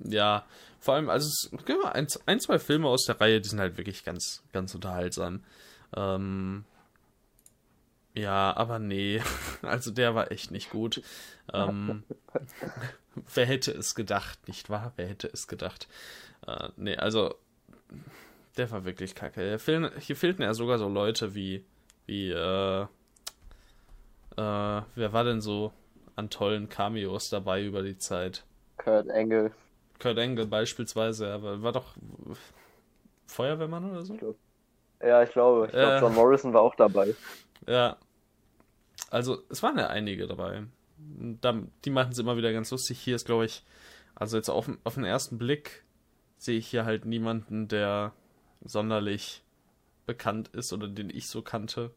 Ja, 0.00 0.44
vor 0.86 0.94
allem, 0.94 1.10
also 1.10 1.26
es 1.26 1.50
gibt 1.64 1.84
ein, 1.84 2.06
ein, 2.26 2.40
zwei 2.40 2.60
Filme 2.60 2.86
aus 2.86 3.06
der 3.06 3.20
Reihe, 3.20 3.40
die 3.40 3.48
sind 3.48 3.58
halt 3.58 3.76
wirklich 3.76 4.04
ganz, 4.04 4.44
ganz 4.52 4.72
unterhaltsam. 4.72 5.42
Ähm, 5.96 6.64
ja, 8.14 8.56
aber 8.56 8.78
nee, 8.78 9.20
also 9.62 9.90
der 9.90 10.14
war 10.14 10.30
echt 10.30 10.52
nicht 10.52 10.70
gut. 10.70 11.02
Ähm, 11.52 12.04
wer 13.34 13.46
hätte 13.46 13.72
es 13.72 13.96
gedacht, 13.96 14.46
nicht 14.46 14.70
wahr? 14.70 14.92
Wer 14.94 15.08
hätte 15.08 15.26
es 15.26 15.48
gedacht? 15.48 15.88
Äh, 16.46 16.68
nee, 16.76 16.96
also 16.96 17.34
der 18.56 18.70
war 18.70 18.84
wirklich 18.84 19.16
kacke. 19.16 19.58
Fehl, 19.58 19.90
hier 19.98 20.14
fehlten 20.14 20.42
ja 20.42 20.54
sogar 20.54 20.78
so 20.78 20.88
Leute 20.88 21.34
wie, 21.34 21.64
wie, 22.06 22.30
äh, 22.30 22.82
äh, 22.82 22.86
wer 24.36 25.12
war 25.12 25.24
denn 25.24 25.40
so 25.40 25.72
an 26.14 26.30
tollen 26.30 26.68
Cameos 26.68 27.28
dabei 27.28 27.64
über 27.64 27.82
die 27.82 27.98
Zeit. 27.98 28.44
Kurt 28.76 29.08
Engel. 29.08 29.50
Kurt 29.98 30.18
Engel 30.18 30.46
beispielsweise, 30.46 31.32
aber 31.32 31.62
war 31.62 31.72
doch 31.72 31.96
Feuerwehrmann 33.26 33.90
oder 33.90 34.04
so? 34.04 34.36
Ja, 35.00 35.22
ich 35.22 35.30
glaube. 35.30 35.66
Ich 35.66 35.72
glaube, 35.72 35.96
äh, 35.96 36.00
John 36.00 36.14
Morrison 36.14 36.52
war 36.52 36.62
auch 36.62 36.74
dabei. 36.74 37.14
Ja. 37.66 37.96
Also, 39.10 39.42
es 39.50 39.62
waren 39.62 39.78
ja 39.78 39.88
einige 39.88 40.26
dabei. 40.26 40.64
Die 40.98 41.90
machen 41.90 42.12
es 42.12 42.18
immer 42.18 42.36
wieder 42.36 42.52
ganz 42.52 42.70
lustig. 42.70 42.98
Hier 42.98 43.16
ist, 43.16 43.26
glaube 43.26 43.44
ich, 43.44 43.62
also 44.14 44.36
jetzt 44.36 44.48
auf, 44.48 44.70
auf 44.84 44.94
den 44.94 45.04
ersten 45.04 45.38
Blick 45.38 45.84
sehe 46.38 46.58
ich 46.58 46.66
hier 46.68 46.84
halt 46.84 47.04
niemanden, 47.04 47.68
der 47.68 48.12
sonderlich 48.64 49.42
bekannt 50.06 50.48
ist 50.48 50.72
oder 50.72 50.88
den 50.88 51.10
ich 51.10 51.28
so 51.28 51.42
kannte, 51.42 51.90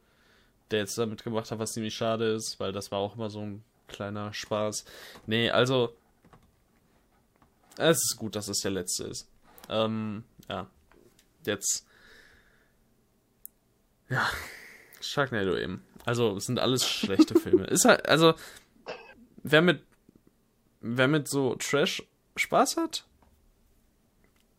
der 0.71 0.79
jetzt 0.79 0.97
damit 0.97 1.23
gemacht 1.23 1.49
hat, 1.51 1.59
was 1.59 1.73
ziemlich 1.73 1.95
schade 1.95 2.25
ist, 2.25 2.59
weil 2.59 2.71
das 2.71 2.91
war 2.91 2.99
auch 2.99 3.15
immer 3.15 3.29
so 3.29 3.41
ein 3.41 3.63
kleiner 3.87 4.33
Spaß. 4.33 4.85
Nee, 5.25 5.49
also 5.49 5.95
es 7.77 7.97
ist 7.97 8.17
gut, 8.17 8.35
dass 8.35 8.47
es 8.47 8.59
der 8.59 8.71
letzte 8.71 9.05
ist. 9.05 9.29
Ähm, 9.69 10.23
ja. 10.49 10.67
Jetzt. 11.45 11.85
Ja. 14.09 14.27
Sharknado 15.01 15.57
eben. 15.57 15.83
Also, 16.05 16.35
es 16.37 16.45
sind 16.45 16.59
alles 16.59 16.87
schlechte 16.87 17.35
Filme. 17.39 17.65
Ist 17.65 17.85
halt, 17.85 18.07
also, 18.07 18.33
wer 19.43 19.61
mit, 19.61 19.83
wer 20.81 21.07
mit 21.07 21.27
so 21.27 21.55
Trash 21.55 22.03
Spaß 22.35 22.77
hat, 22.77 23.05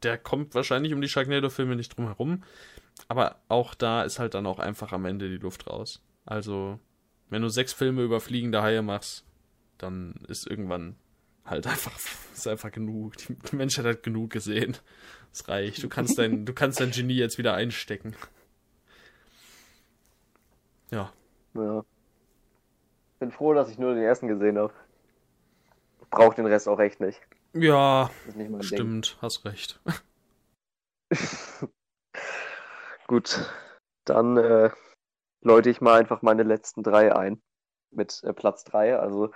der 0.03 0.17
kommt 0.19 0.55
wahrscheinlich 0.55 0.95
um 0.95 1.01
die 1.01 1.09
Sharknado-Filme 1.09 1.77
nicht 1.77 1.97
drum 1.97 2.07
herum. 2.07 2.43
Aber 3.09 3.41
auch 3.49 3.75
da 3.75 4.03
ist 4.03 4.19
halt 4.19 4.35
dann 4.35 4.47
auch 4.47 4.59
einfach 4.59 4.93
am 4.93 5.05
Ende 5.05 5.29
die 5.29 5.37
Luft 5.37 5.67
raus. 5.67 6.01
Also, 6.25 6.79
wenn 7.29 7.43
du 7.43 7.49
sechs 7.49 7.73
Filme 7.73 8.03
über 8.03 8.21
fliegende 8.21 8.63
Haie 8.63 8.83
machst, 8.83 9.25
dann 9.79 10.15
ist 10.29 10.47
irgendwann 10.47 10.97
halt 11.51 11.67
einfach, 11.67 11.93
ist 12.35 12.47
einfach 12.47 12.71
genug. 12.71 13.17
Die 13.17 13.57
Menschheit 13.57 13.85
hat 13.85 14.03
genug 14.03 14.31
gesehen. 14.31 14.77
Es 15.33 15.49
reicht. 15.49 15.83
Du 15.83 15.89
kannst 15.89 16.19
dein, 16.19 16.45
du 16.47 16.53
kannst 16.53 16.81
dein 16.81 16.91
Genie 16.91 17.15
jetzt 17.17 17.39
wieder 17.39 17.55
einstecken. 17.55 18.17
Ja. 20.91 21.13
Ja. 21.55 21.85
Bin 23.21 23.31
froh, 23.31 23.55
dass 23.55 23.71
ich 23.71 23.79
nur 23.79 23.95
den 23.95 24.03
ersten 24.03 24.29
gesehen 24.29 24.59
habe. 24.59 24.73
Braucht 26.11 26.39
den 26.39 26.47
Rest 26.47 26.67
auch 26.69 26.81
echt 26.81 27.01
nicht. 27.01 27.21
Ja, 27.53 28.11
stimmt, 28.61 29.13
Ding. 29.13 29.23
hast 29.23 29.45
recht. 29.45 29.81
Gut, 33.07 33.53
dann 34.05 34.37
äh, 34.37 34.71
läute 35.43 35.71
ich 35.71 35.81
mal 35.81 35.99
einfach 35.99 36.23
meine 36.23 36.45
letzten 36.45 36.83
drei 36.83 37.15
ein. 37.15 37.43
Mit 37.91 38.23
äh, 38.25 38.33
Platz 38.33 38.65
drei. 38.65 38.97
Also 38.97 39.33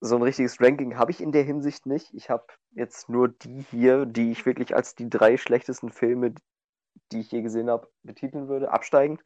so 0.00 0.16
ein 0.16 0.22
richtiges 0.22 0.60
Ranking 0.60 0.96
habe 0.96 1.10
ich 1.10 1.20
in 1.20 1.32
der 1.32 1.42
Hinsicht 1.42 1.86
nicht. 1.86 2.14
Ich 2.14 2.30
habe 2.30 2.46
jetzt 2.72 3.08
nur 3.08 3.28
die 3.28 3.64
hier, 3.70 4.06
die 4.06 4.30
ich 4.30 4.46
wirklich 4.46 4.74
als 4.76 4.94
die 4.94 5.10
drei 5.10 5.36
schlechtesten 5.36 5.90
Filme, 5.90 6.34
die 7.10 7.20
ich 7.20 7.32
je 7.32 7.42
gesehen 7.42 7.68
habe, 7.68 7.88
betiteln 8.04 8.48
würde, 8.48 8.70
absteigend. 8.70 9.22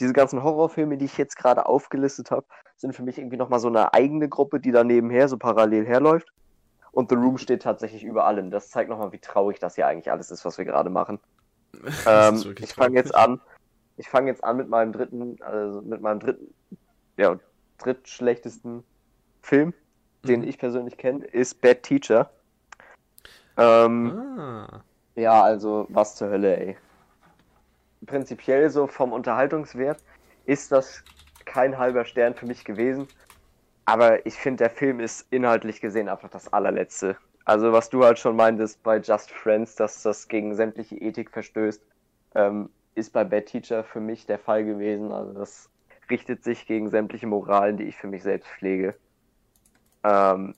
Diese 0.00 0.12
ganzen 0.12 0.42
Horrorfilme, 0.42 0.98
die 0.98 1.04
ich 1.04 1.18
jetzt 1.18 1.36
gerade 1.36 1.66
aufgelistet 1.66 2.30
habe, 2.30 2.46
sind 2.76 2.94
für 2.94 3.02
mich 3.02 3.18
irgendwie 3.18 3.36
nochmal 3.36 3.60
so 3.60 3.68
eine 3.68 3.94
eigene 3.94 4.28
Gruppe, 4.28 4.60
die 4.60 4.72
da 4.72 4.84
nebenher 4.84 5.28
so 5.28 5.36
parallel 5.36 5.86
herläuft. 5.86 6.28
Und 6.92 7.10
The 7.10 7.16
Room 7.16 7.38
steht 7.38 7.62
tatsächlich 7.62 8.04
über 8.04 8.24
allem. 8.24 8.50
Das 8.50 8.70
zeigt 8.70 8.90
nochmal, 8.90 9.12
wie 9.12 9.18
traurig 9.18 9.58
das 9.58 9.74
hier 9.74 9.86
eigentlich 9.86 10.10
alles 10.10 10.30
ist, 10.30 10.44
was 10.44 10.58
wir 10.58 10.64
gerade 10.64 10.90
machen. 10.90 11.18
ähm, 12.06 12.54
ich 12.60 12.72
fange 12.72 12.96
jetzt 12.96 13.14
an. 13.14 13.40
Ich 13.96 14.08
fange 14.08 14.30
jetzt 14.30 14.44
an 14.44 14.56
mit 14.56 14.68
meinem 14.68 14.92
dritten, 14.92 15.40
also 15.42 15.80
mit 15.82 16.00
meinem 16.00 16.20
dritten, 16.20 16.54
ja, 17.16 17.38
drittschlechtesten 17.78 18.84
Film 19.42 19.74
den 20.24 20.40
mhm. 20.40 20.48
ich 20.48 20.58
persönlich 20.58 20.96
kenne, 20.96 21.24
ist 21.24 21.60
Bad 21.60 21.82
Teacher. 21.82 22.30
Ähm, 23.56 24.38
ah. 24.38 24.82
Ja, 25.14 25.42
also 25.42 25.86
was 25.90 26.16
zur 26.16 26.30
Hölle, 26.30 26.56
ey. 26.56 26.76
Prinzipiell 28.06 28.68
so 28.70 28.86
vom 28.86 29.12
Unterhaltungswert 29.12 30.02
ist 30.44 30.72
das 30.72 31.02
kein 31.44 31.78
halber 31.78 32.04
Stern 32.04 32.34
für 32.34 32.46
mich 32.46 32.64
gewesen. 32.64 33.06
Aber 33.86 34.24
ich 34.26 34.34
finde, 34.34 34.64
der 34.64 34.70
Film 34.70 35.00
ist 35.00 35.26
inhaltlich 35.30 35.80
gesehen 35.80 36.08
einfach 36.08 36.30
das 36.30 36.52
allerletzte. 36.52 37.16
Also 37.44 37.72
was 37.72 37.90
du 37.90 38.04
halt 38.04 38.18
schon 38.18 38.36
meintest 38.36 38.82
bei 38.82 38.96
Just 38.98 39.30
Friends, 39.30 39.76
dass 39.76 40.02
das 40.02 40.28
gegen 40.28 40.54
sämtliche 40.54 40.96
Ethik 40.96 41.30
verstößt, 41.30 41.82
ähm, 42.34 42.70
ist 42.94 43.12
bei 43.12 43.24
Bad 43.24 43.46
Teacher 43.46 43.84
für 43.84 44.00
mich 44.00 44.26
der 44.26 44.38
Fall 44.38 44.64
gewesen. 44.64 45.12
Also 45.12 45.32
das 45.34 45.68
richtet 46.10 46.42
sich 46.42 46.66
gegen 46.66 46.88
sämtliche 46.88 47.26
Moralen, 47.26 47.76
die 47.76 47.84
ich 47.84 47.96
für 47.96 48.06
mich 48.06 48.22
selbst 48.22 48.48
pflege. 48.48 48.94
Ähm, 50.04 50.54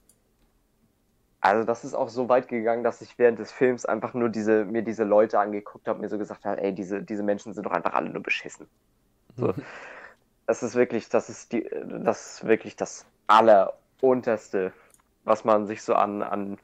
also 1.40 1.64
das 1.64 1.84
ist 1.84 1.94
auch 1.94 2.08
so 2.08 2.28
weit 2.28 2.48
gegangen, 2.48 2.82
dass 2.82 3.00
ich 3.00 3.18
während 3.18 3.38
des 3.38 3.52
Films 3.52 3.86
einfach 3.86 4.14
nur 4.14 4.28
diese, 4.28 4.64
mir 4.64 4.82
diese 4.82 5.04
Leute 5.04 5.38
angeguckt 5.38 5.86
habe, 5.86 6.00
mir 6.00 6.08
so 6.08 6.18
gesagt 6.18 6.44
habe, 6.44 6.60
ey, 6.60 6.74
diese, 6.74 7.02
diese 7.02 7.22
Menschen 7.22 7.54
sind 7.54 7.64
doch 7.64 7.70
einfach 7.70 7.94
alle 7.94 8.10
nur 8.10 8.22
beschissen. 8.22 8.66
So. 9.36 9.54
Das 10.46 10.62
ist 10.62 10.74
wirklich, 10.74 11.08
das 11.08 11.28
ist 11.28 11.52
die, 11.52 11.68
das 12.02 12.34
ist 12.34 12.46
wirklich 12.48 12.74
das 12.74 13.06
Allerunterste, 13.28 14.72
was 15.24 15.44
man 15.44 15.66
sich 15.66 15.82
so 15.82 15.94
an, 15.94 16.22
an, 16.22 16.58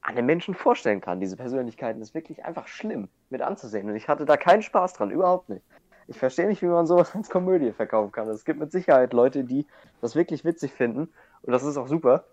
an 0.00 0.16
den 0.16 0.26
Menschen 0.26 0.54
vorstellen 0.54 1.00
kann. 1.00 1.20
Diese 1.20 1.36
Persönlichkeiten 1.36 2.02
ist 2.02 2.14
wirklich 2.14 2.44
einfach 2.44 2.66
schlimm 2.66 3.08
mit 3.30 3.40
anzusehen. 3.40 3.88
Und 3.88 3.94
ich 3.94 4.08
hatte 4.08 4.24
da 4.24 4.36
keinen 4.36 4.62
Spaß 4.62 4.94
dran, 4.94 5.10
überhaupt 5.10 5.48
nicht. 5.48 5.64
Ich 6.08 6.18
verstehe 6.18 6.46
nicht, 6.48 6.60
wie 6.60 6.66
man 6.66 6.86
sowas 6.86 7.14
als 7.14 7.30
Komödie 7.30 7.72
verkaufen 7.72 8.10
kann. 8.10 8.28
Es 8.28 8.44
gibt 8.44 8.58
mit 8.58 8.72
Sicherheit 8.72 9.12
Leute, 9.12 9.44
die 9.44 9.66
das 10.00 10.16
wirklich 10.16 10.44
witzig 10.44 10.72
finden 10.72 11.08
und 11.46 11.52
das 11.52 11.62
ist 11.62 11.76
auch 11.76 11.88
super. 11.88 12.24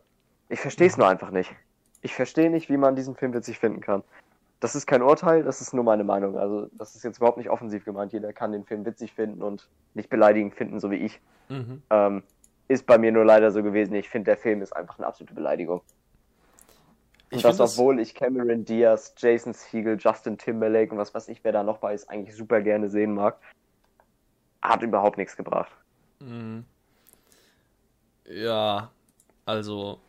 Ich 0.49 0.59
verstehe 0.59 0.88
es 0.88 0.97
nur 0.97 1.07
einfach 1.07 1.32
nicht. 1.32 1.53
Ich 2.01 2.14
verstehe 2.14 2.49
nicht, 2.49 2.70
wie 2.70 2.78
man 2.78 2.95
diesen 2.95 3.16
Film 3.16 3.34
witzig 3.34 3.59
finden 3.59 3.82
kann. 3.82 4.03
Das 4.59 4.76
ist 4.76 4.86
kein 4.86 5.01
Urteil, 5.01 5.43
das 5.43 5.59
ist 5.59 5.74
nur 5.74 5.84
meine 5.84 6.03
Meinung. 6.03 6.38
Also, 6.38 6.68
das 6.74 6.95
ist 6.95 7.03
jetzt 7.03 7.18
überhaupt 7.18 7.38
nicht 7.38 7.49
offensiv 7.49 7.84
gemeint. 7.84 8.14
Jeder 8.14 8.32
kann 8.32 8.51
den 8.51 8.64
Film 8.64 8.86
witzig 8.86 9.14
finden 9.14 9.41
und 9.41 9.68
nicht 9.93 10.09
beleidigend 10.09 10.53
finden, 10.53 10.80
so 10.80 10.91
wie 10.91 10.97
ich. 10.97 11.20
Mhm. 11.49 11.82
Ähm, 11.89 12.24
ist 12.68 12.86
bei 12.86 12.97
mir 12.97 13.12
nur 13.12 13.26
leider 13.26 13.51
so 13.51 13.64
gewesen. 13.64 13.95
Ich 13.95 14.09
finde, 14.09 14.26
der 14.26 14.38
Film 14.38 14.62
ist 14.62 14.74
einfach 14.76 14.97
eine 14.97 15.07
absolute 15.07 15.34
Beleidigung. 15.34 15.82
Und 17.32 17.38
ich 17.38 17.43
das, 17.43 17.59
obwohl 17.59 17.99
ich 17.99 18.14
Cameron 18.14 18.66
Diaz, 18.66 19.16
Jason 19.18 19.53
Siegel, 19.53 19.97
Justin 19.99 20.38
Timberlake 20.38 20.91
und 20.91 20.97
was 20.97 21.14
weiß 21.14 21.28
ich, 21.30 21.43
wer 21.43 21.51
da 21.51 21.64
noch 21.64 21.80
bei 21.80 21.93
ist, 21.93 22.09
eigentlich 22.09 22.36
super 22.36 22.62
gerne 22.62 22.89
sehen 22.89 23.14
mag, 23.14 23.38
hat 24.62 24.84
überhaupt 24.84 25.18
nichts 25.18 25.36
gebracht. 25.36 25.72
Mhm. 26.20 26.66
Ja, 28.26 28.91
also, 29.46 30.00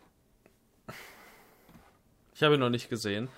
ich 2.34 2.42
habe 2.42 2.54
ihn 2.54 2.60
noch 2.60 2.70
nicht 2.70 2.88
gesehen. 2.88 3.28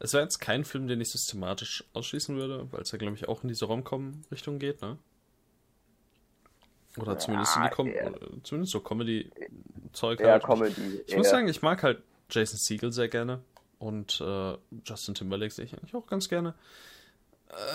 Es 0.00 0.12
wäre 0.12 0.22
jetzt 0.22 0.38
kein 0.38 0.64
Film, 0.64 0.86
den 0.86 1.00
ich 1.00 1.10
systematisch 1.10 1.84
ausschließen 1.92 2.36
würde, 2.36 2.70
weil 2.72 2.82
es 2.82 2.92
ja, 2.92 2.98
glaube 2.98 3.16
ich, 3.16 3.28
auch 3.28 3.42
in 3.42 3.48
diese 3.48 3.64
Rom-Com-Richtung 3.64 4.58
geht, 4.58 4.80
ne? 4.80 4.98
Oder 6.96 7.18
zumindest 7.18 7.56
in 7.56 7.62
die 7.62 7.68
Com 7.70 7.86
ja. 7.88 8.12
zumindest 8.42 8.72
so 8.72 8.80
Comedy-Zeug 8.80 10.18
halt. 10.20 10.28
Ja, 10.28 10.38
Comedy. 10.38 11.02
Ich, 11.06 11.12
ich 11.12 11.16
muss 11.16 11.30
sagen, 11.30 11.48
ich 11.48 11.62
mag 11.62 11.82
halt 11.82 12.02
Jason 12.30 12.58
Siegel 12.58 12.92
sehr 12.92 13.08
gerne. 13.08 13.40
Und 13.78 14.20
äh, 14.20 14.56
Justin 14.84 15.14
Timberlake 15.14 15.52
sehe 15.52 15.64
ich 15.64 15.72
eigentlich 15.72 15.94
auch 15.94 16.06
ganz 16.06 16.28
gerne. 16.28 16.54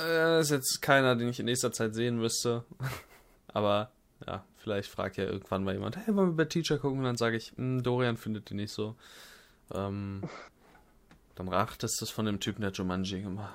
Äh, 0.05 0.41
ist 0.41 0.51
jetzt 0.51 0.81
keiner, 0.81 1.15
den 1.15 1.29
ich 1.29 1.39
in 1.39 1.45
nächster 1.45 1.71
Zeit 1.71 1.95
sehen 1.95 2.17
müsste. 2.17 2.65
Aber 3.47 3.91
ja, 4.25 4.45
vielleicht 4.57 4.89
fragt 4.89 5.17
ja 5.17 5.25
irgendwann 5.25 5.63
mal 5.63 5.73
jemand, 5.73 5.97
hey, 5.97 6.15
wollen 6.15 6.31
wir 6.31 6.37
bei 6.37 6.45
Teacher 6.45 6.77
gucken? 6.77 6.99
Und 6.99 7.05
dann 7.05 7.17
sage 7.17 7.37
ich, 7.37 7.53
hm, 7.55 7.83
Dorian 7.83 8.17
findet 8.17 8.49
die 8.49 8.55
nicht 8.55 8.71
so. 8.71 8.95
Ähm, 9.73 10.23
dann 11.35 11.47
rachtest 11.47 12.01
es 12.01 12.09
von 12.09 12.25
dem 12.25 12.39
Typen, 12.39 12.61
der 12.61 12.71
Jumanji 12.71 13.21
gemacht. 13.21 13.53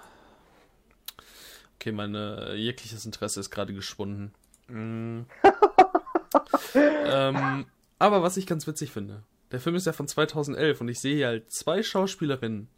Okay, 1.77 1.93
mein 1.93 2.15
äh, 2.15 2.55
jegliches 2.55 3.07
Interesse 3.07 3.41
ist 3.41 3.51
gerade 3.51 3.73
geschwunden. 3.73 4.33
Mm. 4.67 5.21
ähm, 6.75 7.67
aber 7.99 8.23
was 8.23 8.37
ich 8.37 8.47
ganz 8.47 8.67
witzig 8.67 8.91
finde, 8.91 9.23
der 9.53 9.61
Film 9.61 9.77
ist 9.77 9.87
ja 9.87 9.93
von 9.93 10.09
2011 10.09 10.81
und 10.81 10.89
ich 10.89 11.01
sehe 11.01 11.17
hier 11.17 11.29
halt 11.29 11.53
zwei 11.53 11.83
Schauspielerinnen, 11.83 12.69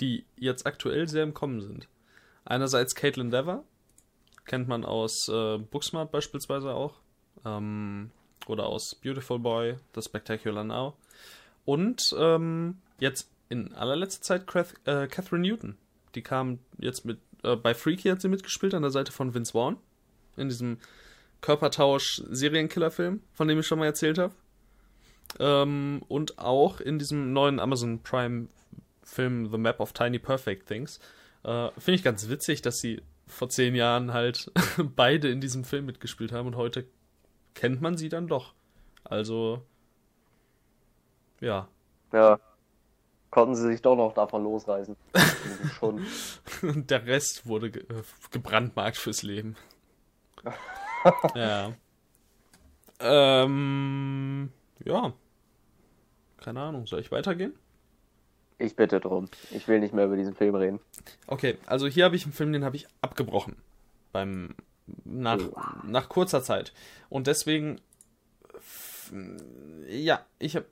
die 0.00 0.24
jetzt 0.36 0.66
aktuell 0.66 1.08
sehr 1.08 1.22
im 1.22 1.34
Kommen 1.34 1.60
sind. 1.60 1.88
Einerseits 2.44 2.94
Caitlin 2.94 3.30
Dever, 3.30 3.64
kennt 4.46 4.68
man 4.68 4.84
aus 4.84 5.28
äh, 5.28 5.58
Booksmart 5.58 6.10
beispielsweise 6.10 6.72
auch. 6.72 6.94
Ähm, 7.44 8.10
oder 8.46 8.66
aus 8.66 8.94
Beautiful 8.94 9.38
Boy, 9.38 9.76
The 9.94 10.02
Spectacular 10.02 10.64
Now. 10.64 10.96
Und 11.64 12.14
ähm, 12.18 12.78
jetzt 13.00 13.28
in 13.48 13.72
allerletzter 13.74 14.22
Zeit 14.22 14.46
Cath 14.46 14.74
äh, 14.84 15.06
Catherine 15.08 15.46
Newton. 15.46 15.76
Die 16.14 16.22
kam 16.22 16.60
jetzt 16.78 17.04
mit, 17.04 17.18
äh, 17.42 17.56
bei 17.56 17.74
Freaky 17.74 18.08
hat 18.08 18.20
sie 18.20 18.28
mitgespielt 18.28 18.74
an 18.74 18.82
der 18.82 18.90
Seite 18.90 19.12
von 19.12 19.34
Vince 19.34 19.52
Vaughn. 19.52 19.76
In 20.36 20.48
diesem 20.48 20.78
Körpertausch-Serienkiller-Film, 21.40 23.22
von 23.32 23.48
dem 23.48 23.60
ich 23.60 23.66
schon 23.66 23.78
mal 23.78 23.86
erzählt 23.86 24.18
habe. 24.18 24.34
Ähm, 25.38 26.02
und 26.08 26.38
auch 26.38 26.80
in 26.80 26.98
diesem 26.98 27.32
neuen 27.32 27.58
Amazon 27.58 28.02
Prime-Film 28.02 29.50
The 29.50 29.58
Map 29.58 29.80
of 29.80 29.92
Tiny 29.92 30.18
Perfect 30.18 30.66
Things. 30.66 31.00
Äh, 31.42 31.70
Finde 31.78 31.96
ich 31.96 32.02
ganz 32.02 32.28
witzig, 32.28 32.62
dass 32.62 32.80
sie 32.80 33.02
vor 33.26 33.48
zehn 33.48 33.74
Jahren 33.74 34.12
halt 34.12 34.50
beide 34.96 35.28
in 35.28 35.40
diesem 35.40 35.64
Film 35.64 35.86
mitgespielt 35.86 36.32
haben 36.32 36.46
und 36.46 36.56
heute 36.56 36.86
kennt 37.54 37.80
man 37.80 37.96
sie 37.96 38.08
dann 38.08 38.28
doch. 38.28 38.54
Also, 39.04 39.62
ja. 41.40 41.68
Ja. 42.12 42.38
Konnten 43.30 43.54
sie 43.54 43.66
sich 43.66 43.82
doch 43.82 43.96
noch 43.96 44.14
davon 44.14 44.44
losreißen. 44.44 44.96
Schon. 45.78 46.06
Der 46.62 47.04
Rest 47.06 47.46
wurde 47.46 47.70
ge 47.70 47.82
äh, 47.82 48.02
gebrandmarkt 48.30 48.96
fürs 48.96 49.22
Leben. 49.22 49.56
ja. 51.34 51.72
Ähm, 53.00 54.50
ja. 54.84 55.12
Keine 56.38 56.60
Ahnung. 56.60 56.86
Soll 56.86 57.00
ich 57.00 57.12
weitergehen? 57.12 57.54
Ich 58.58 58.74
bitte 58.74 59.00
drum. 59.00 59.28
Ich 59.50 59.68
will 59.68 59.80
nicht 59.80 59.92
mehr 59.92 60.06
über 60.06 60.16
diesen 60.16 60.34
Film 60.34 60.54
reden. 60.54 60.80
Okay, 61.26 61.58
also 61.66 61.86
hier 61.86 62.04
habe 62.04 62.16
ich 62.16 62.24
einen 62.24 62.32
Film, 62.32 62.52
den 62.52 62.64
habe 62.64 62.76
ich 62.76 62.86
abgebrochen. 63.02 63.56
Beim 64.12 64.54
nach, 65.04 65.38
oh. 65.38 65.60
nach 65.86 66.08
kurzer 66.08 66.42
Zeit. 66.42 66.72
Und 67.08 67.26
deswegen 67.26 67.80
ja, 69.88 70.24
ich 70.38 70.56
habe 70.56 70.66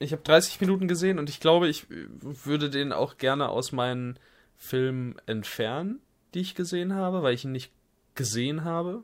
ich 0.00 0.12
habe 0.12 0.22
30 0.22 0.60
Minuten 0.60 0.86
gesehen 0.86 1.18
und 1.18 1.28
ich 1.28 1.40
glaube, 1.40 1.68
ich 1.68 1.86
würde 1.90 2.70
den 2.70 2.92
auch 2.92 3.18
gerne 3.18 3.48
aus 3.48 3.72
meinen 3.72 4.16
Filmen 4.56 5.16
entfernen, 5.26 6.00
die 6.34 6.40
ich 6.40 6.54
gesehen 6.54 6.94
habe, 6.94 7.24
weil 7.24 7.34
ich 7.34 7.44
ihn 7.44 7.52
nicht 7.52 7.72
gesehen 8.14 8.62
habe. 8.64 9.02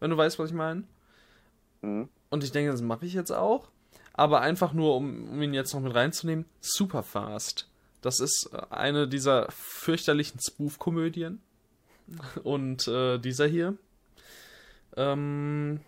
wenn 0.00 0.10
du 0.10 0.16
weißt, 0.16 0.38
was 0.38 0.50
ich 0.50 0.56
meine. 0.56 0.84
Mhm. 1.82 2.08
Und 2.30 2.42
ich 2.42 2.52
denke, 2.52 2.70
das 2.70 2.80
mache 2.80 3.04
ich 3.04 3.12
jetzt 3.12 3.32
auch. 3.32 3.70
Aber 4.14 4.40
einfach 4.40 4.72
nur, 4.72 4.96
um, 4.96 5.28
um 5.28 5.42
ihn 5.42 5.54
jetzt 5.54 5.74
noch 5.74 5.80
mit 5.80 5.94
reinzunehmen, 5.94 6.46
Superfast. 6.60 7.68
Das 8.00 8.20
ist 8.20 8.50
äh, 8.52 8.62
eine 8.70 9.08
dieser 9.08 9.50
fürchterlichen 9.50 10.40
Spoof-Komödien. 10.40 11.40
Und 12.42 12.86
äh, 12.86 13.18
dieser 13.18 13.46
hier, 13.46 13.76
ähm, 14.96 15.80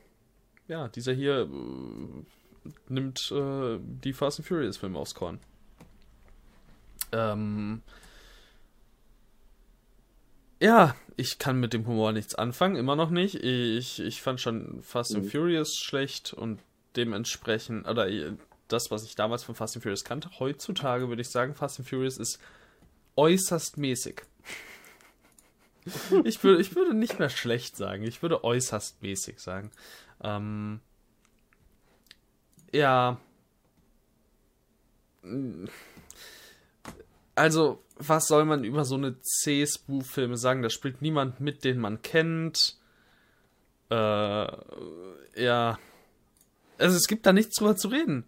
ja, 0.67 0.89
dieser 0.89 1.13
hier 1.13 1.43
äh, 1.43 2.69
nimmt 2.89 3.31
äh, 3.31 3.79
die 3.81 4.13
Fast 4.13 4.39
and 4.39 4.49
Furious 4.49 4.79
Filme 4.79 4.99
aufs 4.99 5.15
Korn. 5.15 5.39
Ähm, 7.13 7.83
ja, 10.61 10.97
ich 11.17 11.39
kann 11.39 11.61
mit 11.61 11.73
dem 11.73 11.87
Humor 11.87 12.13
nichts 12.13 12.35
anfangen, 12.35 12.77
immer 12.77 12.97
noch 12.97 13.11
nicht. 13.11 13.37
Ich, 13.37 14.01
ich 14.01 14.23
fand 14.23 14.41
schon 14.41 14.83
Fast 14.83 15.15
and 15.15 15.25
mhm. 15.25 15.31
Furious 15.31 15.77
schlecht 15.77 16.33
und 16.33 16.61
dementsprechend, 16.97 17.87
oder 17.89 18.09
äh, 18.09 18.33
das, 18.69 18.91
was 18.91 19.05
ich 19.05 19.15
damals 19.15 19.45
von 19.45 19.55
Fast 19.55 19.77
and 19.77 19.83
Furious 19.83 20.05
kannte, 20.05 20.31
heutzutage 20.39 21.09
würde 21.09 21.23
ich 21.23 21.29
sagen, 21.29 21.55
Fast 21.55 21.79
and 21.79 21.89
Furious 21.89 22.19
ist 22.19 22.41
äußerst 23.17 23.79
mäßig. 23.79 24.23
ich, 26.25 26.43
würde, 26.43 26.61
ich 26.61 26.75
würde 26.75 26.95
nicht 26.95 27.19
mehr 27.19 27.31
schlecht 27.31 27.77
sagen, 27.77 28.03
ich 28.03 28.23
würde 28.23 28.45
äußerst 28.45 29.03
mäßig 29.03 29.39
sagen. 29.39 29.71
Ähm, 30.23 30.81
ja. 32.73 33.19
Also, 37.35 37.83
was 37.97 38.27
soll 38.27 38.45
man 38.45 38.65
über 38.65 38.85
so 38.85 38.97
eine 38.97 39.21
C-Spoof-Filme 39.21 40.37
sagen? 40.37 40.63
Da 40.63 40.71
spielt 40.71 41.03
niemand 41.03 41.41
mit, 41.41 41.65
den 41.65 41.79
man 41.79 42.03
kennt. 42.03 42.77
Äh, 43.91 44.47
ja. 45.37 45.79
Also, 46.79 46.97
es 46.97 47.07
gibt 47.07 47.27
da 47.27 47.33
nichts 47.33 47.57
drüber 47.57 47.77
zu 47.77 47.89
reden. 47.89 48.25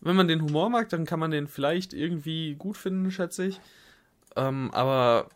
Wenn 0.00 0.16
man 0.16 0.28
den 0.28 0.42
Humor 0.42 0.70
mag, 0.70 0.88
dann 0.88 1.04
kann 1.04 1.20
man 1.20 1.30
den 1.30 1.46
vielleicht 1.46 1.92
irgendwie 1.92 2.54
gut 2.54 2.76
finden, 2.76 3.10
schätze 3.10 3.46
ich. 3.46 3.60
Ähm, 4.36 4.70
aber 4.72 5.28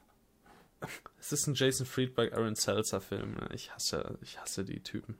es 1.20 1.32
ist 1.32 1.46
ein 1.46 1.55
Jason 1.55 1.86
Friedberg, 1.86 2.32
Aaron 2.32 2.55
Seltzer 2.55 3.00
Film. 3.00 3.36
Ich 3.52 3.74
hasse, 3.74 4.18
ich 4.22 4.40
hasse 4.40 4.64
die 4.64 4.80
Typen. 4.80 5.16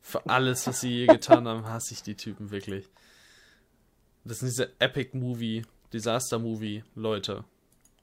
Für 0.00 0.24
alles, 0.26 0.66
was 0.66 0.80
sie 0.80 0.90
je 0.90 1.06
getan 1.06 1.46
haben, 1.46 1.66
hasse 1.66 1.94
ich 1.94 2.02
die 2.02 2.14
Typen 2.14 2.50
wirklich. 2.50 2.88
Das 4.24 4.38
sind 4.38 4.48
diese 4.48 4.72
Epic 4.78 5.16
Movie, 5.16 5.62
Disaster 5.92 6.38
Movie 6.38 6.84
Leute. 6.94 7.44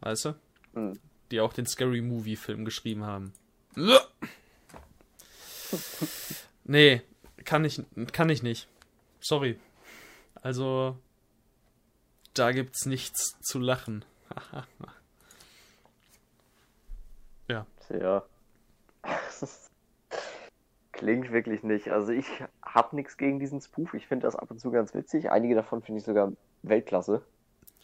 Weißt 0.02 0.26
du? 0.26 0.36
Mhm. 0.74 1.00
Die 1.32 1.40
auch 1.40 1.54
den 1.54 1.66
Scary 1.66 2.02
Movie 2.02 2.36
Film 2.36 2.66
geschrieben 2.66 3.04
haben. 3.04 3.34
Nee, 6.70 7.02
kann 7.48 7.66
ich, 7.66 7.82
kann 8.12 8.30
ich 8.30 8.44
nicht. 8.44 8.68
Sorry. 9.20 9.58
Also, 10.44 10.96
da 12.36 12.52
gibt's 12.52 12.86
nichts 12.86 13.36
zu 13.42 13.58
lachen. 13.58 14.06
ja. 17.48 17.66
Ja. 17.90 18.24
Klingt 20.92 21.32
wirklich 21.32 21.64
nicht. 21.64 21.90
Also 21.90 22.12
ich 22.12 22.28
habe 22.64 22.96
nichts 22.96 23.18
gegen 23.18 23.40
diesen 23.40 23.62
Spoof. 23.62 23.94
Ich 23.94 24.08
finde 24.08 24.28
das 24.28 24.36
ab 24.36 24.52
und 24.52 24.60
zu 24.60 24.72
ganz 24.72 24.94
witzig. 24.94 25.32
Einige 25.32 25.56
davon 25.56 25.82
finde 25.82 26.00
ich 26.00 26.06
sogar 26.06 26.34
Weltklasse. 26.64 27.22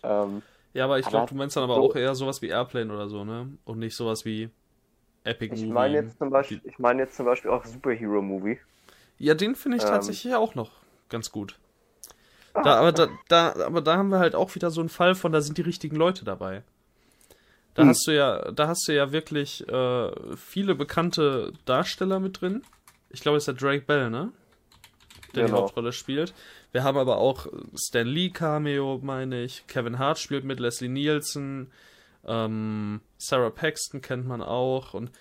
Ähm, 0.01 0.41
ja, 0.73 0.85
aber 0.85 0.99
ich 0.99 1.07
glaube, 1.07 1.29
du 1.29 1.35
meinst 1.35 1.55
dann 1.55 1.63
aber 1.63 1.75
so, 1.75 1.83
auch 1.83 1.95
eher 1.95 2.15
sowas 2.15 2.41
wie 2.41 2.49
Airplane 2.49 2.91
oder 2.91 3.07
so, 3.07 3.23
ne? 3.23 3.55
Und 3.65 3.79
nicht 3.79 3.95
sowas 3.95 4.25
wie 4.25 4.49
Epic 5.23 5.53
ich 5.53 5.61
Movie. 5.61 5.73
Mein 5.73 5.93
jetzt 5.93 6.17
zum 6.17 6.31
Beispiel, 6.31 6.59
ich 6.63 6.79
meine 6.79 7.03
jetzt 7.03 7.15
zum 7.15 7.27
Beispiel 7.27 7.51
auch 7.51 7.63
Superhero 7.63 8.21
Movie. 8.21 8.59
Ja, 9.23 9.35
den 9.35 9.55
finde 9.55 9.77
ich 9.77 9.83
ähm, 9.83 9.89
tatsächlich 9.89 10.35
auch 10.35 10.53
noch 10.53 10.69
ganz 11.07 11.31
gut. 11.31 11.55
Da, 12.53 12.75
aber, 12.75 12.91
da, 12.91 13.07
da, 13.29 13.53
aber 13.65 13.79
da 13.79 13.95
haben 13.95 14.09
wir 14.09 14.19
halt 14.19 14.35
auch 14.35 14.53
wieder 14.53 14.69
so 14.69 14.81
einen 14.81 14.89
Fall 14.89 15.15
von, 15.15 15.31
da 15.31 15.39
sind 15.39 15.57
die 15.57 15.61
richtigen 15.61 15.95
Leute 15.95 16.25
dabei. 16.25 16.61
Da 17.73 17.83
hm. 17.83 17.89
hast 17.89 18.05
du 18.05 18.11
ja, 18.11 18.51
da 18.51 18.67
hast 18.67 18.85
du 18.85 18.93
ja 18.93 19.13
wirklich 19.13 19.65
äh, 19.69 20.11
viele 20.35 20.75
bekannte 20.75 21.53
Darsteller 21.63 22.19
mit 22.19 22.41
drin. 22.41 22.63
Ich 23.11 23.21
glaube, 23.21 23.37
es 23.37 23.47
ist 23.47 23.59
der 23.61 23.69
Drake 23.69 23.85
Bell, 23.85 24.09
ne? 24.09 24.33
Der 25.33 25.45
genau. 25.45 25.55
die 25.55 25.61
Hauptrolle 25.63 25.93
spielt. 25.93 26.33
Wir 26.73 26.83
haben 26.83 26.97
aber 26.97 27.15
auch 27.15 27.47
Stan 27.75 28.05
Lee 28.05 28.29
Cameo, 28.29 28.99
meine 29.01 29.41
ich. 29.41 29.65
Kevin 29.67 29.99
Hart 29.99 30.19
spielt 30.19 30.43
mit 30.43 30.59
Leslie 30.59 30.89
Nielsen. 30.89 31.71
Ähm, 32.25 32.99
Sarah 33.17 33.51
Paxton 33.51 34.01
kennt 34.01 34.27
man 34.27 34.41
auch. 34.41 34.93
Und 34.93 35.11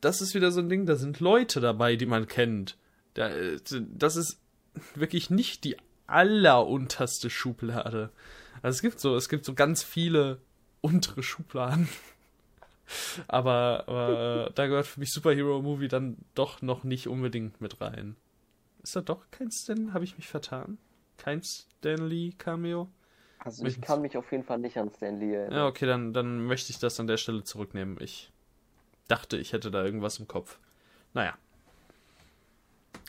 das 0.00 0.20
ist 0.20 0.34
wieder 0.34 0.50
so 0.50 0.60
ein 0.60 0.68
Ding, 0.68 0.86
da 0.86 0.96
sind 0.96 1.20
Leute 1.20 1.60
dabei, 1.60 1.96
die 1.96 2.06
man 2.06 2.26
kennt. 2.26 2.76
Das 3.14 4.16
ist 4.16 4.40
wirklich 4.94 5.30
nicht 5.30 5.64
die 5.64 5.76
allerunterste 6.06 7.30
Schublade. 7.30 8.10
Also 8.62 8.76
es 8.76 8.82
gibt 8.82 9.00
so, 9.00 9.16
es 9.16 9.28
gibt 9.28 9.44
so 9.44 9.54
ganz 9.54 9.82
viele 9.82 10.38
untere 10.80 11.22
Schubladen. 11.22 11.88
aber, 13.28 13.84
aber 13.86 14.50
da 14.54 14.66
gehört 14.66 14.86
für 14.86 15.00
mich 15.00 15.12
Superhero 15.12 15.60
Movie 15.62 15.88
dann 15.88 16.16
doch 16.34 16.62
noch 16.62 16.84
nicht 16.84 17.08
unbedingt 17.08 17.60
mit 17.60 17.80
rein. 17.80 18.16
Ist 18.82 18.94
da 18.94 19.00
doch 19.00 19.30
kein 19.30 19.50
Stan? 19.50 19.92
Habe 19.94 20.04
ich 20.04 20.16
mich 20.16 20.28
vertan? 20.28 20.78
Kein 21.16 21.42
Stanley 21.42 22.34
Cameo? 22.38 22.88
Also 23.38 23.64
ich 23.64 23.80
kann 23.80 24.00
mich 24.02 24.16
auf 24.16 24.30
jeden 24.32 24.44
Fall 24.44 24.58
nicht 24.58 24.76
an 24.76 24.90
Stanley 24.90 25.34
erinnern. 25.34 25.58
Ja, 25.58 25.66
okay, 25.66 25.86
dann, 25.86 26.12
dann 26.12 26.46
möchte 26.46 26.70
ich 26.70 26.78
das 26.78 26.98
an 27.00 27.06
der 27.06 27.16
Stelle 27.16 27.42
zurücknehmen. 27.44 27.96
Ich 28.00 28.32
dachte, 29.08 29.36
ich 29.36 29.52
hätte 29.52 29.70
da 29.70 29.84
irgendwas 29.84 30.18
im 30.18 30.28
Kopf. 30.28 30.58
Naja. 31.14 31.36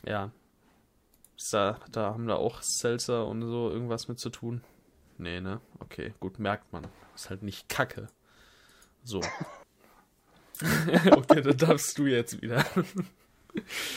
Ja, 0.06 0.32
da, 1.52 1.80
da 1.91 2.14
haben 2.14 2.28
da 2.28 2.36
auch 2.36 2.62
Seltzer 2.62 3.28
und 3.28 3.41
so 3.41 3.70
irgendwas 3.70 4.08
mit 4.08 4.20
zu 4.20 4.30
tun. 4.30 4.64
Nee, 5.18 5.39
ne? 5.39 5.62
Okay, 5.80 6.14
gut, 6.20 6.39
merkt 6.39 6.72
man. 6.74 6.88
Ist 7.16 7.30
halt 7.30 7.43
nicht 7.43 7.70
Kacke. 7.70 8.08
So. 9.04 9.22
okay, 11.12 11.41
dann 11.41 11.58
darfst 11.58 11.98
du 11.98 12.06
jetzt 12.06 12.41
wieder. 12.41 12.64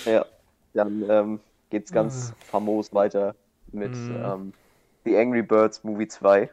ja, 0.04 0.24
dann 0.72 1.08
ähm, 1.08 1.40
geht's 1.70 1.92
ganz 1.92 2.32
ah. 2.32 2.44
famos 2.44 2.94
weiter 2.94 3.34
mit 3.72 3.92
mm. 3.92 4.16
ähm, 4.16 4.52
The 5.04 5.16
Angry 5.16 5.42
Birds 5.42 5.84
Movie 5.84 6.08
2. 6.08 6.50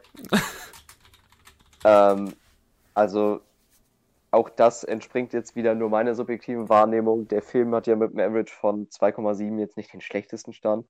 ähm, 1.84 2.34
also 2.94 3.40
auch 4.30 4.50
das 4.50 4.84
entspringt 4.84 5.32
jetzt 5.32 5.56
wieder 5.56 5.74
nur 5.74 5.88
meiner 5.88 6.14
subjektiven 6.14 6.68
Wahrnehmung. 6.68 7.28
Der 7.28 7.42
Film 7.42 7.74
hat 7.74 7.86
ja 7.86 7.96
mit 7.96 8.10
einem 8.10 8.30
Average 8.30 8.54
von 8.54 8.88
2,7 8.88 9.58
jetzt 9.58 9.76
nicht 9.76 9.92
den 9.92 10.00
schlechtesten 10.00 10.52
Stand. 10.52 10.86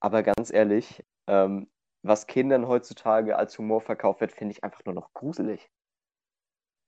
Aber 0.00 0.22
ganz 0.22 0.52
ehrlich, 0.52 1.04
ähm, 1.26 1.70
was 2.02 2.26
Kindern 2.26 2.68
heutzutage 2.68 3.36
als 3.36 3.58
Humor 3.58 3.80
verkauft 3.80 4.20
wird, 4.20 4.32
finde 4.32 4.52
ich 4.52 4.64
einfach 4.64 4.84
nur 4.84 4.94
noch 4.94 5.12
gruselig. 5.12 5.70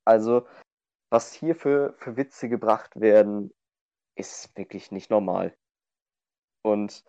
Also, 0.07 0.47
was 1.11 1.33
hier 1.33 1.55
für, 1.55 1.95
für 1.99 2.17
Witze 2.17 2.49
gebracht 2.49 2.99
werden, 3.01 3.53
ist 4.17 4.57
wirklich 4.57 4.91
nicht 4.91 5.11
normal. 5.11 5.57
Und 6.63 7.05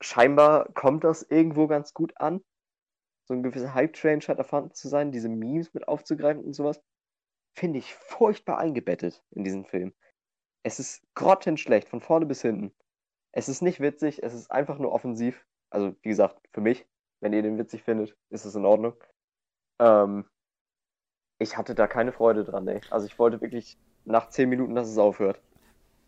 scheinbar 0.00 0.72
kommt 0.72 1.04
das 1.04 1.22
irgendwo 1.22 1.66
ganz 1.68 1.94
gut 1.94 2.12
an 2.16 2.42
so 3.24 3.34
ein 3.34 3.42
gewisser 3.42 3.74
Hype-Train 3.74 4.20
scheint 4.20 4.38
erfahren 4.38 4.72
zu 4.72 4.88
sein, 4.88 5.12
diese 5.12 5.28
Memes 5.28 5.72
mit 5.74 5.88
aufzugreifen 5.88 6.44
und 6.44 6.52
sowas, 6.52 6.80
finde 7.54 7.78
ich 7.78 7.94
furchtbar 7.94 8.58
eingebettet 8.58 9.22
in 9.30 9.44
diesen 9.44 9.64
Film. 9.64 9.94
Es 10.62 10.78
ist 10.78 11.02
grottenschlecht, 11.14 11.88
von 11.88 12.00
vorne 12.00 12.26
bis 12.26 12.42
hinten. 12.42 12.72
Es 13.32 13.48
ist 13.48 13.62
nicht 13.62 13.80
witzig, 13.80 14.22
es 14.22 14.34
ist 14.34 14.50
einfach 14.50 14.78
nur 14.78 14.92
offensiv. 14.92 15.44
Also, 15.70 15.94
wie 16.02 16.08
gesagt, 16.08 16.38
für 16.52 16.60
mich, 16.60 16.86
wenn 17.20 17.32
ihr 17.32 17.42
den 17.42 17.58
witzig 17.58 17.82
findet, 17.82 18.16
ist 18.30 18.44
es 18.44 18.54
in 18.54 18.64
Ordnung. 18.64 18.94
Ähm, 19.80 20.24
ich 21.38 21.56
hatte 21.56 21.74
da 21.74 21.86
keine 21.86 22.12
Freude 22.12 22.44
dran, 22.44 22.68
ey. 22.68 22.80
Also, 22.90 23.06
ich 23.06 23.18
wollte 23.18 23.40
wirklich 23.40 23.78
nach 24.04 24.28
10 24.28 24.48
Minuten, 24.48 24.74
dass 24.74 24.88
es 24.88 24.98
aufhört. 24.98 25.40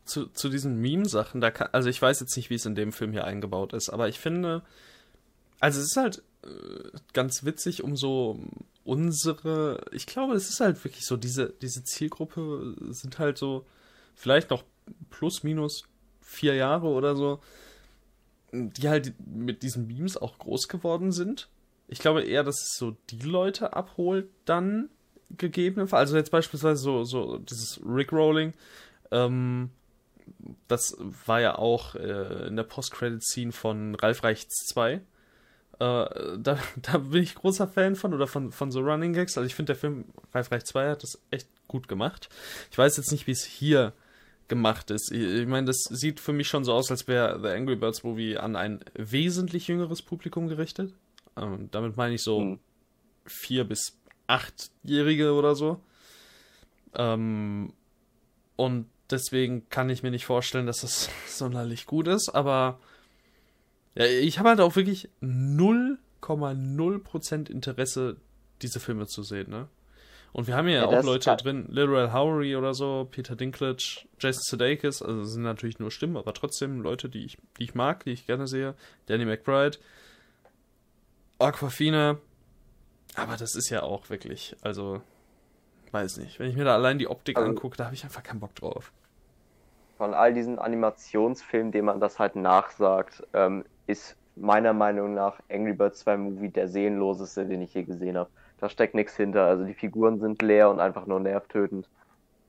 Zu, 0.05 0.29
zu 0.29 0.49
diesen 0.49 0.81
Meme-Sachen, 0.81 1.43
also 1.43 1.89
ich 1.89 2.01
weiß 2.01 2.21
jetzt 2.21 2.37
nicht, 2.37 2.49
wie 2.49 2.55
es 2.55 2.67
in 2.67 2.77
dem 2.77 2.93
Film 2.93 3.11
hier 3.11 3.25
eingebaut 3.25 3.73
ist, 3.73 3.89
aber 3.89 4.07
ich 4.07 4.21
finde, 4.21 4.62
also 5.59 5.81
es 5.81 5.87
ist 5.87 5.97
halt 5.97 6.23
ganz 7.12 7.44
witzig, 7.44 7.82
um 7.82 7.97
so 7.97 8.38
unsere, 8.84 9.80
ich 9.92 10.07
glaube, 10.07 10.34
es 10.34 10.49
ist 10.49 10.61
halt 10.61 10.82
wirklich 10.84 11.05
so, 11.05 11.16
diese, 11.16 11.53
diese 11.61 11.84
Zielgruppe 11.84 12.74
sind 12.90 13.18
halt 13.18 13.38
so 13.38 13.66
vielleicht 14.14 14.51
noch 14.51 14.64
plus 15.11 15.42
minus 15.42 15.84
vier 16.20 16.55
Jahre 16.55 16.86
oder 16.86 17.16
so, 17.16 17.40
die 18.53 18.88
halt 18.88 19.14
mit 19.26 19.62
diesen 19.62 19.86
Memes 19.86 20.16
auch 20.16 20.38
groß 20.38 20.68
geworden 20.68 21.12
sind. 21.12 21.49
Ich 21.88 21.99
glaube 21.99 22.22
eher, 22.22 22.44
dass 22.44 22.62
es 22.62 22.76
so 22.76 22.97
die 23.11 23.20
Leute 23.20 23.74
abholt 23.74 24.28
dann 24.44 24.88
gegebenenfalls. 25.36 26.09
Also 26.09 26.16
jetzt 26.16 26.30
beispielsweise 26.30 26.80
so, 26.80 27.05
so 27.05 27.38
dieses 27.38 27.80
Rickrolling, 27.84 28.55
ähm, 29.11 29.70
das 30.68 30.97
war 31.26 31.40
ja 31.40 31.57
auch 31.57 31.94
äh, 31.94 32.47
in 32.47 32.57
der 32.57 32.64
Post-Credit-Scene 32.64 33.53
von 33.53 33.94
Ralf 33.94 34.24
Reichts 34.24 34.66
2 34.66 35.01
äh, 35.79 36.39
da, 36.39 36.59
da 36.83 36.99
bin 36.99 37.22
ich 37.22 37.35
großer 37.35 37.68
Fan 37.68 37.97
von 37.97 38.14
oder 38.14 38.27
von, 38.27 38.53
von 38.53 38.70
so 38.70 38.81
Running 38.81 39.12
Gags. 39.12 39.37
Also 39.39 39.47
ich 39.47 39.55
finde, 39.55 39.72
der 39.72 39.81
Film 39.81 40.05
Reif 40.33 40.51
Reich 40.51 40.64
2 40.64 40.91
hat 40.91 41.03
das 41.03 41.18
echt 41.31 41.49
gut 41.49 41.57
gut 41.68 41.89
gemacht. 41.89 42.29
Ich 42.70 42.79
weiß 42.79 42.97
jetzt 42.97 43.12
nicht, 43.12 43.27
wie 43.27 43.33
es 43.33 43.45
hier 43.45 43.93
gemacht 44.49 44.91
ist. 44.91 45.11
Ich, 45.12 45.22
ich 45.22 45.47
meine, 45.47 45.66
das 45.66 45.77
sieht 45.91 46.20
für 46.20 46.33
mich 46.33 46.49
schon 46.49 46.64
so 46.64 46.72
aus, 46.72 46.91
als 46.91 47.09
wäre 47.09 47.41
The 47.41 47.49
Angry 47.49 47.77
Birds 47.77 48.03
Movie 48.03 48.39
an 48.39 48.57
ein 48.57 48.81
wesentlich 48.95 49.68
jüngeres 49.68 50.03
Publikum 50.03 50.49
gerichtet. 50.49 50.95
Ähm, 51.37 51.68
damit 51.70 51.97
meine 51.97 52.14
ich 52.14 52.22
so 52.22 52.41
hm. 52.41 52.59
vier 53.27 53.64
bis 53.64 53.99
achtjährige 54.27 55.33
oder 55.33 55.55
so. 55.55 55.81
Ähm, 56.95 57.72
und 58.57 58.87
deswegen 59.11 59.68
kann 59.68 59.91
ich 59.91 60.03
mir 60.03 60.11
nicht 60.11 60.27
vorstellen, 60.27 60.66
dass 60.66 60.81
das 60.81 61.11
sonderlich 61.27 61.87
gut 61.87 62.09
ist, 62.09 62.31
aber 62.35 62.79
ja, 63.97 64.05
ich 64.05 64.38
habe 64.38 64.51
halt 64.51 64.61
auch 64.61 64.76
wirklich 64.76 65.09
0,0% 65.22 67.51
Interesse, 67.51 68.18
diese 68.62 68.78
Filme 68.78 69.07
zu 69.07 69.22
sehen, 69.22 69.51
ne? 69.51 69.68
Und 70.32 70.47
wir 70.49 70.55
haben 70.55 70.68
ja, 70.68 70.80
ja 70.80 70.86
auch 70.86 71.03
Leute 71.03 71.34
drin, 71.36 71.66
Literal 71.70 72.12
Howery 72.12 72.57
oder 72.57 72.74
so, 72.74 73.09
Peter 73.11 73.34
Dinklage, 73.36 74.03
Jason 74.18 74.42
Sudeikis, 74.42 75.01
also 75.01 75.20
das 75.20 75.30
sind 75.30 75.44
natürlich 75.44 75.78
nur 75.78 75.90
Stimmen, 75.90 76.18
aber 76.18 76.34
trotzdem 76.34 76.82
Leute, 76.82 77.09
die 77.09 77.24
ich, 77.24 77.38
die 77.59 77.64
ich 77.64 77.74
mag, 77.74 78.05
die 78.05 78.11
ich 78.11 78.26
gerne 78.26 78.47
sehe. 78.47 78.74
Danny 79.07 79.24
McBride, 79.24 79.78
Aquafina, 81.38 82.18
aber 83.14 83.38
das 83.38 83.55
ist 83.55 83.70
ja 83.70 83.82
auch 83.82 84.11
wirklich, 84.11 84.55
also, 84.61 85.01
weiß 85.92 86.18
nicht. 86.18 86.38
Wenn 86.38 86.51
ich 86.51 86.57
mir 86.57 86.64
da 86.64 86.74
allein 86.74 86.99
die 86.99 87.09
Optik 87.09 87.38
also, 87.38 87.49
angucke, 87.49 87.78
da 87.78 87.86
habe 87.86 87.94
ich 87.94 88.05
einfach 88.05 88.22
keinen 88.22 88.40
Bock 88.40 88.55
drauf. 88.55 88.92
Von 89.97 90.12
all 90.12 90.34
diesen 90.34 90.59
Animationsfilmen, 90.59 91.72
denen 91.72 91.86
man 91.86 91.99
das 91.99 92.18
halt 92.18 92.36
nachsagt, 92.36 93.22
ähm, 93.32 93.64
ist 93.87 94.16
meiner 94.37 94.72
Meinung 94.72 95.14
nach 95.14 95.41
Angry 95.51 95.72
Birds 95.72 96.01
2 96.01 96.16
Movie 96.16 96.51
der 96.51 96.68
seelenloseste, 96.68 97.47
den 97.47 97.62
ich 97.62 97.74
je 97.74 97.84
gesehen 97.84 98.16
habe. 98.16 98.30
Da 98.59 98.68
steckt 98.68 98.95
nichts 98.95 99.16
hinter. 99.16 99.47
Also 99.47 99.64
die 99.64 99.74
Figuren 99.74 100.20
sind 100.20 100.43
leer 100.43 100.70
und 100.70 100.80
einfach 100.80 101.07
nur 101.07 101.20
nervtötend. 101.20 101.89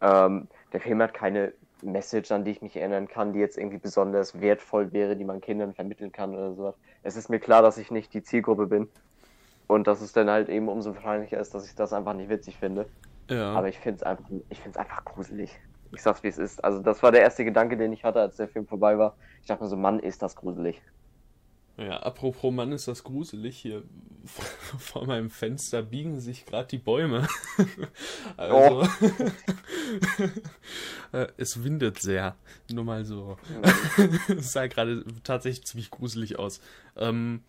Ähm, 0.01 0.47
der 0.73 0.81
Film 0.81 1.01
hat 1.01 1.13
keine 1.13 1.53
Message, 1.81 2.31
an 2.31 2.43
die 2.43 2.51
ich 2.51 2.61
mich 2.61 2.75
erinnern 2.75 3.07
kann, 3.07 3.33
die 3.33 3.39
jetzt 3.39 3.57
irgendwie 3.57 3.77
besonders 3.77 4.39
wertvoll 4.39 4.91
wäre, 4.93 5.15
die 5.15 5.25
man 5.25 5.41
Kindern 5.41 5.73
vermitteln 5.73 6.11
kann 6.11 6.33
oder 6.33 6.53
so. 6.53 6.73
Es 7.03 7.15
ist 7.15 7.29
mir 7.29 7.39
klar, 7.39 7.61
dass 7.61 7.77
ich 7.77 7.91
nicht 7.91 8.13
die 8.13 8.23
Zielgruppe 8.23 8.67
bin. 8.67 8.89
Und 9.67 9.87
dass 9.87 10.01
es 10.01 10.13
dann 10.13 10.29
halt 10.29 10.47
eben 10.47 10.69
umso 10.69 10.95
wahrscheinlicher 10.95 11.39
ist, 11.39 11.53
dass 11.53 11.67
ich 11.67 11.75
das 11.75 11.91
einfach 11.91 12.13
nicht 12.13 12.29
witzig 12.29 12.57
finde. 12.57 12.85
Ja. 13.29 13.51
Aber 13.53 13.67
ich 13.67 13.79
finde 13.79 13.97
es 13.97 14.03
einfach, 14.03 14.25
ich 14.49 14.61
finde 14.61 14.77
es 14.79 14.85
einfach 14.85 15.03
gruselig. 15.03 15.59
Ich 15.93 16.01
sag's 16.01 16.23
wie 16.23 16.29
es 16.29 16.37
ist. 16.37 16.63
Also 16.63 16.81
das 16.81 17.03
war 17.03 17.11
der 17.11 17.21
erste 17.21 17.43
Gedanke, 17.43 17.75
den 17.75 17.91
ich 17.91 18.03
hatte, 18.03 18.21
als 18.21 18.37
der 18.37 18.47
Film 18.47 18.65
vorbei 18.65 18.97
war. 18.97 19.15
Ich 19.41 19.47
dachte 19.47 19.63
mir 19.63 19.69
so, 19.69 19.75
Mann, 19.75 19.99
ist 19.99 20.21
das 20.21 20.35
gruselig. 20.35 20.81
Ja, 21.77 21.97
apropos 21.97 22.51
Mann, 22.51 22.71
ist 22.71 22.87
das 22.87 23.03
gruselig 23.03 23.57
hier. 23.57 23.83
Vor 24.79 25.05
meinem 25.05 25.29
Fenster 25.29 25.83
biegen 25.83 26.19
sich 26.19 26.45
gerade 26.45 26.67
die 26.67 26.79
Bäume. 26.79 27.27
also, 28.37 28.83
oh. 28.83 28.87
Äh, 31.13 31.27
es 31.37 31.63
windet 31.63 32.01
sehr. 32.01 32.35
Nur 32.69 32.83
mal 32.83 33.05
so. 33.05 33.37
es 34.27 34.51
sah 34.51 34.67
gerade 34.67 35.05
tatsächlich 35.23 35.65
ziemlich 35.65 35.89
gruselig 35.89 36.37
aus. 36.37 36.59
Ähm, 36.97 37.43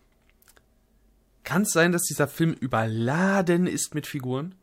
Kann 1.43 1.63
es 1.63 1.71
sein, 1.71 1.91
dass 1.91 2.03
dieser 2.03 2.29
Film 2.29 2.53
überladen 2.53 3.67
ist 3.67 3.95
mit 3.95 4.07
Figuren? 4.07 4.55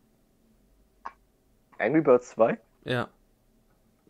Angry 1.77 2.01
Birds 2.01 2.31
2? 2.31 2.59
Ja. 2.85 3.09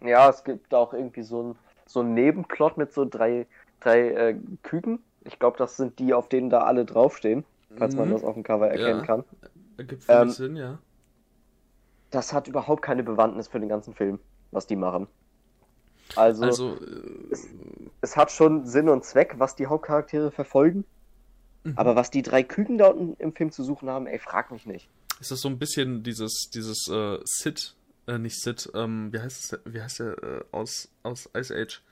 Ja, 0.04 0.30
es 0.30 0.44
gibt 0.44 0.72
auch 0.72 0.94
irgendwie 0.94 1.24
so 1.24 1.42
ein, 1.42 1.58
so 1.86 1.98
einen 1.98 2.14
Nebenplot 2.14 2.76
mit 2.76 2.92
so 2.92 3.04
drei, 3.04 3.48
drei 3.80 4.10
äh, 4.10 4.36
Küken 4.62 5.00
ich 5.26 5.38
glaube, 5.38 5.58
das 5.58 5.76
sind 5.76 5.98
die, 5.98 6.14
auf 6.14 6.28
denen 6.28 6.50
da 6.50 6.60
alle 6.60 6.84
draufstehen, 6.84 7.44
falls 7.76 7.94
mhm. 7.94 8.00
man 8.00 8.10
das 8.12 8.24
auf 8.24 8.34
dem 8.34 8.42
Cover 8.42 8.68
erkennen 8.68 9.00
ja. 9.00 9.06
kann. 9.06 9.24
Ergibt 9.76 10.04
ähm, 10.08 10.30
Sinn, 10.30 10.56
ja. 10.56 10.78
Das 12.10 12.32
hat 12.32 12.48
überhaupt 12.48 12.82
keine 12.82 13.02
Bewandtnis 13.02 13.48
für 13.48 13.60
den 13.60 13.68
ganzen 13.68 13.94
Film, 13.94 14.18
was 14.52 14.66
die 14.66 14.76
machen. 14.76 15.08
Also, 16.14 16.44
also 16.44 16.76
äh, 16.76 17.32
es, 17.32 17.48
es, 18.00 18.16
hat 18.16 18.30
schon 18.30 18.64
Sinn 18.64 18.88
und 18.88 19.04
Zweck, 19.04 19.34
was 19.38 19.56
die 19.56 19.66
Hauptcharaktere 19.66 20.30
verfolgen. 20.30 20.84
Mhm. 21.64 21.72
Aber 21.76 21.96
was 21.96 22.10
die 22.10 22.22
drei 22.22 22.42
Küken 22.42 22.78
da 22.78 22.88
unten 22.88 23.20
im 23.20 23.34
Film 23.34 23.50
zu 23.50 23.64
suchen 23.64 23.90
haben, 23.90 24.06
ey, 24.06 24.18
frag 24.18 24.52
mich 24.52 24.66
nicht. 24.66 24.88
Ist 25.20 25.30
das 25.30 25.40
so 25.40 25.48
ein 25.48 25.58
bisschen 25.58 26.02
dieses, 26.02 26.48
dieses 26.54 26.88
äh, 26.88 27.18
Sid, 27.24 27.74
äh, 28.06 28.18
nicht 28.18 28.40
Sid, 28.40 28.70
ähm, 28.74 29.12
wie 29.12 29.18
heißt 29.18 29.52
es, 29.52 29.60
wie 29.64 29.82
heißt 29.82 29.98
der 29.98 30.22
äh, 30.22 30.44
aus, 30.52 30.88
aus 31.02 31.28
Ice 31.36 31.54
Age? 31.54 31.82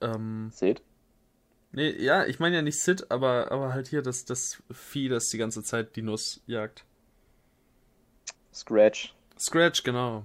Ähm, 0.00 0.50
Sid? 0.52 0.80
Nee, 1.72 1.90
ja, 1.90 2.24
ich 2.24 2.40
meine 2.40 2.56
ja 2.56 2.62
nicht 2.62 2.80
Sid, 2.80 3.10
aber, 3.10 3.52
aber 3.52 3.74
halt 3.74 3.88
hier 3.88 4.02
das, 4.02 4.24
das 4.24 4.62
Vieh, 4.70 5.08
das 5.08 5.28
die 5.30 5.38
ganze 5.38 5.62
Zeit 5.62 5.96
die 5.96 6.02
Nuss 6.02 6.42
jagt. 6.46 6.84
Scratch. 8.54 9.14
Scratch, 9.38 9.82
genau. 9.82 10.24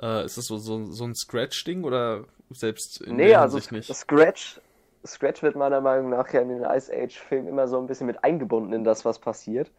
Äh, 0.00 0.24
ist 0.24 0.38
das 0.38 0.46
so, 0.46 0.58
so, 0.58 0.84
so 0.86 1.04
ein 1.04 1.14
Scratch-Ding 1.14 1.84
oder 1.84 2.24
selbst 2.50 3.00
in 3.02 3.16
nee, 3.16 3.34
also 3.34 3.58
nicht? 3.70 3.94
Scratch, 3.94 4.60
Scratch 5.06 5.42
wird 5.42 5.54
meiner 5.54 5.80
Meinung 5.80 6.10
nach 6.10 6.32
ja 6.32 6.40
in 6.40 6.48
den 6.48 6.64
Ice 6.64 6.92
Age-Filmen 6.92 7.48
immer 7.48 7.68
so 7.68 7.78
ein 7.78 7.86
bisschen 7.86 8.06
mit 8.06 8.24
eingebunden 8.24 8.72
in 8.72 8.84
das, 8.84 9.04
was 9.04 9.18
passiert. 9.18 9.70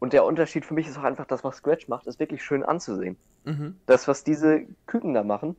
Und 0.00 0.12
der 0.12 0.24
Unterschied 0.24 0.64
für 0.64 0.74
mich 0.74 0.88
ist 0.88 0.98
auch 0.98 1.04
einfach, 1.04 1.26
das, 1.26 1.44
was 1.44 1.56
Scratch 1.58 1.86
macht, 1.86 2.06
ist 2.08 2.18
wirklich 2.18 2.42
schön 2.42 2.64
anzusehen. 2.64 3.16
Mhm. 3.44 3.76
Das, 3.86 4.08
was 4.08 4.24
diese 4.24 4.66
Küken 4.86 5.14
da 5.14 5.22
machen, 5.22 5.56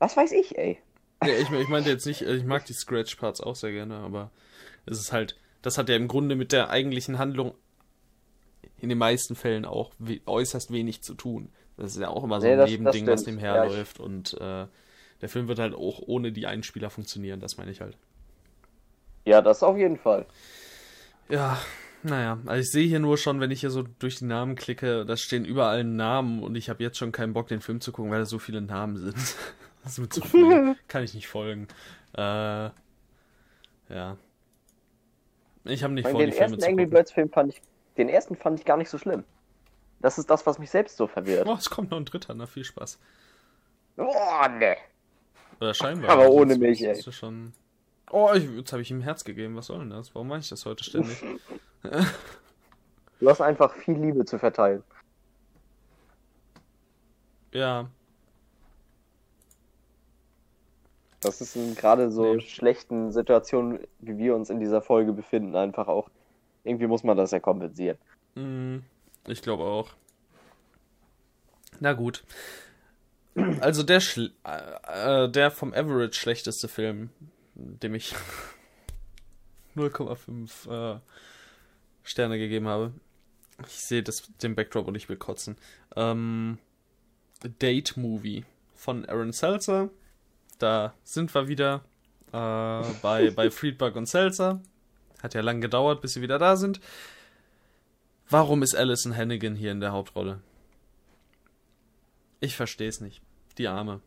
was 0.00 0.16
weiß 0.16 0.32
ich, 0.32 0.58
ey. 0.58 0.80
Ja, 1.24 1.32
ich, 1.32 1.50
ich 1.50 1.68
meinte 1.68 1.90
jetzt 1.90 2.06
nicht, 2.06 2.22
ich 2.22 2.44
mag 2.44 2.64
die 2.66 2.72
Scratch-Parts 2.72 3.40
auch 3.40 3.56
sehr 3.56 3.72
gerne, 3.72 3.96
aber 3.96 4.30
es 4.86 5.00
ist 5.00 5.12
halt, 5.12 5.36
das 5.62 5.78
hat 5.78 5.88
ja 5.88 5.96
im 5.96 6.08
Grunde 6.08 6.36
mit 6.36 6.52
der 6.52 6.70
eigentlichen 6.70 7.18
Handlung 7.18 7.54
in 8.80 8.88
den 8.88 8.98
meisten 8.98 9.34
Fällen 9.34 9.64
auch 9.64 9.92
we 9.98 10.20
äußerst 10.26 10.72
wenig 10.72 11.02
zu 11.02 11.14
tun. 11.14 11.50
Das 11.76 11.94
ist 11.94 12.00
ja 12.00 12.08
auch 12.08 12.24
immer 12.24 12.40
so 12.40 12.46
nee, 12.46 12.52
ein 12.52 12.58
das, 12.58 12.70
Nebending, 12.70 13.06
das 13.06 13.20
was 13.20 13.26
nebenher 13.26 13.54
ja, 13.54 13.64
läuft 13.64 14.00
und 14.00 14.34
äh, 14.34 14.66
der 15.20 15.28
Film 15.28 15.48
wird 15.48 15.58
halt 15.58 15.74
auch 15.74 16.00
ohne 16.06 16.32
die 16.32 16.46
Einspieler 16.46 16.90
funktionieren, 16.90 17.40
das 17.40 17.56
meine 17.56 17.70
ich 17.70 17.80
halt. 17.80 17.96
Ja, 19.24 19.42
das 19.42 19.62
auf 19.62 19.76
jeden 19.76 19.96
Fall. 19.96 20.26
Ja, 21.28 21.58
naja, 22.02 22.38
also 22.46 22.60
ich 22.60 22.70
sehe 22.70 22.86
hier 22.86 23.00
nur 23.00 23.18
schon, 23.18 23.40
wenn 23.40 23.50
ich 23.50 23.60
hier 23.60 23.70
so 23.70 23.82
durch 23.82 24.16
die 24.16 24.24
Namen 24.24 24.54
klicke, 24.54 25.04
da 25.04 25.16
stehen 25.16 25.44
überall 25.44 25.84
Namen 25.84 26.42
und 26.42 26.54
ich 26.54 26.70
habe 26.70 26.82
jetzt 26.82 26.98
schon 26.98 27.12
keinen 27.12 27.32
Bock, 27.32 27.48
den 27.48 27.60
Film 27.60 27.80
zu 27.80 27.92
gucken, 27.92 28.10
weil 28.10 28.20
da 28.20 28.24
so 28.24 28.38
viele 28.38 28.60
Namen 28.60 28.96
sind. 28.96 29.16
Wird 29.96 30.12
zu 30.12 30.20
viel. 30.20 30.76
Kann 30.88 31.04
ich 31.04 31.14
nicht 31.14 31.28
folgen. 31.28 31.68
Äh, 32.14 32.20
ja. 32.20 34.16
Ich 35.64 35.82
habe 35.82 35.94
nicht 35.94 36.08
vor, 36.08 36.18
den 36.18 36.30
die 36.30 36.36
Filme 36.36 36.56
ersten 36.56 36.70
Angry 36.70 36.86
Birds 36.86 37.12
Film 37.12 37.30
fand 37.30 37.52
ich, 37.52 37.62
den 37.96 38.08
ersten 38.08 38.36
fand 38.36 38.58
ich 38.58 38.66
gar 38.66 38.76
nicht 38.76 38.90
so 38.90 38.98
schlimm. 38.98 39.24
Das 40.00 40.18
ist 40.18 40.30
das, 40.30 40.46
was 40.46 40.58
mich 40.58 40.70
selbst 40.70 40.96
so 40.96 41.06
verwirrt. 41.06 41.46
Oh, 41.46 41.54
es 41.54 41.68
kommt 41.68 41.90
noch 41.90 41.98
ein 41.98 42.04
dritter, 42.04 42.34
na 42.34 42.46
viel 42.46 42.64
Spaß. 42.64 42.98
Oh, 43.96 44.48
ne. 44.58 44.76
Oder 45.60 45.74
scheinbar. 45.74 46.10
Aber 46.10 46.30
ohne 46.30 46.56
mich, 46.56 46.82
ey. 46.82 47.00
Schon... 47.12 47.52
Oh, 48.10 48.30
ich, 48.32 48.44
jetzt 48.44 48.72
habe 48.72 48.82
ich 48.82 48.90
ihm 48.90 48.98
ein 48.98 49.02
Herz 49.02 49.24
gegeben. 49.24 49.56
Was 49.56 49.66
soll 49.66 49.80
denn 49.80 49.90
das? 49.90 50.14
Warum 50.14 50.28
mache 50.28 50.38
ich 50.38 50.48
das 50.48 50.64
heute 50.64 50.84
ständig? 50.84 51.22
du 53.20 53.28
hast 53.28 53.40
einfach 53.40 53.74
viel 53.74 53.98
Liebe 53.98 54.24
zu 54.24 54.38
verteilen. 54.38 54.84
Ja, 57.52 57.90
Das 61.20 61.40
ist 61.40 61.56
in 61.56 61.74
gerade 61.74 62.10
so 62.10 62.34
nee. 62.34 62.40
schlechten 62.40 63.10
Situationen, 63.12 63.80
wie 63.98 64.18
wir 64.18 64.36
uns 64.36 64.50
in 64.50 64.60
dieser 64.60 64.80
Folge 64.80 65.12
befinden, 65.12 65.56
einfach 65.56 65.88
auch. 65.88 66.08
Irgendwie 66.64 66.86
muss 66.86 67.02
man 67.02 67.16
das 67.16 67.32
ja 67.32 67.40
kompensieren. 67.40 67.98
Mm, 68.34 68.78
ich 69.26 69.42
glaube 69.42 69.64
auch. 69.64 69.90
Na 71.80 71.92
gut. 71.92 72.24
Also 73.60 73.82
der, 73.82 74.00
Schl 74.00 74.32
äh, 74.44 75.24
äh 75.24 75.30
der 75.30 75.50
vom 75.50 75.72
Average 75.72 76.18
schlechteste 76.18 76.68
Film, 76.68 77.10
dem 77.54 77.94
ich 77.94 78.14
0,5 79.76 80.96
äh, 80.96 81.00
Sterne 82.02 82.38
gegeben 82.38 82.68
habe. 82.68 82.92
Ich 83.66 83.80
sehe 83.80 84.04
den 84.42 84.54
Backdrop 84.54 84.86
und 84.86 84.94
ich 84.94 85.08
will 85.08 85.16
kotzen. 85.16 85.56
Ähm, 85.96 86.58
Date 87.60 87.96
Movie 87.96 88.44
von 88.74 89.04
Aaron 89.06 89.32
Seltzer 89.32 89.90
da 90.58 90.94
sind 91.04 91.34
wir 91.34 91.48
wieder 91.48 91.84
äh, 92.32 92.82
bei, 93.02 93.30
bei 93.30 93.50
Friedberg 93.50 93.96
und 93.96 94.06
Seltzer. 94.06 94.60
Hat 95.22 95.34
ja 95.34 95.40
lang 95.40 95.60
gedauert, 95.60 96.00
bis 96.00 96.14
sie 96.14 96.22
wieder 96.22 96.38
da 96.38 96.56
sind. 96.56 96.80
Warum 98.30 98.62
ist 98.62 98.76
Alison 98.76 99.16
Hannigan 99.16 99.56
hier 99.56 99.72
in 99.72 99.80
der 99.80 99.92
Hauptrolle? 99.92 100.40
Ich 102.40 102.54
verstehe 102.54 102.88
es 102.88 103.00
nicht. 103.00 103.22
Die 103.56 103.68
Arme. 103.68 104.00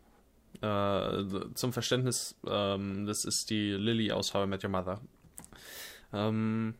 Äh, 0.60 1.24
zum 1.54 1.72
Verständnis, 1.72 2.36
ähm, 2.46 3.06
das 3.06 3.24
ist 3.24 3.50
die 3.50 3.72
Lily 3.72 4.12
aus 4.12 4.32
How 4.32 4.44
I 4.44 4.48
Met 4.48 4.64
Your 4.64 4.70
Mother. 4.70 5.00
Ähm, 6.12 6.74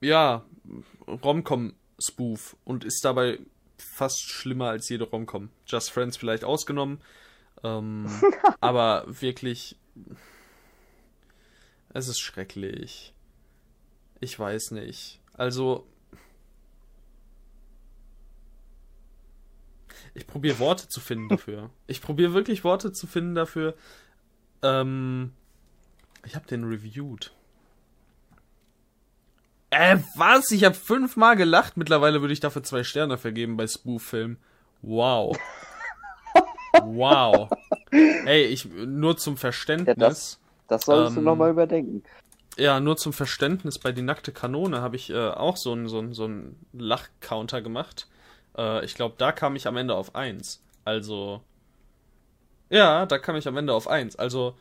ja, 0.00 0.44
Romcom-Spoof 1.06 2.56
und 2.64 2.84
ist 2.84 3.04
dabei 3.04 3.38
fast 3.84 4.22
schlimmer 4.22 4.68
als 4.68 4.88
jede 4.88 5.04
Romcom. 5.04 5.50
Just 5.66 5.90
Friends 5.90 6.16
vielleicht 6.16 6.44
ausgenommen. 6.44 7.00
Ähm, 7.62 8.06
aber 8.60 9.04
wirklich. 9.06 9.76
Es 11.90 12.08
ist 12.08 12.20
schrecklich. 12.20 13.12
Ich 14.20 14.38
weiß 14.38 14.70
nicht. 14.72 15.20
Also. 15.34 15.86
ich 20.14 20.26
probiere 20.26 20.58
Worte 20.58 20.88
zu 20.88 21.00
finden 21.00 21.28
dafür. 21.28 21.70
Ich 21.86 22.00
probiere 22.00 22.34
wirklich 22.34 22.64
Worte 22.64 22.92
zu 22.92 23.06
finden 23.06 23.34
dafür. 23.34 23.74
Ähm, 24.62 25.32
ich 26.24 26.34
habe 26.34 26.46
den 26.46 26.64
reviewed. 26.64 27.32
Äh, 29.72 30.00
was? 30.16 30.50
Ich 30.50 30.64
habe 30.64 30.74
fünfmal 30.74 31.34
gelacht. 31.34 31.78
Mittlerweile 31.78 32.20
würde 32.20 32.34
ich 32.34 32.40
dafür 32.40 32.62
zwei 32.62 32.84
Sterne 32.84 33.16
vergeben 33.16 33.56
bei 33.56 33.66
Spoof-Film. 33.66 34.36
Wow. 34.82 35.34
wow. 36.82 37.48
Ey, 37.90 38.44
ich, 38.44 38.66
nur 38.66 39.16
zum 39.16 39.38
Verständnis. 39.38 39.96
Ja, 39.96 40.08
das, 40.08 40.40
das 40.68 40.82
solltest 40.82 41.16
ähm, 41.16 41.24
du 41.24 41.30
nochmal 41.30 41.50
überdenken. 41.50 42.02
Ja, 42.58 42.80
nur 42.80 42.98
zum 42.98 43.14
Verständnis, 43.14 43.78
bei 43.78 43.92
Die 43.92 44.02
nackte 44.02 44.30
Kanone 44.30 44.82
habe 44.82 44.96
ich 44.96 45.08
äh, 45.08 45.28
auch 45.28 45.56
so 45.56 45.72
einen 45.72 45.88
so 45.88 46.12
so 46.12 46.26
ein 46.26 46.54
Lachcounter 46.74 47.62
gemacht. 47.62 48.08
Äh, 48.58 48.84
ich 48.84 48.94
glaube, 48.94 49.14
da 49.16 49.32
kam 49.32 49.56
ich 49.56 49.66
am 49.66 49.78
Ende 49.78 49.94
auf 49.94 50.14
1. 50.14 50.62
Also. 50.84 51.40
Ja, 52.68 53.06
da 53.06 53.18
kam 53.18 53.36
ich 53.36 53.48
am 53.48 53.56
Ende 53.56 53.72
auf 53.72 53.88
1. 53.88 54.16
Also. 54.16 54.54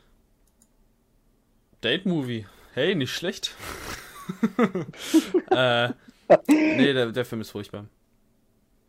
Date 1.84 2.06
Movie. 2.06 2.46
Hey, 2.74 2.96
nicht 2.96 3.14
schlecht. 3.14 3.54
äh, 5.52 5.90
nee, 6.48 6.94
der, 6.94 7.12
der 7.12 7.26
Film 7.26 7.42
ist 7.42 7.52
furchtbar. 7.52 7.86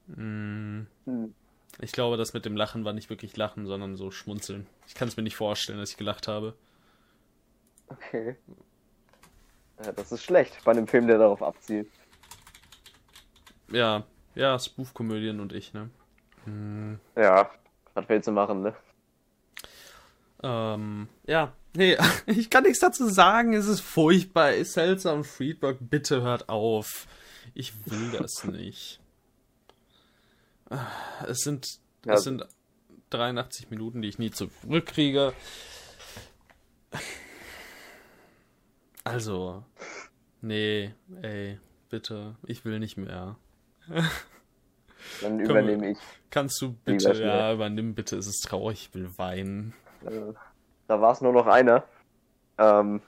Mm. 0.07 0.83
Hm. 1.05 1.35
Ich 1.81 1.93
glaube, 1.93 2.17
das 2.17 2.35
mit 2.35 2.45
dem 2.45 2.57
Lachen 2.57 2.85
war 2.85 2.93
nicht 2.93 3.09
wirklich 3.09 3.37
Lachen, 3.37 3.67
sondern 3.67 3.97
so 3.97 4.11
Schmunzeln. 4.11 4.67
Ich 4.87 4.95
kann 4.95 5.09
es 5.09 5.17
mir 5.17 5.23
nicht 5.23 5.37
vorstellen, 5.37 5.79
dass 5.79 5.91
ich 5.91 5.97
gelacht 5.97 6.29
habe. 6.29 6.55
Okay. 7.89 8.37
Ja, 9.85 9.93
das 9.93 10.13
ist 10.13 10.23
schlecht 10.23 10.63
bei 10.65 10.73
einem 10.73 10.87
Film, 10.87 11.07
der 11.07 11.19
darauf 11.19 11.43
abzielt. 11.43 11.89
Ja, 13.71 14.05
ja, 14.35 14.59
Spoof-Komödien 14.59 15.41
und 15.41 15.53
ich, 15.53 15.73
ne? 15.73 15.91
Hm. 16.45 17.01
Ja, 17.17 17.51
was 17.95 18.09
willst 18.09 18.29
du 18.29 18.33
machen, 18.33 18.63
ne? 18.63 18.75
Ähm, 20.43 21.09
ja, 21.27 21.53
nee, 21.75 21.97
ich 22.27 22.51
kann 22.51 22.65
nichts 22.65 22.81
dazu 22.81 23.09
sagen. 23.09 23.55
Es 23.55 23.67
ist 23.67 23.81
furchtbar. 23.81 24.53
Ist 24.53 24.75
seltsam, 24.75 25.25
Friedberg, 25.25 25.79
bitte 25.81 26.23
hört 26.23 26.49
auf. 26.49 27.07
Ich 27.55 27.73
will 27.87 28.13
das 28.19 28.45
nicht. 28.51 29.01
Es 31.27 31.39
sind, 31.41 31.67
ja. 32.07 32.15
es 32.15 32.25
sind 32.25 32.47
83 33.11 33.71
Minuten, 33.71 34.01
die 34.01 34.09
ich 34.09 34.19
nie 34.19 34.31
zurückkriege. 34.31 35.35
Also, 39.05 39.65
nee, 40.41 40.95
ey, 41.21 41.59
bitte, 41.91 42.37
ich 42.47 42.65
will 42.65 42.79
nicht 42.79 42.97
mehr. 42.97 43.37
Dann 45.21 45.41
übernehme 45.41 45.91
ich. 45.91 45.99
Kannst 46.31 46.63
du 46.63 46.73
bitte, 46.73 47.13
ja, 47.23 47.53
übernimm 47.53 47.95
bitte, 47.95 48.17
es 48.17 48.27
ist 48.27 48.47
traurig, 48.47 48.89
ich 48.89 48.95
will 48.95 49.11
weinen. 49.19 49.75
Äh, 50.07 50.33
da 50.93 51.01
war 51.01 51.13
es 51.13 51.23
nur 51.23 51.33
noch 51.33 51.47
einer. 51.47 51.85
Ähm, 52.59 53.01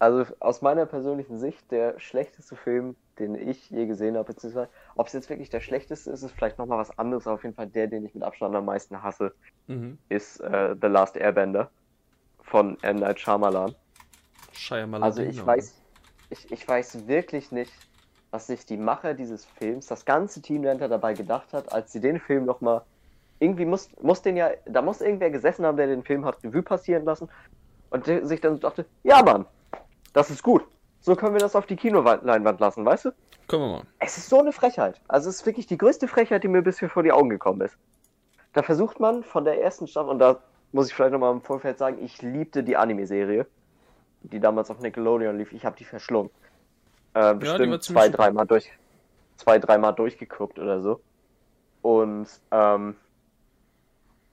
also 0.00 0.26
aus 0.40 0.60
meiner 0.60 0.86
persönlichen 0.86 1.38
Sicht 1.38 1.70
der 1.70 2.00
schlechteste 2.00 2.56
Film, 2.56 2.96
den 3.20 3.36
ich 3.36 3.70
je 3.70 3.86
gesehen 3.86 4.16
habe, 4.16 4.32
beziehungsweise 4.32 4.68
ob 4.96 5.06
es 5.06 5.12
jetzt 5.12 5.30
wirklich 5.30 5.50
der 5.50 5.60
schlechteste 5.60 6.10
ist, 6.10 6.24
ist 6.24 6.32
vielleicht 6.32 6.58
nochmal 6.58 6.78
was 6.78 6.98
anderes, 6.98 7.28
aber 7.28 7.34
auf 7.34 7.44
jeden 7.44 7.54
Fall 7.54 7.68
der, 7.68 7.86
den 7.86 8.04
ich 8.04 8.12
mit 8.12 8.24
Abstand 8.24 8.56
am 8.56 8.64
meisten 8.64 9.04
hasse, 9.04 9.32
mhm. 9.68 9.96
ist 10.08 10.40
äh, 10.40 10.74
The 10.80 10.88
Last 10.88 11.16
Airbender 11.16 11.70
von 12.42 12.76
M. 12.82 12.96
Night 12.96 13.20
Shyamalan. 13.20 13.76
Also 15.04 15.22
ich 15.22 15.46
weiß, 15.46 15.80
ich, 16.30 16.50
ich 16.50 16.66
weiß 16.66 17.06
wirklich 17.06 17.52
nicht, 17.52 17.72
was 18.32 18.48
sich 18.48 18.66
die 18.66 18.76
Macher 18.76 19.14
dieses 19.14 19.44
Films, 19.44 19.86
das 19.86 20.04
ganze 20.04 20.42
Team 20.42 20.64
dahinter 20.64 20.88
dabei 20.88 21.14
gedacht 21.14 21.52
hat, 21.52 21.72
als 21.72 21.92
sie 21.92 22.00
den 22.00 22.18
Film 22.18 22.46
nochmal 22.46 22.82
irgendwie 23.38 23.64
muss, 23.64 23.88
muss 24.00 24.22
den 24.22 24.36
ja, 24.36 24.50
da 24.66 24.82
muss 24.82 25.00
irgendwer 25.00 25.30
gesessen 25.30 25.66
haben, 25.66 25.76
der 25.76 25.86
den 25.86 26.02
Film 26.02 26.24
hat 26.24 26.42
Revue 26.44 26.62
passieren 26.62 27.04
lassen 27.04 27.28
und 27.90 28.04
sich 28.04 28.40
dann 28.40 28.60
dachte, 28.60 28.86
ja 29.02 29.22
Mann, 29.22 29.46
das 30.12 30.30
ist 30.30 30.42
gut. 30.42 30.64
So 31.00 31.16
können 31.16 31.34
wir 31.34 31.40
das 31.40 31.54
auf 31.54 31.66
die 31.66 31.76
Kinoleinwand 31.76 32.60
lassen, 32.60 32.84
weißt 32.84 33.06
du? 33.06 33.10
Können 33.46 33.62
wir 33.62 33.68
mal. 33.68 33.82
Es 33.98 34.16
ist 34.16 34.30
so 34.30 34.40
eine 34.40 34.52
Frechheit. 34.52 35.00
Also 35.06 35.28
es 35.28 35.36
ist 35.36 35.46
wirklich 35.46 35.66
die 35.66 35.76
größte 35.76 36.08
Frechheit, 36.08 36.42
die 36.44 36.48
mir 36.48 36.62
bisher 36.62 36.88
vor 36.88 37.02
die 37.02 37.12
Augen 37.12 37.28
gekommen 37.28 37.60
ist. 37.60 37.76
Da 38.54 38.62
versucht 38.62 39.00
man 39.00 39.22
von 39.22 39.44
der 39.44 39.60
ersten 39.60 39.86
Staffel, 39.86 40.10
und 40.10 40.18
da 40.18 40.38
muss 40.72 40.88
ich 40.88 40.94
vielleicht 40.94 41.12
nochmal 41.12 41.32
im 41.32 41.42
Vorfeld 41.42 41.76
sagen, 41.76 41.98
ich 42.02 42.22
liebte 42.22 42.62
die 42.62 42.76
Anime-Serie 42.76 43.46
die 44.24 44.40
damals 44.40 44.70
auf 44.70 44.80
Nickelodeon 44.80 45.36
lief, 45.38 45.52
ich 45.52 45.64
habe 45.64 45.76
die 45.76 45.84
verschlungen. 45.84 46.30
Äh, 47.14 47.34
bestimmt 47.34 47.72
ja, 47.72 47.80
zwei, 47.80 48.08
dreimal 48.08 48.46
durch, 48.46 48.70
zwei, 49.36 49.58
dreimal 49.58 49.94
durchgeguckt 49.94 50.58
oder 50.58 50.80
so. 50.80 51.00
Und 51.82 52.26
ähm, 52.50 52.96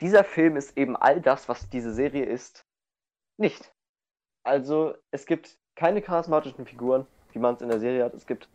dieser 0.01 0.23
Film 0.23 0.57
ist 0.57 0.77
eben 0.77 0.95
all 0.95 1.21
das, 1.21 1.47
was 1.47 1.69
diese 1.69 1.93
Serie 1.93 2.25
ist, 2.25 2.65
nicht. 3.37 3.73
Also 4.43 4.95
es 5.11 5.25
gibt 5.25 5.57
keine 5.75 6.01
charismatischen 6.01 6.65
Figuren, 6.65 7.07
wie 7.31 7.39
man 7.39 7.55
es 7.55 7.61
in 7.61 7.69
der 7.69 7.79
Serie 7.79 8.03
hat. 8.03 8.13
Es 8.13 8.25
gibt, 8.25 8.49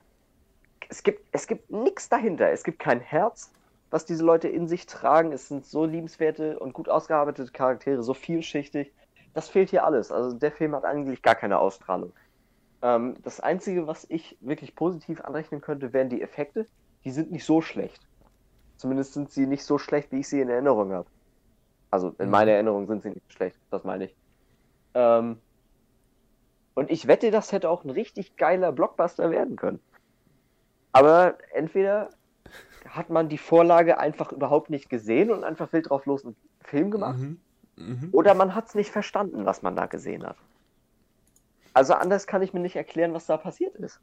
es 0.89 1.03
gibt, 1.03 1.27
es 1.33 1.47
gibt 1.47 1.71
nichts 1.71 2.09
dahinter. 2.09 2.51
Es 2.51 2.65
gibt 2.65 2.79
kein 2.79 3.01
Herz, 3.01 3.53
was 3.91 4.05
diese 4.05 4.25
Leute 4.25 4.49
in 4.49 4.69
sich 4.69 4.87
tragen. 4.87 5.33
Es 5.33 5.49
sind 5.49 5.65
so 5.65 5.85
liebenswerte 5.85 6.59
und 6.59 6.73
gut 6.73 6.89
ausgearbeitete 6.89 7.53
Charaktere, 7.53 8.03
so 8.03 8.15
vielschichtig 8.15 8.93
das 9.37 9.51
fehlt 9.51 9.69
hier 9.69 9.85
alles. 9.85 10.11
Also 10.11 10.35
der 10.35 10.51
Film 10.51 10.75
hat 10.75 10.87
eigentlich 10.87 11.21
gar 11.21 11.35
keine 11.35 11.59
Ausstrahlung. 11.59 12.15
Ähm, 12.81 13.17
das 13.23 13.39
Einzige, 13.39 13.87
was 13.87 14.07
ich 14.09 14.39
wirklich 14.41 14.75
positiv 14.75 15.21
anrechnen 15.21 15.61
könnte, 15.61 15.93
wären 15.93 16.09
die 16.09 16.23
Effekte. 16.23 16.67
Die 17.05 17.11
sind 17.11 17.31
nicht 17.31 17.45
so 17.45 17.61
schlecht. 17.61 18.01
Zumindest 18.79 19.13
sind 19.13 19.31
sie 19.31 19.47
nicht 19.47 19.63
so 19.63 19.77
schlecht, 19.77 20.11
wie 20.11 20.21
ich 20.21 20.29
sie 20.29 20.41
in 20.41 20.49
Erinnerung 20.49 20.91
habe. 20.91 21.07
Also 21.97 22.15
in 22.19 22.27
mhm. 22.27 22.31
meiner 22.31 22.51
Erinnerung 22.51 22.87
sind 22.87 23.03
sie 23.03 23.09
nicht 23.09 23.33
schlecht, 23.33 23.59
das 23.71 23.83
meine 23.83 24.05
ich. 24.05 24.15
Ähm, 24.93 25.39
und 26.75 26.91
ich 26.91 27.07
wette, 27.07 27.31
das 27.31 27.53
hätte 27.53 27.71
auch 27.71 27.85
ein 27.85 27.91
richtig 27.91 28.37
geiler 28.37 28.71
Blockbuster 28.71 29.31
werden 29.31 29.57
können. 29.57 29.81
Aber 30.93 31.39
entweder 31.55 32.11
hat 32.87 33.09
man 33.09 33.31
die 33.31 33.39
Vorlage 33.39 33.99
einfach 33.99 34.31
überhaupt 34.31 34.69
nicht 34.69 34.91
gesehen 34.91 35.31
und 35.31 35.43
einfach 35.43 35.73
wild 35.73 35.89
drauf 35.89 36.05
los 36.05 36.23
einen 36.23 36.37
Film 36.61 36.91
gemacht. 36.91 37.19
Mhm. 37.19 37.41
Mhm. 37.77 38.09
Oder 38.13 38.35
man 38.35 38.55
hat 38.55 38.69
es 38.69 38.75
nicht 38.75 38.91
verstanden, 38.91 39.47
was 39.47 39.63
man 39.63 39.75
da 39.75 39.87
gesehen 39.87 40.27
hat. 40.27 40.37
Also 41.73 41.95
anders 41.95 42.27
kann 42.27 42.43
ich 42.43 42.53
mir 42.53 42.61
nicht 42.61 42.77
erklären, 42.77 43.15
was 43.15 43.25
da 43.25 43.39
passiert 43.39 43.75
ist. 43.77 44.01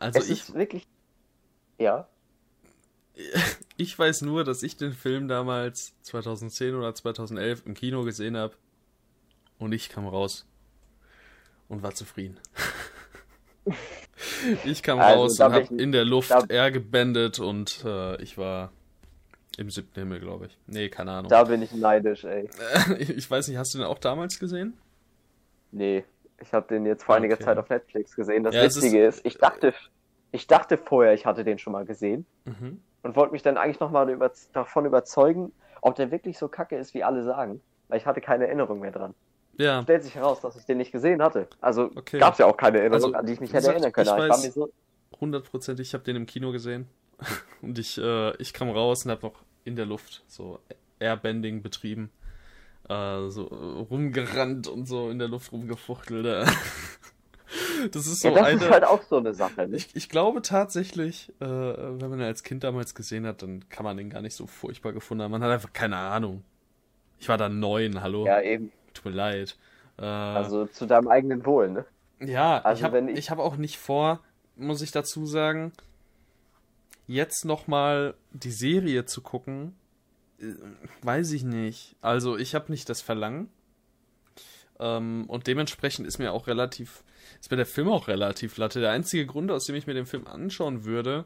Also 0.00 0.18
es 0.18 0.30
ich 0.30 0.40
ist 0.40 0.54
wirklich. 0.54 0.88
Ja. 1.76 2.08
Ich 3.76 3.98
weiß 3.98 4.22
nur, 4.22 4.44
dass 4.44 4.62
ich 4.62 4.76
den 4.76 4.92
Film 4.92 5.26
damals 5.26 5.94
2010 6.02 6.76
oder 6.76 6.94
2011 6.94 7.66
im 7.66 7.74
Kino 7.74 8.04
gesehen 8.04 8.36
habe 8.36 8.54
und 9.58 9.72
ich 9.72 9.88
kam 9.88 10.06
raus 10.06 10.46
und 11.68 11.82
war 11.82 11.92
zufrieden. 11.92 12.38
ich 14.64 14.82
kam 14.82 15.00
also, 15.00 15.22
raus 15.22 15.40
und 15.40 15.52
habe 15.52 15.74
in 15.74 15.90
der 15.90 16.04
Luft 16.04 16.30
da, 16.30 16.44
er 16.48 16.70
gebendet 16.70 17.40
und 17.40 17.84
äh, 17.84 18.22
ich 18.22 18.38
war 18.38 18.70
im 19.56 19.70
siebten 19.70 20.00
Himmel, 20.00 20.20
glaube 20.20 20.46
ich. 20.46 20.58
Nee, 20.66 20.88
keine 20.88 21.12
Ahnung. 21.12 21.28
Da 21.28 21.44
bin 21.44 21.62
ich 21.62 21.72
neidisch, 21.72 22.24
ey. 22.24 22.48
ich 22.98 23.28
weiß 23.28 23.48
nicht, 23.48 23.56
hast 23.56 23.74
du 23.74 23.78
den 23.78 23.86
auch 23.86 23.98
damals 23.98 24.38
gesehen? 24.38 24.76
Nee, 25.72 26.04
ich 26.40 26.52
habe 26.52 26.68
den 26.68 26.86
jetzt 26.86 27.04
vor 27.04 27.16
einiger 27.16 27.34
okay. 27.34 27.44
Zeit 27.44 27.58
auf 27.58 27.68
Netflix 27.68 28.14
gesehen. 28.14 28.44
Das 28.44 28.54
ja, 28.54 28.62
Witzige 28.62 29.04
ist, 29.04 29.18
ist, 29.18 29.26
ich 29.26 29.38
dachte, 29.38 29.74
ich 30.30 30.46
dachte 30.46 30.78
vorher, 30.78 31.14
ich 31.14 31.26
hatte 31.26 31.42
den 31.42 31.58
schon 31.58 31.72
mal 31.72 31.84
gesehen 31.84 32.24
mhm. 32.44 32.80
Und 33.04 33.14
wollte 33.14 33.32
mich 33.32 33.42
dann 33.42 33.56
eigentlich 33.56 33.78
nochmal 33.80 34.10
über, 34.10 34.32
davon 34.52 34.86
überzeugen, 34.86 35.52
ob 35.82 35.94
der 35.94 36.10
wirklich 36.10 36.38
so 36.38 36.48
kacke 36.48 36.76
ist, 36.76 36.94
wie 36.94 37.04
alle 37.04 37.22
sagen. 37.22 37.60
Weil 37.88 37.98
ich 37.98 38.06
hatte 38.06 38.20
keine 38.20 38.46
Erinnerung 38.46 38.80
mehr 38.80 38.90
dran. 38.90 39.14
Ja. 39.56 39.82
Stellt 39.82 40.02
sich 40.02 40.16
heraus, 40.16 40.40
dass 40.40 40.56
ich 40.56 40.64
den 40.64 40.78
nicht 40.78 40.90
gesehen 40.90 41.22
hatte. 41.22 41.46
Also 41.60 41.90
okay. 41.94 42.18
gab 42.18 42.32
es 42.32 42.38
ja 42.38 42.46
auch 42.46 42.56
keine 42.56 42.78
Erinnerung, 42.78 43.14
also, 43.14 43.18
an 43.18 43.26
die 43.26 43.34
ich 43.34 43.40
mich 43.40 43.52
hätte 43.52 43.68
erinnern 43.68 43.92
können. 43.92 44.08
Ich, 44.08 44.12
ich 44.12 44.30
weiß, 44.30 44.54
so 44.54 44.70
hundertprozentig, 45.20 45.88
ich 45.88 45.94
habe 45.94 46.02
den 46.02 46.16
im 46.16 46.26
Kino 46.26 46.50
gesehen. 46.50 46.88
Und 47.62 47.78
ich, 47.78 47.98
äh, 47.98 48.34
ich 48.38 48.52
kam 48.52 48.70
raus 48.70 49.04
und 49.04 49.12
habe 49.12 49.26
noch 49.26 49.44
in 49.64 49.76
der 49.76 49.86
Luft 49.86 50.24
so 50.26 50.58
Airbending 50.98 51.62
betrieben. 51.62 52.10
Äh, 52.88 53.28
so 53.28 53.44
rumgerannt 53.44 54.68
und 54.68 54.86
so 54.86 55.08
in 55.08 55.18
der 55.18 55.28
Luft 55.28 55.52
rumgefuchtelt. 55.52 56.46
das 57.88 58.06
ist 58.06 58.20
so 58.20 58.28
ja, 58.28 58.34
das 58.34 58.46
eine, 58.46 58.64
ist 58.64 58.70
halt 58.70 58.84
auch 58.84 59.02
so 59.02 59.16
eine 59.16 59.34
Sache. 59.34 59.68
Ne? 59.68 59.76
Ich, 59.76 59.94
ich 59.94 60.08
glaube 60.08 60.42
tatsächlich, 60.42 61.32
äh, 61.40 61.44
wenn 61.44 62.10
man 62.10 62.20
ihn 62.20 62.24
als 62.24 62.42
Kind 62.42 62.64
damals 62.64 62.94
gesehen 62.94 63.26
hat, 63.26 63.42
dann 63.42 63.68
kann 63.68 63.84
man 63.84 63.96
den 63.96 64.10
gar 64.10 64.22
nicht 64.22 64.34
so 64.34 64.46
furchtbar 64.46 64.92
gefunden 64.92 65.22
haben. 65.24 65.30
Man 65.30 65.42
hat 65.42 65.50
einfach 65.50 65.72
keine 65.72 65.96
Ahnung. 65.96 66.42
Ich 67.18 67.28
war 67.28 67.38
da 67.38 67.48
neun, 67.48 68.02
hallo. 68.02 68.26
Ja, 68.26 68.40
eben. 68.40 68.72
Tut 68.92 69.06
mir 69.06 69.10
leid. 69.12 69.56
Äh, 69.98 70.04
also 70.04 70.66
zu 70.66 70.86
deinem 70.86 71.08
eigenen 71.08 71.44
Wohl, 71.46 71.70
ne? 71.70 71.84
Ja, 72.20 72.60
also 72.60 72.80
ich 72.80 72.84
habe 72.84 73.10
ich... 73.10 73.18
ich 73.18 73.30
hab 73.30 73.38
auch 73.38 73.56
nicht 73.56 73.78
vor, 73.78 74.20
muss 74.56 74.82
ich 74.82 74.90
dazu 74.90 75.26
sagen, 75.26 75.72
jetzt 77.06 77.44
nochmal 77.44 78.14
die 78.32 78.50
Serie 78.50 79.04
zu 79.04 79.20
gucken, 79.20 79.74
äh, 80.40 80.52
weiß 81.02 81.32
ich 81.32 81.44
nicht. 81.44 81.96
Also 82.00 82.36
ich 82.36 82.54
habe 82.54 82.70
nicht 82.70 82.88
das 82.88 83.02
Verlangen. 83.02 83.48
Ähm, 84.80 85.24
und 85.28 85.46
dementsprechend 85.46 86.06
ist 86.06 86.18
mir 86.18 86.32
auch 86.32 86.46
relativ, 86.46 87.04
ist 87.40 87.50
mir 87.50 87.56
der 87.56 87.66
Film 87.66 87.88
auch 87.88 88.08
relativ 88.08 88.56
latte. 88.56 88.80
Der 88.80 88.90
einzige 88.90 89.26
Grund, 89.26 89.50
aus 89.50 89.66
dem 89.66 89.74
ich 89.74 89.86
mir 89.86 89.94
den 89.94 90.06
Film 90.06 90.26
anschauen 90.26 90.84
würde, 90.84 91.24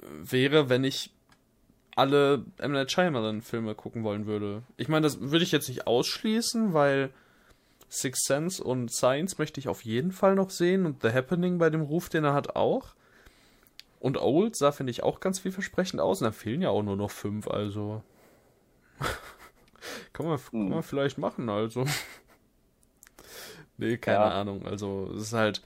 wäre, 0.00 0.68
wenn 0.68 0.84
ich 0.84 1.10
alle 1.94 2.44
M. 2.58 2.72
Night 2.72 2.90
Shyamalan-Filme 2.90 3.74
gucken 3.74 4.04
wollen 4.04 4.26
würde. 4.26 4.62
Ich 4.76 4.88
meine, 4.88 5.04
das 5.04 5.20
würde 5.20 5.44
ich 5.44 5.52
jetzt 5.52 5.68
nicht 5.68 5.86
ausschließen, 5.86 6.72
weil 6.72 7.10
Six 7.88 8.24
Sense 8.24 8.64
und 8.64 8.90
Science 8.90 9.36
möchte 9.38 9.60
ich 9.60 9.68
auf 9.68 9.84
jeden 9.84 10.12
Fall 10.12 10.34
noch 10.34 10.50
sehen 10.50 10.86
und 10.86 11.02
The 11.02 11.10
Happening 11.10 11.58
bei 11.58 11.68
dem 11.68 11.82
Ruf, 11.82 12.08
den 12.08 12.24
er 12.24 12.32
hat, 12.32 12.56
auch. 12.56 12.94
Und 14.00 14.16
Old 14.20 14.56
sah, 14.56 14.72
finde 14.72 14.90
ich, 14.90 15.02
auch 15.02 15.20
ganz 15.20 15.38
vielversprechend 15.38 16.00
aus. 16.00 16.20
Und 16.20 16.24
da 16.24 16.32
fehlen 16.32 16.62
ja 16.62 16.70
auch 16.70 16.82
nur 16.82 16.96
noch 16.96 17.10
fünf, 17.10 17.46
also. 17.46 18.02
kann, 20.12 20.26
man, 20.26 20.38
kann 20.38 20.68
man 20.68 20.78
hm. 20.78 20.82
vielleicht 20.82 21.18
machen, 21.18 21.48
also. 21.48 21.84
Nee, 23.82 23.96
keine 23.96 24.18
ja. 24.18 24.28
Ahnung. 24.28 24.66
Also, 24.66 25.10
es 25.14 25.22
ist 25.22 25.32
halt. 25.32 25.62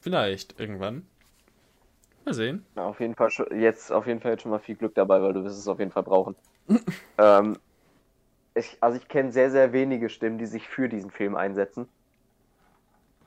Vielleicht 0.00 0.58
irgendwann. 0.60 1.06
Mal 2.24 2.34
sehen. 2.34 2.64
Na, 2.74 2.86
auf 2.86 3.00
jeden 3.00 3.14
Fall 3.14 3.30
jetzt 3.54 3.92
auf 3.92 4.06
jeden 4.06 4.20
Fall 4.20 4.32
jetzt 4.32 4.42
schon 4.42 4.50
mal 4.50 4.58
viel 4.58 4.76
Glück 4.76 4.94
dabei, 4.94 5.20
weil 5.20 5.32
du 5.32 5.44
wirst 5.44 5.58
es 5.58 5.68
auf 5.68 5.78
jeden 5.78 5.90
Fall 5.90 6.02
brauchen. 6.02 6.34
ähm, 7.18 7.58
ich, 8.54 8.78
also 8.80 8.96
ich 8.96 9.08
kenne 9.08 9.32
sehr, 9.32 9.50
sehr 9.50 9.72
wenige 9.72 10.08
Stimmen, 10.08 10.38
die 10.38 10.46
sich 10.46 10.68
für 10.68 10.88
diesen 10.88 11.10
Film 11.10 11.36
einsetzen. 11.36 11.88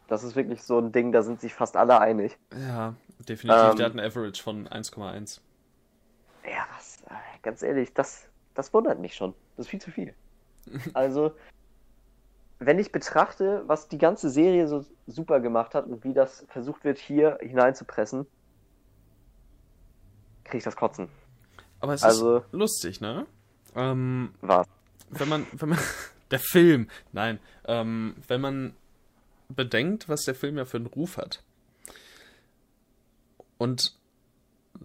Das 0.08 0.24
ist 0.24 0.36
wirklich 0.36 0.64
so 0.64 0.80
ein 0.80 0.92
Ding, 0.92 1.12
da 1.12 1.22
sind 1.22 1.42
sich 1.42 1.54
fast 1.54 1.76
alle 1.76 2.00
einig. 2.00 2.38
Ja, 2.58 2.96
definitiv. 3.28 3.72
Ähm, 3.72 3.76
der 3.76 3.86
hat 3.86 3.94
ein 3.94 4.00
Average 4.00 4.42
von 4.42 4.68
1,1. 4.68 5.42
Ja, 6.46 6.66
was, 6.76 7.02
äh, 7.10 7.14
ganz 7.44 7.62
ehrlich, 7.62 7.94
das, 7.94 8.28
das 8.56 8.74
wundert 8.74 9.00
mich 9.00 9.16
schon. 9.16 9.34
Das 9.58 9.66
ist 9.66 9.70
viel 9.70 9.82
zu 9.82 9.92
viel. 9.92 10.14
also, 10.94 11.34
wenn 12.60 12.80
ich 12.80 12.92
betrachte, 12.92 13.64
was 13.68 13.88
die 13.88 13.98
ganze 13.98 14.30
Serie 14.30 14.68
so 14.68 14.86
super 15.06 15.40
gemacht 15.40 15.76
hat 15.76 15.86
und 15.86 16.04
wie 16.04 16.14
das 16.14 16.46
versucht 16.50 16.84
wird, 16.84 16.98
hier 16.98 17.38
hineinzupressen, 17.42 18.26
kriege 20.44 20.58
ich 20.58 20.64
das 20.64 20.76
Kotzen. 20.76 21.10
Aber 21.80 21.94
es 21.94 22.04
also, 22.04 22.38
ist 22.38 22.54
lustig, 22.54 23.02
ne? 23.02 23.28
Ähm, 23.76 24.34
was? 24.42 24.68
wenn 25.10 25.30
man, 25.30 25.48
wenn 25.54 25.70
man, 25.70 25.80
der 26.32 26.40
Film, 26.40 26.90
nein, 27.12 27.40
ähm, 27.66 28.16
wenn 28.28 28.42
man 28.42 28.74
bedenkt, 29.50 30.10
was 30.10 30.24
der 30.24 30.36
Film 30.36 30.58
ja 30.58 30.66
für 30.66 30.78
einen 30.78 30.88
Ruf 30.88 31.18
hat. 31.18 31.44
Und 33.58 33.96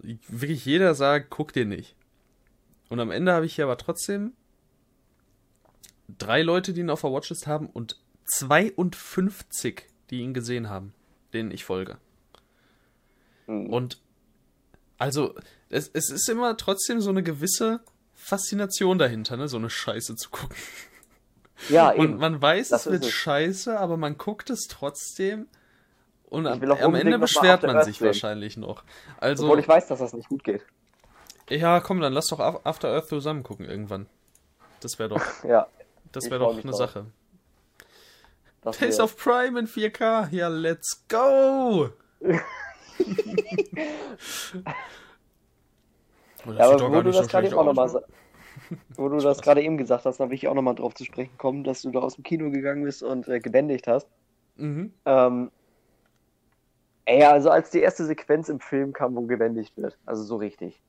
wirklich 0.01 0.65
jeder 0.65 0.95
sagt, 0.95 1.29
guck 1.29 1.53
dir 1.53 1.65
nicht. 1.65 1.95
Und 2.89 2.99
am 2.99 3.11
Ende 3.11 3.33
habe 3.33 3.45
ich 3.45 3.55
hier 3.55 3.65
aber 3.65 3.77
trotzdem 3.77 4.33
drei 6.07 6.41
Leute, 6.41 6.73
die 6.73 6.81
ihn 6.81 6.89
auf 6.89 7.01
der 7.01 7.11
Watchlist 7.11 7.47
haben 7.47 7.67
und 7.67 7.99
52, 8.25 9.87
die 10.09 10.19
ihn 10.19 10.33
gesehen 10.33 10.69
haben, 10.69 10.93
denen 11.33 11.51
ich 11.51 11.65
folge. 11.65 11.97
Mhm. 13.47 13.67
Und 13.67 14.01
also, 14.97 15.35
es, 15.69 15.89
es 15.93 16.09
ist 16.09 16.29
immer 16.29 16.55
trotzdem 16.55 17.01
so 17.01 17.09
eine 17.09 17.23
gewisse 17.23 17.81
Faszination 18.13 18.97
dahinter, 18.97 19.37
ne, 19.37 19.47
so 19.47 19.57
eine 19.57 19.69
Scheiße 19.69 20.15
zu 20.15 20.29
gucken. 20.29 20.55
Ja, 21.69 21.93
eben. 21.93 22.13
Und 22.13 22.19
man 22.19 22.41
weiß, 22.41 22.69
das 22.69 22.85
es 22.85 22.91
wird 22.91 23.03
es. 23.05 23.11
scheiße, 23.11 23.77
aber 23.79 23.97
man 23.97 24.17
guckt 24.17 24.49
es 24.49 24.67
trotzdem. 24.69 25.47
Und 26.29 26.47
am, 26.47 26.61
am 26.63 26.95
Ende 26.95 27.19
beschwert 27.19 27.63
man 27.63 27.83
sich 27.83 27.97
sehen. 27.97 28.07
wahrscheinlich 28.07 28.57
noch. 28.57 28.83
Also, 29.19 29.45
Obwohl 29.45 29.59
ich 29.59 29.67
weiß, 29.67 29.87
dass 29.87 29.99
das 29.99 30.13
nicht 30.13 30.29
gut 30.29 30.43
geht. 30.43 30.65
Ja, 31.49 31.79
komm, 31.79 31.99
dann 31.99 32.13
lass 32.13 32.27
doch 32.27 32.39
After 32.39 32.89
Earth 32.89 33.07
zusammen 33.07 33.43
gucken 33.43 33.65
irgendwann. 33.65 34.07
Das 34.79 34.97
wäre 34.99 35.09
doch. 35.09 35.21
ja. 35.43 35.67
Das 36.13 36.29
wäre 36.29 36.39
doch 36.39 36.53
eine 36.53 36.61
drauf. 36.61 36.75
Sache. 36.75 37.05
Das 38.61 38.77
Taste 38.77 39.03
of 39.03 39.17
Prime 39.17 39.59
in 39.59 39.67
4K. 39.67 40.29
Ja, 40.31 40.47
let's 40.47 41.03
go! 41.09 41.89
ja, 42.21 42.39
aber 46.59 46.91
wo 46.91 47.01
du 47.01 47.11
das 47.11 47.27
gerade 47.27 47.47
eben 47.47 47.57
auch 47.57 47.65
nochmal 47.65 47.89
wo 48.95 49.09
du 49.09 49.17
das 49.17 49.41
gerade 49.41 49.61
eben 49.61 49.77
gesagt 49.77 50.05
hast, 50.05 50.19
da 50.19 50.29
will 50.29 50.35
ich 50.35 50.47
auch 50.47 50.53
nochmal 50.53 50.75
drauf 50.75 50.93
zu 50.93 51.03
sprechen 51.03 51.37
kommen, 51.37 51.63
dass 51.63 51.81
du 51.81 51.91
da 51.91 51.99
aus 51.99 52.15
dem 52.15 52.23
Kino 52.23 52.49
gegangen 52.51 52.83
bist 52.83 53.03
und 53.03 53.27
äh, 53.27 53.39
gebändigt 53.39 53.87
hast. 53.87 54.07
Mhm. 54.55 54.93
Ähm, 55.05 55.51
ey, 57.05 57.23
also 57.23 57.49
als 57.49 57.71
die 57.71 57.81
erste 57.81 58.05
Sequenz 58.05 58.49
im 58.49 58.59
Film 58.59 58.93
kam, 58.93 59.15
wo 59.15 59.21
gebändigt 59.21 59.75
wird, 59.77 59.97
also 60.05 60.23
so 60.23 60.37
richtig, 60.37 60.81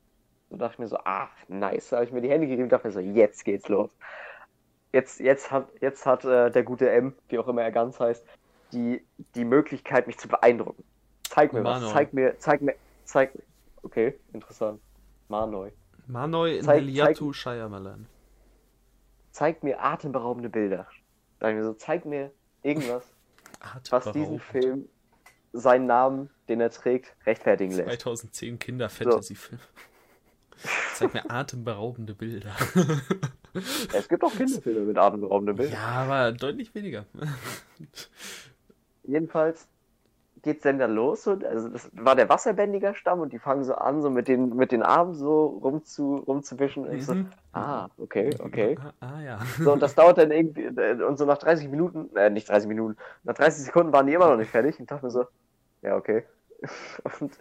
so 0.51 0.57
dachte 0.57 0.75
ich 0.75 0.79
mir 0.79 0.89
so, 0.89 0.99
ach, 1.05 1.31
nice, 1.49 1.89
da 1.89 1.97
habe 1.97 2.07
ich 2.07 2.13
mir 2.13 2.21
die 2.21 2.31
Hände 2.31 2.47
gegeben 2.47 2.65
und 2.65 2.73
dachte 2.73 2.87
mir 2.87 2.93
so, 2.93 3.01
jetzt 3.01 3.45
geht's 3.45 3.69
los. 3.69 3.91
Jetzt, 4.95 5.19
jetzt 5.19 5.51
hat, 5.51 5.67
jetzt 5.81 6.07
hat 6.07 6.25
äh, 6.25 6.53
der 6.53 6.63
gute 6.63 6.89
M, 6.89 7.17
wie 7.29 7.41
auch 7.41 7.49
immer 7.49 7.63
er 7.63 7.73
ganz 7.73 7.99
heißt, 7.99 8.25
die, 8.73 9.05
die 9.35 9.45
Möglichkeit, 9.45 10.07
mich 10.07 10.19
zu 10.19 10.29
beeindrucken. 10.29 10.85
Zeig 11.29 11.53
mir 11.53 11.63
Mano. 11.63 11.87
was, 11.87 11.93
zeig 11.93 12.13
mir, 12.13 12.39
zeig 12.39 12.63
mir, 12.63 12.77
zeig 13.03 13.35
mir. 13.35 13.43
Okay, 13.83 14.15
interessant. 14.33 14.81
Manoi. 15.29 15.73
Manoi 16.07 16.59
in 16.59 16.69
Heliatu 16.69 17.33
Shyamalan. 17.33 18.07
Zeig 19.33 19.65
mir 19.65 19.83
atemberaubende 19.83 20.49
Bilder. 20.49 20.87
Sag 21.41 21.57
mir 21.57 21.65
so, 21.65 21.73
zeig 21.75 22.05
mir 22.05 22.31
irgendwas, 22.63 23.03
was 23.91 24.13
diesen 24.13 24.39
Film, 24.39 24.89
seinen 25.53 25.87
Namen, 25.87 26.31
den 26.49 26.61
er 26.61 26.71
trägt, 26.71 27.17
rechtfertigen 27.27 27.75
lässt. 27.75 28.01
2010 28.01 28.61
Kinder-Fantasy-Film. 28.61 29.61
So. 30.57 30.69
Zeig 30.95 31.15
mir 31.15 31.29
atemberaubende 31.29 32.15
Bilder. 32.15 32.55
es 33.93 34.09
gibt 34.09 34.25
auch 34.25 34.33
Kinderfilme 34.33 34.81
mit 34.81 34.99
atemberaubenden 34.99 35.57
Bildern. 35.57 35.75
Ja, 35.75 35.87
aber 35.87 36.33
deutlich 36.33 36.75
weniger. 36.75 37.05
Jedenfalls, 39.05 39.69
geht's 40.43 40.63
denn 40.63 40.79
da 40.79 40.87
los? 40.87 41.25
So, 41.25 41.33
also 41.33 41.69
das 41.69 41.91
war 41.95 42.15
der 42.15 42.29
wasserbändiger 42.29 42.95
Stamm 42.95 43.21
und 43.21 43.33
die 43.33 43.39
fangen 43.39 43.65
so 43.65 43.75
an, 43.75 44.03
so 44.03 44.11
mit 44.11 44.29
den, 44.29 44.55
mit 44.57 44.73
den 44.73 44.83
Armen 44.83 45.15
so 45.15 45.47
rumzu, 45.47 46.17
rumzuwischen. 46.17 46.87
Und 46.87 46.95
ich 46.95 47.07
so, 47.07 47.15
mhm. 47.15 47.31
ah, 47.53 47.89
okay, 47.99 48.31
okay. 48.39 48.77
Ah, 49.01 49.07
ah, 49.07 49.21
ja. 49.23 49.39
So, 49.59 49.73
und 49.73 49.83
das 49.83 49.95
dauert 49.95 50.19
dann 50.19 50.31
irgendwie, 50.31 50.69
und 51.03 51.17
so 51.17 51.25
nach 51.25 51.39
30 51.39 51.69
Minuten, 51.69 52.15
äh, 52.17 52.31
nicht 52.31 52.49
30 52.49 52.69
Minuten, 52.69 52.97
nach 53.25 53.35
30 53.35 53.65
Sekunden 53.65 53.93
waren 53.93 54.07
die 54.07 54.15
immer 54.15 54.29
noch 54.29 54.37
nicht 54.37 54.51
fertig. 54.51 54.79
Und 54.79 54.91
dachte 54.91 55.07
mir 55.07 55.11
so, 55.11 55.27
ja, 55.83 55.97
okay. 55.97 56.25
Und 57.21 57.33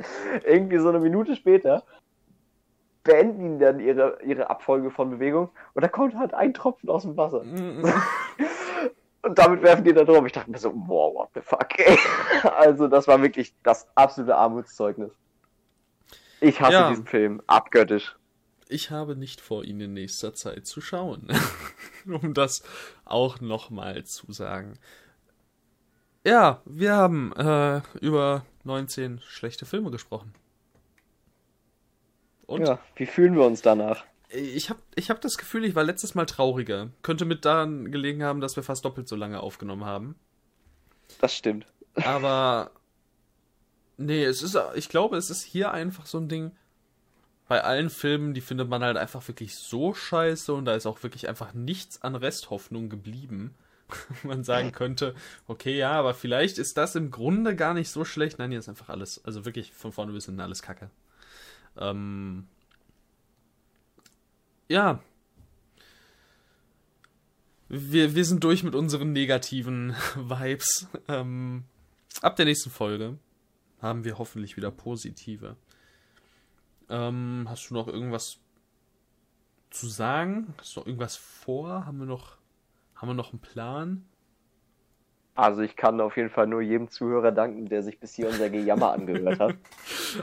irgendwie 0.43 0.80
so 0.80 0.89
eine 0.89 0.99
Minute 0.99 1.36
später 1.36 1.84
beenden 3.04 3.60
dann 3.60 3.80
ihre, 3.80 4.20
ihre 4.24 4.49
Abfolge 4.49 4.91
von 4.91 5.10
Bewegungen 5.10 5.49
und 5.74 5.82
da 5.82 5.88
kommt 5.88 6.16
halt 6.16 6.34
ein 6.34 6.54
Tropfen 6.54 6.89
aus 6.89 7.04
dem 7.04 7.18
Wasser. 7.18 7.43
Mhm. 7.43 7.84
Und 9.24 9.39
damit 9.39 9.62
werfen 9.62 9.86
die 9.86 9.93
da 9.93 10.04
drauf. 10.04 10.26
Ich 10.26 10.34
dachte 10.34 10.51
mir 10.51 10.58
so, 10.58 10.74
wow, 10.86 11.16
what 11.16 11.30
the 11.34 11.39
fuck, 11.39 11.80
ey. 11.80 11.97
Also, 12.58 12.89
das 12.89 13.08
war 13.08 13.22
wirklich 13.22 13.54
das 13.64 13.88
absolute 13.95 14.36
Armutszeugnis. 14.36 15.14
Ich 16.41 16.60
hasse 16.60 16.74
ja. 16.74 16.89
diesen 16.89 17.06
Film, 17.06 17.41
abgöttisch. 17.47 18.18
Ich 18.68 18.91
habe 18.91 19.16
nicht 19.16 19.39
vor, 19.39 19.64
ihn 19.64 19.80
in 19.80 19.93
nächster 19.93 20.34
Zeit 20.34 20.66
zu 20.66 20.82
schauen. 20.82 21.30
um 22.06 22.34
das 22.34 22.64
auch 23.06 23.39
nochmal 23.39 24.04
zu 24.04 24.30
sagen. 24.34 24.78
Ja, 26.26 26.62
wir 26.66 26.93
haben 26.93 27.34
äh, 27.34 27.82
über 28.01 28.45
19 28.66 29.20
schlechte 29.22 29.66
Filme 29.66 29.89
gesprochen. 29.89 30.34
Und? 32.45 32.67
Ja, 32.67 32.79
wie 32.95 33.05
fühlen 33.05 33.35
wir 33.35 33.45
uns 33.45 33.61
danach? 33.61 34.03
ich 34.33 34.69
habe 34.69 34.79
ich 34.95 35.09
hab 35.09 35.21
das 35.21 35.37
Gefühl, 35.37 35.63
ich 35.63 35.75
war 35.75 35.83
letztes 35.83 36.15
Mal 36.15 36.25
trauriger. 36.25 36.89
Könnte 37.01 37.25
mit 37.25 37.45
daran 37.45 37.91
gelegen 37.91 38.23
haben, 38.23 38.41
dass 38.41 38.55
wir 38.55 38.63
fast 38.63 38.83
doppelt 38.83 39.07
so 39.07 39.15
lange 39.15 39.39
aufgenommen 39.39 39.85
haben. 39.85 40.15
Das 41.21 41.35
stimmt. 41.35 41.67
Aber 42.03 42.71
nee, 43.97 44.23
es 44.23 44.41
ist, 44.41 44.57
ich 44.75 44.89
glaube, 44.89 45.17
es 45.17 45.29
ist 45.29 45.43
hier 45.43 45.71
einfach 45.71 46.05
so 46.05 46.17
ein 46.17 46.29
Ding. 46.29 46.51
Bei 47.47 47.63
allen 47.63 47.89
Filmen, 47.89 48.33
die 48.33 48.41
findet 48.41 48.69
man 48.69 48.83
halt 48.83 48.97
einfach 48.97 49.27
wirklich 49.27 49.55
so 49.55 49.93
scheiße 49.93 50.53
und 50.53 50.65
da 50.65 50.73
ist 50.73 50.87
auch 50.87 51.03
wirklich 51.03 51.29
einfach 51.29 51.53
nichts 51.53 52.01
an 52.01 52.15
Resthoffnung 52.15 52.89
geblieben. 52.89 53.53
man 54.23 54.43
sagen 54.43 54.71
könnte, 54.71 55.13
okay, 55.45 55.77
ja, 55.77 55.91
aber 55.91 56.15
vielleicht 56.15 56.57
ist 56.57 56.77
das 56.77 56.95
im 56.95 57.11
Grunde 57.11 57.55
gar 57.55 57.75
nicht 57.75 57.89
so 57.89 58.05
schlecht. 58.05 58.39
Nein, 58.39 58.49
hier 58.49 58.59
ist 58.59 58.69
einfach 58.69 58.89
alles, 58.89 59.23
also 59.23 59.45
wirklich 59.45 59.71
von 59.73 59.91
vorne 59.91 60.13
bis 60.13 60.25
hinten 60.25 60.41
alles 60.41 60.63
Kacke. 60.63 60.89
Ähm, 61.78 62.47
ja. 64.67 64.99
Wir, 67.69 68.15
wir 68.15 68.26
sind 68.26 68.43
durch 68.43 68.63
mit 68.63 68.76
unseren 68.76 69.11
negativen 69.11 69.95
Vibes. 70.15 70.88
Ähm, 71.07 71.63
ab 72.21 72.36
der 72.36 72.45
nächsten 72.45 72.69
Folge 72.69 73.17
haben 73.82 74.03
wir 74.03 74.17
hoffentlich 74.17 74.57
wieder 74.57 74.71
positive. 74.71 75.55
Ähm, 76.89 77.45
hast 77.49 77.69
du 77.69 77.74
noch 77.74 77.88
irgendwas 77.88 78.39
zu 79.69 79.88
sagen? 79.88 80.53
Hast 80.57 80.76
du 80.76 80.82
noch 80.82 80.88
irgendwas 80.88 81.15
vor? 81.15 81.86
Haben 81.86 81.99
wir 81.99 82.05
noch, 82.05 82.38
haben 82.95 83.09
wir 83.09 83.15
noch 83.15 83.34
einen 83.34 83.41
Plan? 83.41 84.05
Also 85.36 85.61
ich 85.61 85.76
kann 85.76 85.99
auf 85.99 86.15
jeden 86.15 86.30
Fall 86.30 86.45
nur 86.45 86.61
jedem 86.61 86.89
Zuhörer 86.89 87.32
danken, 87.32 87.67
der 87.67 87.82
sich 87.82 87.99
bis 87.99 88.13
hier 88.13 88.28
unser 88.28 88.49
Gejammer 88.49 88.91
angehört 88.93 89.39
hat. 89.39 89.55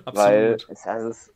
Absolut. 0.05 0.15
Weil 0.15 0.57
es, 0.69 0.87
also 0.87 1.09
es, 1.09 1.35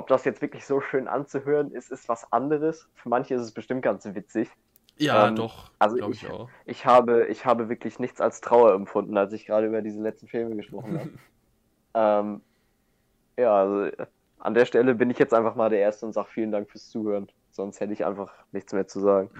ob 0.00 0.08
das 0.08 0.24
jetzt 0.24 0.40
wirklich 0.40 0.64
so 0.64 0.80
schön 0.80 1.08
anzuhören 1.08 1.72
ist, 1.72 1.92
ist 1.92 2.08
was 2.08 2.32
anderes. 2.32 2.88
Für 2.94 3.10
manche 3.10 3.34
ist 3.34 3.42
es 3.42 3.52
bestimmt 3.52 3.82
ganz 3.82 4.06
witzig. 4.06 4.48
Ja, 4.96 5.28
ähm, 5.28 5.36
doch. 5.36 5.70
Also 5.78 5.96
ich, 5.98 6.22
ich, 6.22 6.30
auch. 6.30 6.48
ich 6.64 6.86
habe, 6.86 7.26
ich 7.26 7.44
habe 7.44 7.68
wirklich 7.68 7.98
nichts 7.98 8.18
als 8.18 8.40
Trauer 8.40 8.72
empfunden, 8.72 9.18
als 9.18 9.34
ich 9.34 9.44
gerade 9.44 9.66
über 9.66 9.82
diese 9.82 10.00
letzten 10.00 10.26
Filme 10.26 10.56
gesprochen 10.56 10.98
habe. 10.98 11.10
ähm, 11.94 12.40
ja, 13.36 13.54
also 13.54 13.94
an 14.38 14.54
der 14.54 14.64
Stelle 14.64 14.94
bin 14.94 15.10
ich 15.10 15.18
jetzt 15.18 15.34
einfach 15.34 15.54
mal 15.54 15.68
der 15.68 15.80
Erste 15.80 16.06
und 16.06 16.14
sage 16.14 16.28
vielen 16.32 16.50
Dank 16.50 16.70
fürs 16.70 16.88
Zuhören. 16.88 17.28
Sonst 17.50 17.80
hätte 17.80 17.92
ich 17.92 18.06
einfach 18.06 18.32
nichts 18.52 18.72
mehr 18.72 18.88
zu 18.88 19.00
sagen. 19.00 19.30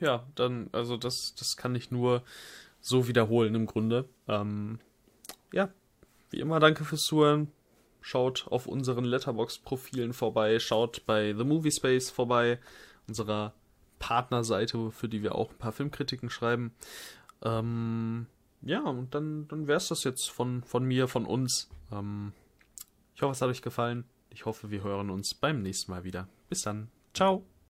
Ja, 0.00 0.24
dann, 0.34 0.70
also 0.72 0.96
das, 0.96 1.34
das 1.38 1.56
kann 1.56 1.76
ich 1.76 1.92
nur 1.92 2.24
so 2.80 3.06
wiederholen 3.06 3.54
im 3.54 3.66
Grunde. 3.66 4.08
Ähm, 4.26 4.80
ja, 5.52 5.68
wie 6.30 6.40
immer, 6.40 6.58
danke 6.58 6.84
fürs 6.84 7.02
Zuhören. 7.02 7.52
Schaut 8.00 8.46
auf 8.48 8.66
unseren 8.66 9.04
Letterbox-Profilen 9.04 10.12
vorbei, 10.12 10.58
schaut 10.58 11.04
bei 11.06 11.34
The 11.36 11.44
Movie 11.44 11.72
Space 11.72 12.10
vorbei, 12.10 12.58
unserer 13.06 13.52
Partnerseite, 13.98 14.90
für 14.90 15.08
die 15.08 15.22
wir 15.22 15.34
auch 15.34 15.50
ein 15.50 15.58
paar 15.58 15.72
Filmkritiken 15.72 16.30
schreiben. 16.30 16.72
Ähm, 17.42 18.26
ja, 18.62 18.82
und 18.82 19.14
dann, 19.14 19.48
dann 19.48 19.66
wäre 19.66 19.78
es 19.78 19.88
das 19.88 20.04
jetzt 20.04 20.30
von, 20.30 20.62
von 20.62 20.84
mir, 20.84 21.08
von 21.08 21.26
uns. 21.26 21.68
Ähm, 21.92 22.32
ich 23.14 23.22
hoffe, 23.22 23.32
es 23.32 23.42
hat 23.42 23.48
euch 23.48 23.62
gefallen. 23.62 24.04
Ich 24.30 24.46
hoffe, 24.46 24.70
wir 24.70 24.82
hören 24.82 25.10
uns 25.10 25.34
beim 25.34 25.62
nächsten 25.62 25.90
Mal 25.90 26.04
wieder. 26.04 26.28
Bis 26.48 26.62
dann. 26.62 26.88
Ciao. 27.14 27.44